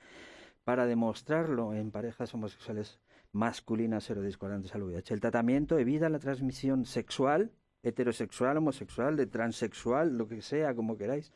[0.64, 2.98] para demostrarlo en parejas homosexuales
[3.32, 5.14] masculinas serodiscordantes al VIH.
[5.14, 11.32] El tratamiento evita la transmisión sexual, heterosexual, homosexual, de transexual, lo que sea, como queráis.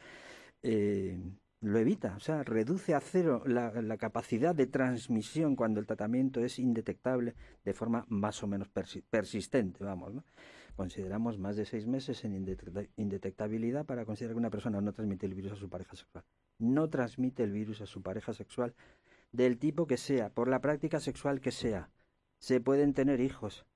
[0.62, 1.18] eh,
[1.62, 6.58] lo evita, o sea, reduce a cero la, capacidad de transmisión cuando el tratamiento es
[6.58, 7.34] indetectable
[7.66, 10.24] de forma más o menos persi- persistente, vamos, ¿no?
[10.74, 15.26] Consideramos más de seis meses en indetecta- indetectabilidad para considerar que una persona no transmite
[15.26, 16.24] el virus a su pareja sexual.
[16.58, 18.74] No transmite el virus a su pareja sexual
[19.32, 21.90] del tipo que sea, por la práctica sexual que sea.
[22.38, 23.66] Se pueden tener hijos.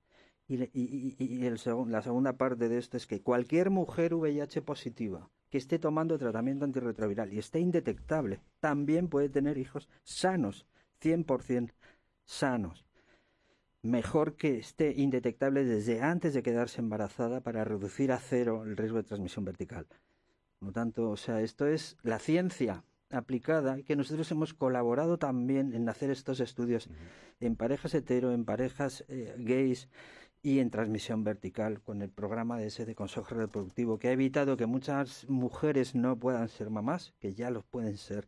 [0.47, 6.17] Y, la segunda parte de esto es que cualquier mujer VIH positiva que esté tomando
[6.17, 10.65] tratamiento antirretroviral y esté indetectable, también puede tener hijos sanos,
[11.01, 11.71] 100%
[12.25, 12.85] sanos.
[13.81, 18.97] Mejor que esté indetectable desde antes de quedarse embarazada para reducir a cero el riesgo
[18.97, 19.87] de transmisión vertical.
[20.59, 22.83] Por lo tanto, o sea, esto es la ciencia
[23.15, 26.89] aplicada y que nosotros hemos colaborado también en hacer estos estudios
[27.39, 29.89] en parejas hetero, en parejas eh, gays
[30.41, 34.57] y en transmisión vertical con el programa de ese de consejo reproductivo que ha evitado
[34.57, 38.27] que muchas mujeres no puedan ser mamás, que ya los pueden ser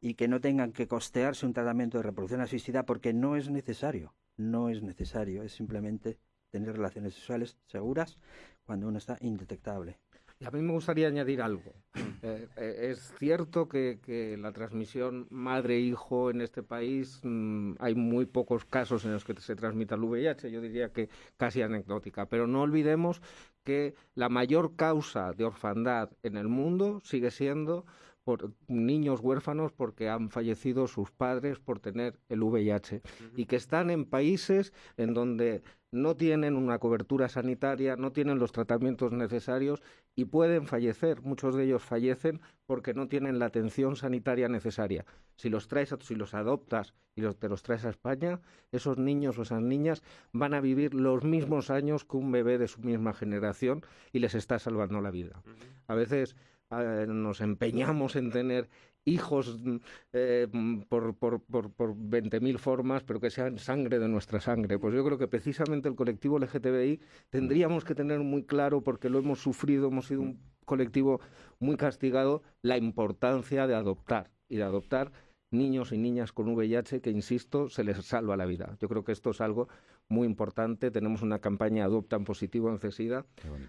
[0.00, 4.14] y que no tengan que costearse un tratamiento de reproducción asistida porque no es necesario,
[4.36, 6.18] no es necesario, es simplemente
[6.50, 8.18] tener relaciones sexuales seguras
[8.64, 9.98] cuando uno está indetectable.
[10.42, 11.72] Y a mí me gustaría añadir algo.
[11.94, 18.26] Eh, eh, es cierto que, que la transmisión madre-hijo en este país mm, hay muy
[18.26, 22.48] pocos casos en los que se transmita el VIH, yo diría que casi anecdótica, pero
[22.48, 23.22] no olvidemos
[23.62, 27.86] que la mayor causa de orfandad en el mundo sigue siendo
[28.24, 33.02] por niños huérfanos porque han fallecido sus padres por tener el VIH
[33.36, 35.62] y que están en países en donde
[35.92, 39.82] no tienen una cobertura sanitaria, no tienen los tratamientos necesarios
[40.14, 41.22] y pueden fallecer.
[41.22, 45.04] Muchos de ellos fallecen porque no tienen la atención sanitaria necesaria.
[45.36, 48.40] Si los traes, a- si los adoptas y los, te los traes a España,
[48.72, 50.02] esos niños o esas niñas
[50.32, 53.82] van a vivir los mismos años que un bebé de su misma generación
[54.12, 55.42] y les está salvando la vida.
[55.86, 56.36] A veces
[56.70, 58.68] eh, nos empeñamos en tener
[59.04, 59.76] hijos mm,
[60.12, 64.78] eh, mm, por, por, por, por 20.000 formas, pero que sean sangre de nuestra sangre.
[64.78, 67.00] Pues yo creo que precisamente el colectivo LGTBI
[67.30, 71.20] tendríamos que tener muy claro, porque lo hemos sufrido, hemos sido un colectivo
[71.58, 75.12] muy castigado, la importancia de adoptar y de adoptar
[75.50, 78.76] niños y niñas con VIH que, insisto, se les salva la vida.
[78.80, 79.68] Yo creo que esto es algo
[80.08, 80.90] muy importante.
[80.90, 83.26] Tenemos una campaña Adopta en Positivo en CESIDA,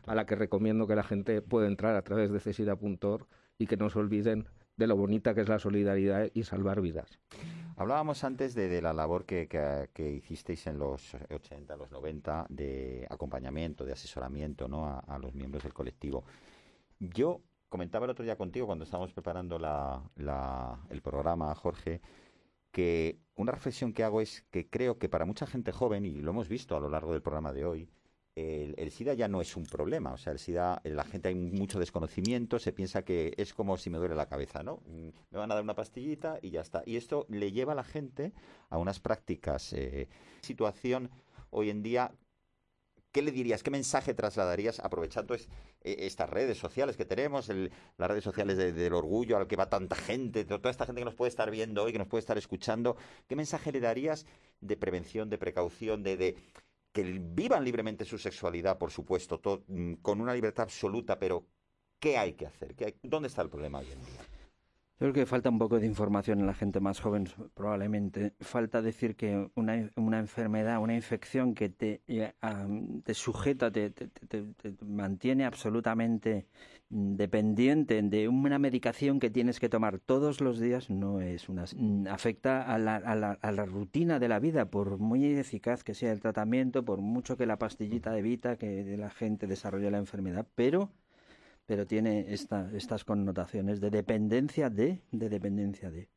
[0.07, 3.27] a la que recomiendo que la gente pueda entrar a través de cesida.org
[3.57, 7.19] y que no se olviden de lo bonita que es la solidaridad y salvar vidas.
[7.75, 13.07] Hablábamos antes de, de la labor que, que- hicisteis en los 80, los 90, de
[13.09, 14.85] acompañamiento, de asesoramiento ¿no?
[14.85, 16.23] a, a los miembros del colectivo.
[16.99, 22.01] Yo comentaba el otro día contigo, cuando estábamos preparando la- la- el programa, Jorge,
[22.71, 26.31] que una reflexión que hago es que creo que para mucha gente joven, y lo
[26.31, 27.89] hemos visto a lo largo del programa de hoy,
[28.35, 30.14] el, SIDA ya no es un problema.
[30.14, 33.89] O sea, el SIDA, la gente hay mucho desconocimiento, se piensa que es como si
[33.89, 34.77] me duele la cabeza, ¿no?
[34.88, 36.84] Mm, Me van a dar una pastillita y ya está.
[36.85, 38.34] Y esto le lleva a la gente
[38.69, 40.07] a unas prácticas, eh,
[40.41, 41.10] situación
[41.51, 42.11] hoy en día
[43.11, 43.61] ¿Qué le dirías?
[43.61, 45.45] ¿Qué mensaje trasladarías aprovechando eh,
[45.84, 47.47] estas redes sociales que tenemos,
[47.97, 51.01] las redes sociales de- del orgullo al que va tanta gente, to- toda esta gente
[51.01, 52.97] que nos puede estar viendo hoy, que nos puede estar escuchando?
[53.27, 54.26] ¿Qué mensaje le darías
[54.61, 56.35] de prevención, de precaución, de
[56.94, 61.45] que vivan libremente su sexualidad, por supuesto, to- mm, con una libertad absoluta, pero
[61.99, 62.76] ¿qué hay que hacer?
[62.76, 64.22] ¿Qué hay- ¿Dónde está el problema hoy en día?
[65.03, 68.35] Creo que falta un poco de información en la gente más joven, probablemente.
[68.39, 73.89] Falta decir que una, una enfermedad, una infección que te, eh, am, te sujeta, te,
[73.89, 76.47] te- te- mantiene absolutamente
[76.88, 81.65] dependiente de una medicación que tienes que tomar todos los días, no es una...
[82.09, 85.95] afecta a la, a la, a la rutina de la vida, por muy eficaz que
[85.95, 90.47] sea el tratamiento, por mucho que la pastillita evita que la gente desarrolle la enfermedad,
[90.55, 90.93] pero
[91.65, 96.10] pero tiene esta, estas connotaciones de dependencia de, de dependencia de.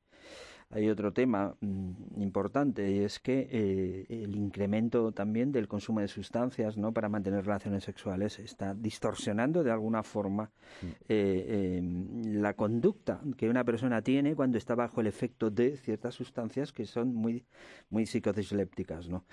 [0.70, 6.08] Hay otro tema mm, importante y es que eh, el incremento también del consumo de
[6.08, 6.92] sustancias ¿no?
[6.92, 10.50] para mantener relaciones sexuales está distorsionando de alguna forma
[10.82, 11.80] eh, eh,
[12.24, 16.84] la conducta que una persona tiene cuando está bajo el efecto de ciertas sustancias que
[16.84, 17.46] son muy,
[17.88, 19.24] muy psicodislépticas, ¿no?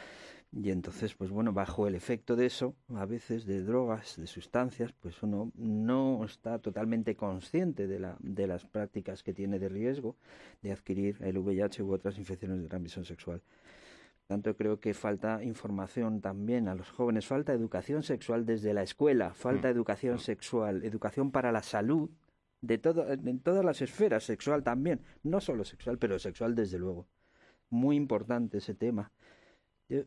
[0.55, 4.91] Y entonces, pues bueno, bajo el efecto de eso, a veces de drogas, de sustancias,
[4.93, 10.15] pues uno no está totalmente consciente de, la, de las prácticas que tiene de riesgo
[10.61, 13.41] de adquirir el VIH u otras infecciones de transmisión sexual.
[14.27, 19.33] Tanto creo que falta información también a los jóvenes, falta educación sexual desde la escuela,
[19.33, 22.11] falta educación sexual, educación para la salud
[22.61, 27.07] de todo, en todas las esferas, sexual también, no solo sexual, pero sexual desde luego.
[27.69, 29.11] Muy importante ese tema.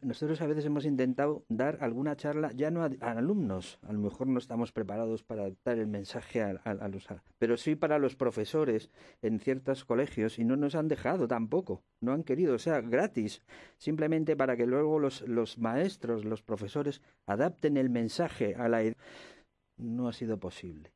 [0.03, 4.27] Nosotros a veces hemos intentado dar alguna charla, ya no a, alumnos, a lo mejor
[4.27, 7.07] no estamos preparados para dar el mensaje a, a- los,
[7.39, 8.91] pero sí para los profesores
[9.23, 13.43] en ciertos colegios y no nos han dejado tampoco, no han querido, o sea, gratis,
[13.79, 18.83] simplemente para que luego los, los maestros, los profesores adapten el mensaje a la...
[18.83, 18.97] ed-
[19.77, 20.91] No ha sido posible.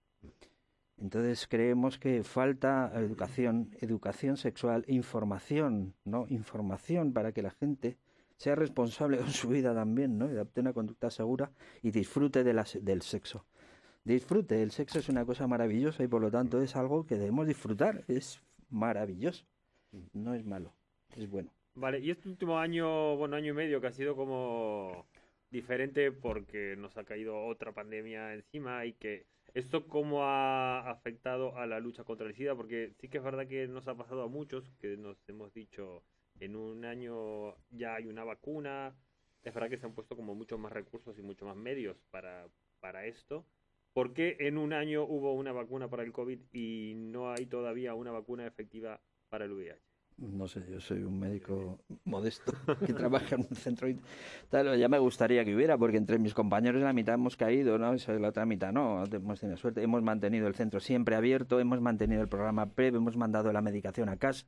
[0.97, 6.27] Entonces creemos que falta educación, educación sexual, información, ¿no?
[6.29, 7.97] Información para que la gente
[8.41, 10.27] sea responsable con su vida también, ¿no?
[10.27, 11.53] Y adopte una conducta segura
[11.83, 13.45] y disfrute de la del sexo.
[14.03, 17.47] Disfrute, el sexo es una cosa maravillosa y por lo tanto es algo que debemos
[17.47, 18.41] disfrutar, es
[18.71, 19.45] maravilloso,
[20.15, 20.73] no es malo,
[21.17, 21.53] es bueno.
[21.75, 25.07] Vale, y este último año, bueno, año y medio que ha sido como
[25.51, 31.67] diferente porque nos ha caído otra pandemia encima y que esto cómo ha afectado a
[31.67, 34.29] la lucha contra el SIDA, porque sí que es verdad que nos ha pasado a
[34.29, 36.03] muchos que nos hemos dicho
[36.41, 38.95] en un año ya hay una vacuna,
[39.43, 42.49] es verdad que se han puesto como muchos más recursos y muchos más medios para,
[42.81, 43.47] para esto.
[43.93, 47.95] ¿Por qué en un año hubo una vacuna para el COVID y no hay todavía
[47.95, 49.91] una vacuna efectiva para el VIH?
[50.21, 52.53] No sé, yo soy un médico modesto
[52.87, 53.89] que trabaja en un centro.
[54.51, 57.95] Ya me gustaría que hubiera, porque entre mis compañeros la mitad hemos caído, ¿no?
[57.95, 59.83] La otra mitad no, hemos tenido suerte.
[59.83, 64.11] Hemos mantenido el centro siempre abierto, hemos mantenido el programa PrEP, hemos mandado la medicación
[64.11, 64.47] a casa,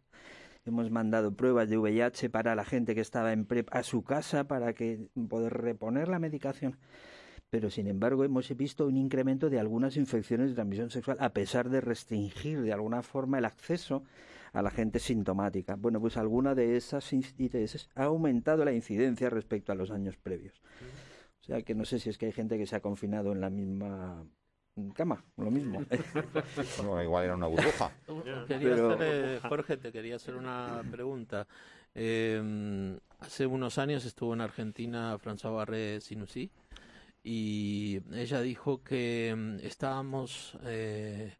[0.64, 4.44] hemos mandado pruebas de VIH para la gente que estaba en PrEP a su casa
[4.44, 6.78] para que poder reponer la medicación.
[7.50, 11.68] Pero sin embargo hemos visto un incremento de algunas infecciones de transmisión sexual a pesar
[11.68, 14.04] de restringir de alguna forma el acceso
[14.52, 15.76] a la gente sintomática.
[15.76, 20.62] Bueno, pues alguna de esas ITS ha aumentado la incidencia respecto a los años previos.
[21.40, 23.40] O sea que no sé si es que hay gente que se ha confinado en
[23.40, 24.24] la misma
[24.94, 25.84] cama, lo mismo.
[26.78, 27.92] Bueno, igual era una burbuja.
[28.46, 31.46] Quería Pero- hacerle- Jorge, te quería hacer una pregunta.
[31.94, 36.50] Eh, hace unos años estuvo en Argentina François Barré Sinusí
[37.22, 41.36] y ella dijo que mm, estábamos eh,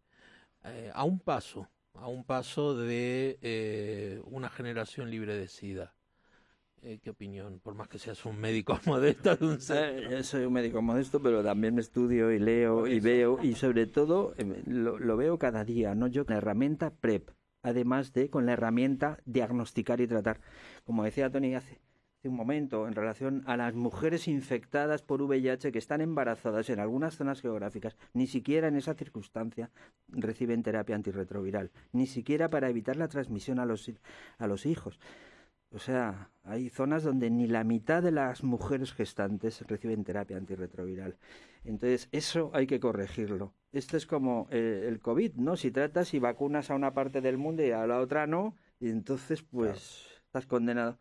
[0.65, 5.95] eh, a un paso, a un paso de eh, una generación libre de SIDA.
[6.85, 7.61] Eh, ¿Qué opinión?
[7.61, 11.23] Por más que seas un médico modesto de un Eh, yo soy un médico modesto,
[11.23, 15.65] pero también estudio y leo y veo y sobre todo eh, lo, lo veo cada
[15.65, 17.31] día, no yo con la herramienta PrEP,
[17.63, 20.41] además de con la herramienta diagnosticar y tratar.
[20.85, 21.79] Como decía Tony hace,
[22.19, 26.81] hace un momento, en relación a las mujeres infectadas por VIH que están embarazadas en
[26.81, 29.71] algunas zonas geográficas, ni siquiera en esa circunstancia
[30.09, 33.89] reciben terapia antirretroviral, ni siquiera para evitar la transmisión a los,
[34.39, 34.99] a los hijos.
[35.75, 41.17] O sea, hay zonas donde ni la mitad de las mujeres gestantes reciben terapia antirretroviral.
[41.65, 43.55] Entonces, eso hay que corregirlo.
[43.73, 45.57] Esto es como eh, el COVID, ¿no?
[45.57, 48.91] Si tratas y vacunas a una parte del mundo y a la otra no, y
[48.91, 50.99] entonces, pues, estás condenado.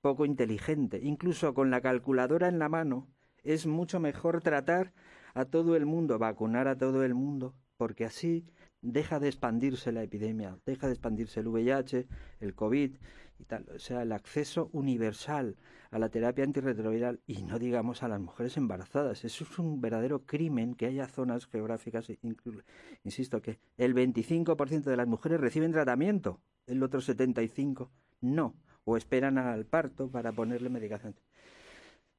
[0.00, 1.00] Poco inteligente.
[1.02, 3.08] Incluso con la calculadora en la mano,
[3.42, 4.92] es mucho mejor tratar
[5.34, 8.46] a todo el mundo, vacunar a todo el mundo, porque así
[8.82, 12.06] deja de expandirse la epidemia, deja de expandirse el VIH,
[12.40, 12.96] el COVID
[13.38, 13.66] y tal.
[13.74, 15.56] O sea, el acceso universal
[15.90, 19.24] a la terapia antirretroviral y no digamos a las mujeres embarazadas.
[19.24, 22.62] Eso es un verdadero crimen que haya zonas geográficas, inclu-
[23.04, 27.88] insisto, que el 25% de las mujeres reciben tratamiento, el otro 75%
[28.20, 28.54] no,
[28.84, 31.14] o esperan al parto para ponerle medicación.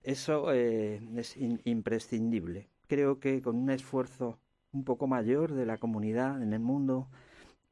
[0.03, 2.69] eso eh, es in- imprescindible.
[2.87, 4.39] Creo que con un esfuerzo
[4.73, 7.07] un poco mayor de la comunidad en el mundo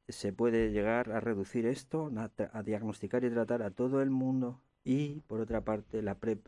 [0.08, 2.12] se puede llegar a reducir esto,
[2.54, 6.46] a, diagnosticar y tratar a todo el mundo y, por otra parte, la PrEP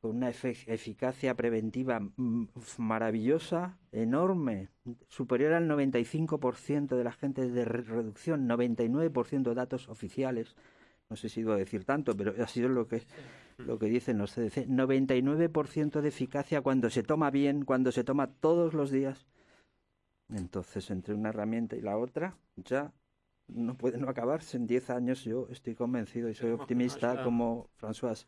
[0.00, 2.44] con una eficacia preventiva mm,
[2.78, 4.68] maravillosa, enorme,
[5.08, 10.54] superior al 95% de la gente de re- reducción, 99% de datos oficiales.
[11.08, 13.02] No sé si iba a decir tanto, pero ha sido lo que,
[13.58, 14.68] lo que dicen los CDC.
[14.68, 19.26] 99% de eficacia cuando se toma bien, cuando se toma todos los días.
[20.32, 22.92] Entonces, entre una herramienta y la otra, ya
[23.48, 24.56] no puede no acabarse.
[24.56, 28.26] En 10 años yo estoy convencido y soy optimista como François,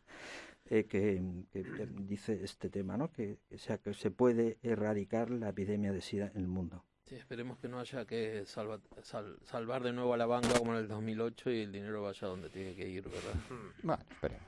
[0.65, 1.21] eh, que,
[1.51, 3.11] que- que dice este tema, ¿no?
[3.11, 6.85] Que, que sea, que se puede erradicar la epidemia de SIDA en el mundo.
[7.05, 10.73] Sí, esperemos que no haya que salva- sal- salvar de nuevo a la banca como
[10.73, 13.33] en el 2008 y el dinero vaya donde tiene que ir, ¿verdad?
[13.83, 14.45] Bueno, esperemos.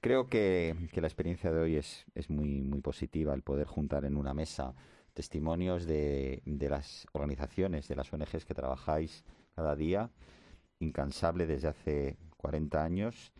[0.00, 4.04] Creo que, que la experiencia de hoy es, es muy, muy positiva, el poder juntar
[4.04, 4.74] en una mesa
[5.14, 9.24] testimonios de, las organizaciones, de las ONGs que trabajáis
[9.54, 10.10] cada día,
[10.80, 13.32] incansable desde hace 40 años,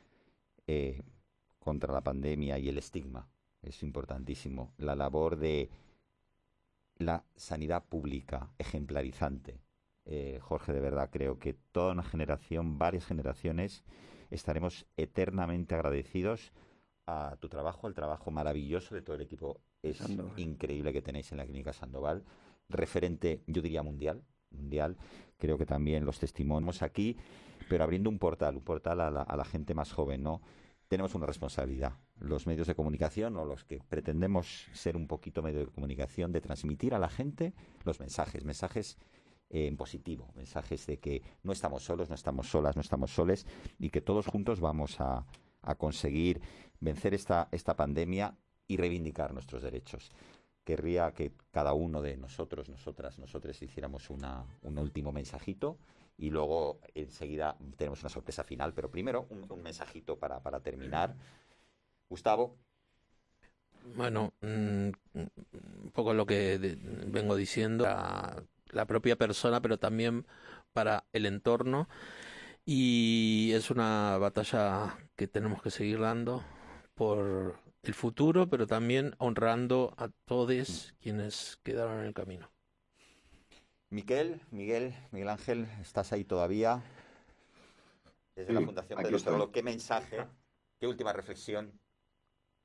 [0.67, 1.03] eh,
[1.59, 3.29] contra la pandemia y el estigma.
[3.63, 4.73] Es importantísimo.
[4.79, 5.71] La labor de
[6.99, 9.61] la sanidad pública ejemplarizante.
[10.05, 13.83] Eh, Jorge, de verdad, creo que toda una generación, varias generaciones,
[14.31, 16.53] estaremos eternamente agradecidos
[17.07, 19.61] a tu trabajo, al trabajo maravilloso de todo el equipo.
[19.85, 20.39] Es Sandoval.
[20.39, 22.25] increíble que tenéis en la Clínica Sandoval.
[22.69, 24.97] Referente, yo diría mundial, mundial.
[25.39, 27.17] Creo que también los testimonios aquí,
[27.69, 30.41] pero abriendo un portal, un portal a la, a la gente más joven, ¿no?
[30.89, 35.61] Tenemos una responsabilidad, los medios de comunicación o los que pretendemos ser un poquito medio
[35.61, 37.55] de comunicación, de transmitir a la gente
[37.85, 38.99] los mensajes, mensajes
[39.51, 43.47] eh, en positivo, mensajes de que no estamos solos, no estamos solas, no estamos soles
[43.79, 45.27] y que todos juntos vamos a,
[45.63, 46.41] a conseguir
[46.81, 48.37] vencer esta, esta pandemia
[48.67, 50.11] y reivindicar nuestros derechos.
[50.65, 55.77] Querría que cada uno de nosotros, nosotras, nosotros hiciéramos una, un último mensajito
[56.17, 61.15] y luego enseguida tenemos una sorpresa final, pero primero un, mensajito para, para terminar.
[62.09, 62.57] Gustavo.
[63.97, 70.27] Bueno, mm, un poco lo que vengo diciendo, la, la propia persona, pero también
[70.73, 71.89] para el entorno.
[72.65, 76.43] Y es una batalla que tenemos que seguir dando
[76.95, 77.57] por
[77.89, 82.51] el futuro, pero también honrando a todos quienes quedaron en el camino.
[83.91, 86.83] Miquel, Miguel, Miguel Ángel, ¿estás ahí todavía?
[88.35, 89.19] Desde la Fundación Pedro.
[89.19, 90.27] Solo, ¿qué mensaje,
[90.81, 91.79] qué última reflexión?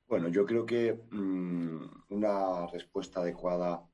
[0.08, 3.86] Bueno, yo creo que mm, una respuesta adecuada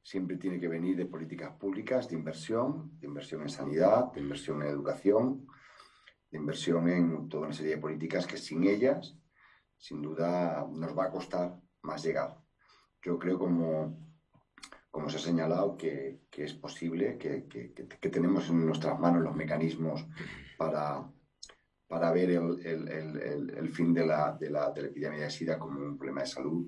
[0.00, 4.62] siempre tiene que venir de políticas públicas, de inversión, de inversión en sanidad, de inversión
[4.62, 5.48] en educación,
[6.30, 9.16] de inversión en toda una serie de políticas que sin ellas,
[9.78, 12.36] sin duda, nos va a costar más llegar.
[13.02, 13.98] Yo creo, como,
[14.90, 17.68] como se ha señalado, que, que es posible, que, que-
[18.10, 20.04] tenemos en nuestras manos los mecanismos
[20.56, 21.08] para,
[21.86, 25.58] para ver el, el- el- fin de la, de, la, de la epidemia de SIDA
[25.58, 26.66] como un problema de salud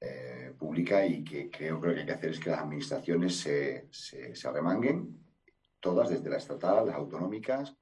[0.00, 3.36] eh, pública y que creo que lo que hay que hacer es que las administraciones
[3.38, 5.24] se, se, se arremanguen,
[5.78, 7.74] todas, desde la estatal, las autonómicas,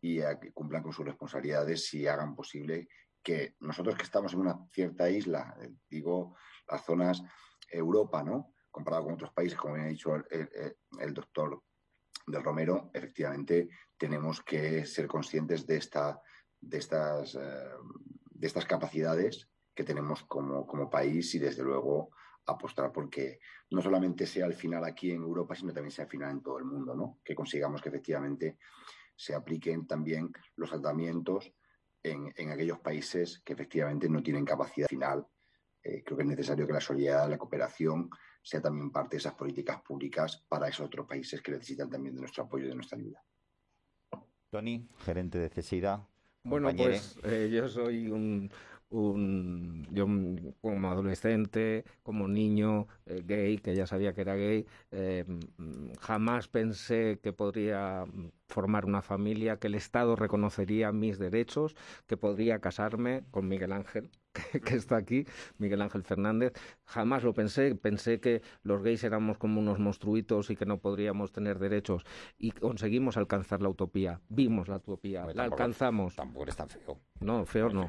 [0.00, 2.88] y que cumplan con sus responsabilidades y hagan posible
[3.22, 6.36] que nosotros que estamos en una cierta isla, eh, digo,
[6.68, 7.22] las zonas
[7.70, 8.54] Europa, ¿no?
[8.70, 11.62] Comparado con otros países, como bien ha dicho el, el- el doctor
[12.26, 16.20] del Romero, efectivamente tenemos que ser conscientes de, esta,
[16.60, 17.38] de, estas, eh,
[18.30, 22.10] de estas capacidades que tenemos como, como país y desde luego
[22.46, 26.30] apostar porque no solamente sea al final aquí en Europa, sino también sea al final
[26.30, 27.20] en todo el mundo, ¿no?
[27.24, 28.58] Que consigamos que efectivamente
[29.14, 31.52] se apliquen también los tratamientos
[32.02, 35.26] en, en aquellos países que efectivamente no tienen capacidad final.
[35.82, 38.10] Eh, creo que es necesario que la solidaridad, la cooperación
[38.42, 42.20] sea también parte de esas políticas públicas para esos otros países que necesitan también de
[42.20, 43.22] nuestro apoyo y de nuestra ayuda.
[44.50, 46.06] Tony, gerente de CESIDA.
[46.42, 46.98] Bueno, compañere.
[46.98, 48.50] pues eh, yo soy un,
[48.90, 54.66] un- yo mm, como adolescente, como niño eh, gay, que ya sabía que era gay,
[54.90, 55.24] eh,
[55.58, 61.76] mm, jamás pensé que podría mm, formar una familia, que el Estado reconocería mis derechos,
[62.06, 64.10] que podría casarme con Miguel Ángel,
[64.52, 65.26] que, que está aquí,
[65.58, 66.52] Miguel Ángel Fernández.
[66.84, 71.32] Jamás lo pensé, pensé que los gays éramos como unos monstruitos y que no podríamos
[71.32, 72.04] tener derechos.
[72.38, 76.16] Y conseguimos alcanzar la utopía, vimos la utopía, la tampoco- alcanzamos.
[76.16, 76.98] Tampoco eres tan feo.
[77.20, 77.88] No, feo no.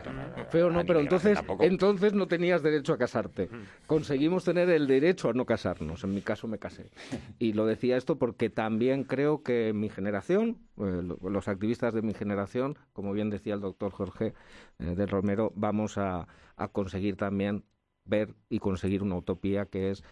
[0.50, 3.48] Feo no, pero entonces, entonces no tenías derecho a casarte.
[3.86, 6.04] Conseguimos tener el derecho a no casarnos.
[6.04, 6.90] En mi caso me casé.
[7.38, 12.78] Y lo decía esto porque también creo que mi generación, los activistas de mi generación,
[12.94, 14.34] como bien decía el doctor Jorge
[14.80, 17.66] eh, del Romero, vamos a, a conseguir también
[18.06, 20.04] ver y conseguir una utopía que es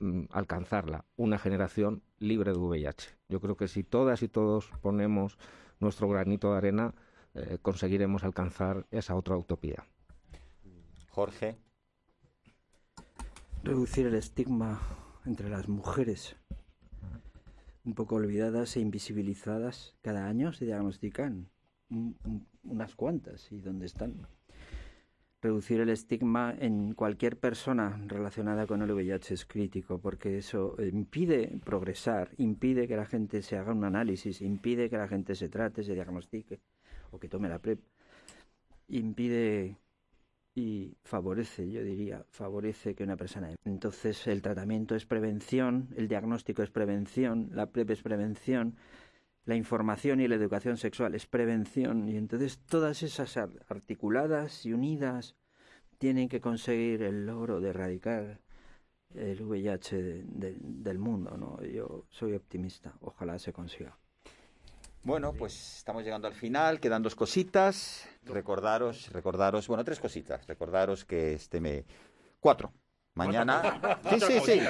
[0.00, 3.16] mm, alcanzarla, una generación libre de VIH.
[3.28, 5.38] Yo creo que si todas y todos ponemos
[5.80, 6.94] nuestro granito de arena,
[7.34, 9.84] eh, conseguiremos alcanzar esa otra utopía.
[11.10, 11.56] Jorge.
[13.64, 14.80] Reducir el estigma
[15.24, 16.36] entre las mujeres,
[17.84, 19.94] un poco olvidadas e invisibilizadas.
[20.02, 21.48] Cada año se diagnostican
[21.90, 24.26] un- un- unas cuantas y dónde están.
[25.40, 31.58] Reducir el estigma en cualquier persona relacionada con el VIH es crítico porque eso impide
[31.64, 35.82] progresar, impide que la gente se haga un análisis, impide que la gente se trate,
[35.82, 36.60] se diagnostique
[37.10, 37.80] o que tome la PrEP,
[38.88, 39.78] impide
[40.54, 43.50] y favorece, yo diría, favorece que una persona.
[43.64, 48.76] Entonces el tratamiento es prevención, el diagnóstico es prevención, la PrEP es prevención,
[49.44, 54.72] la información y la educación sexual es prevención y entonces todas esas ar- articuladas y
[54.72, 55.36] unidas
[55.98, 58.40] tienen que conseguir el logro de erradicar
[59.14, 61.62] el VIH de- de- del mundo, ¿no?
[61.64, 63.96] Yo soy optimista, ojalá se consiga.
[65.04, 68.08] Bueno, pues estamos llegando al final, quedan dos cositas.
[68.24, 70.46] Recordaros, recordaros, bueno, tres cositas.
[70.46, 71.84] Recordaros que este me...
[72.38, 72.72] Cuatro.
[73.14, 73.98] Mañana...
[74.10, 74.60] Sí, sí, sí.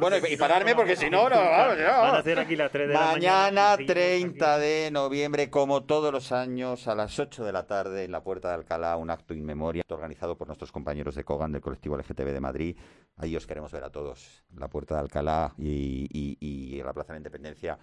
[0.00, 1.84] Bueno, y pararme porque si no, no, vamos, no.
[1.84, 3.42] Van a ser aquí las 3 de la mañana.
[3.44, 8.04] Mañana, Seguimos 30 de noviembre, como todos los años, a las 8 de la tarde,
[8.04, 11.52] en la Puerta de Alcalá, un acto in memoria organizado por nuestros compañeros de Cogan,
[11.52, 12.76] del colectivo LGTB de Madrid.
[13.18, 16.08] Ahí os queremos ver a todos, la Puerta de Alcalá y,
[16.40, 17.78] y- la Plaza de la Independencia.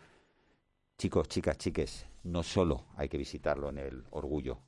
[0.99, 4.59] Chicos, chicas, chiques, no solo hay que visitarlo en el Orgullo.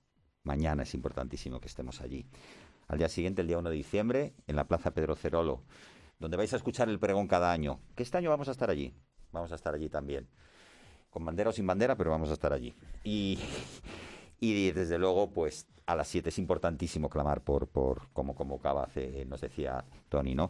[0.45, 2.25] Mañana es importantísimo que estemos allí.
[2.87, 5.65] Al día siguiente, el día 1 de diciembre, en la Plaza Pedro Cerolo,
[6.19, 7.81] donde vais a escuchar el pregón cada año.
[7.97, 8.93] Que este año vamos a estar allí.
[9.33, 10.29] Vamos a estar allí también.
[11.09, 12.73] Con bandera o sin bandera, pero vamos a estar allí.
[13.03, 13.37] Y,
[14.39, 19.25] y desde luego, pues a las 7 es importantísimo clamar por, por como convocaba hace,
[19.25, 20.49] nos decía Tony, ¿no?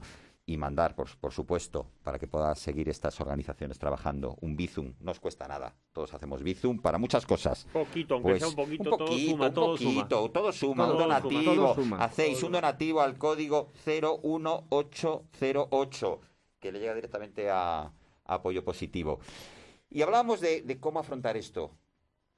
[0.51, 4.93] Y mandar, por, por supuesto, para que puedan seguir estas organizaciones trabajando, un Bizum.
[4.99, 5.73] No os cuesta nada.
[5.93, 7.65] Todos hacemos Bizum para muchas cosas.
[7.71, 9.93] Poquito, aunque sea un poquito, todo suma, un todo suma.
[9.93, 11.53] poquito, todo suma, Todo un suma, donativo.
[11.55, 12.03] todo suma.
[12.03, 16.21] Hacéis un donativo al código 01808,
[16.59, 17.93] que le llega directamente a, a
[18.25, 19.21] apoyo positivo.
[19.89, 21.77] Y hablábamos de, de cómo afrontar esto.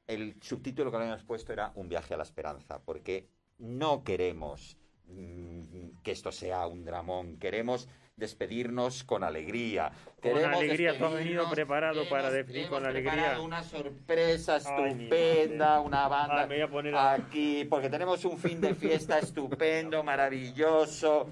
[0.06, 3.28] El subtítulo que le habíamos puesto era Un viaje a la esperanza, porque
[3.58, 4.78] no queremos
[5.08, 9.92] mm, que esto sea un dramón, queremos despedirnos con alegría.
[10.22, 13.40] Con Queremos alegría, tú has venido preparado para definir con alegría.
[13.42, 18.38] una sorpresa estupenda, una banda Ay, me voy a poner a- aquí, porque tenemos un
[18.38, 21.28] fin de fiesta estupendo, maravilloso.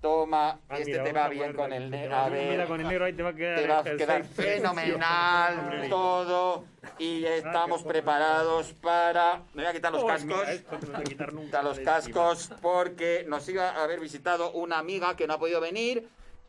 [0.00, 2.14] Toma, Ah, este mira, te va bien con el negro.
[2.16, 3.96] A ver, Mira, con el negro ahí te va a quedar te va a el
[3.96, 4.42] quedar perfecto.
[4.52, 6.64] fenomenal todo
[6.98, 9.42] y estamos preparados para...
[9.54, 10.26] Me voy a quitar los cascos.
[10.26, 14.00] mira, esto no me voy a quitar nunca los cascos porque nos iba a haber
[14.00, 16.08] visitado una amiga que no ha podido venir,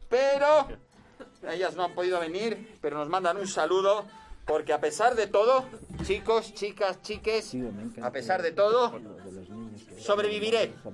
[0.09, 0.67] pero
[1.49, 4.05] ellas no han podido venir, pero nos mandan un saludo
[4.45, 5.65] porque a pesar de todo,
[6.03, 7.53] chicos, chicas, chiques,
[8.01, 8.93] a pesar de todo,
[9.99, 10.71] sobreviviré.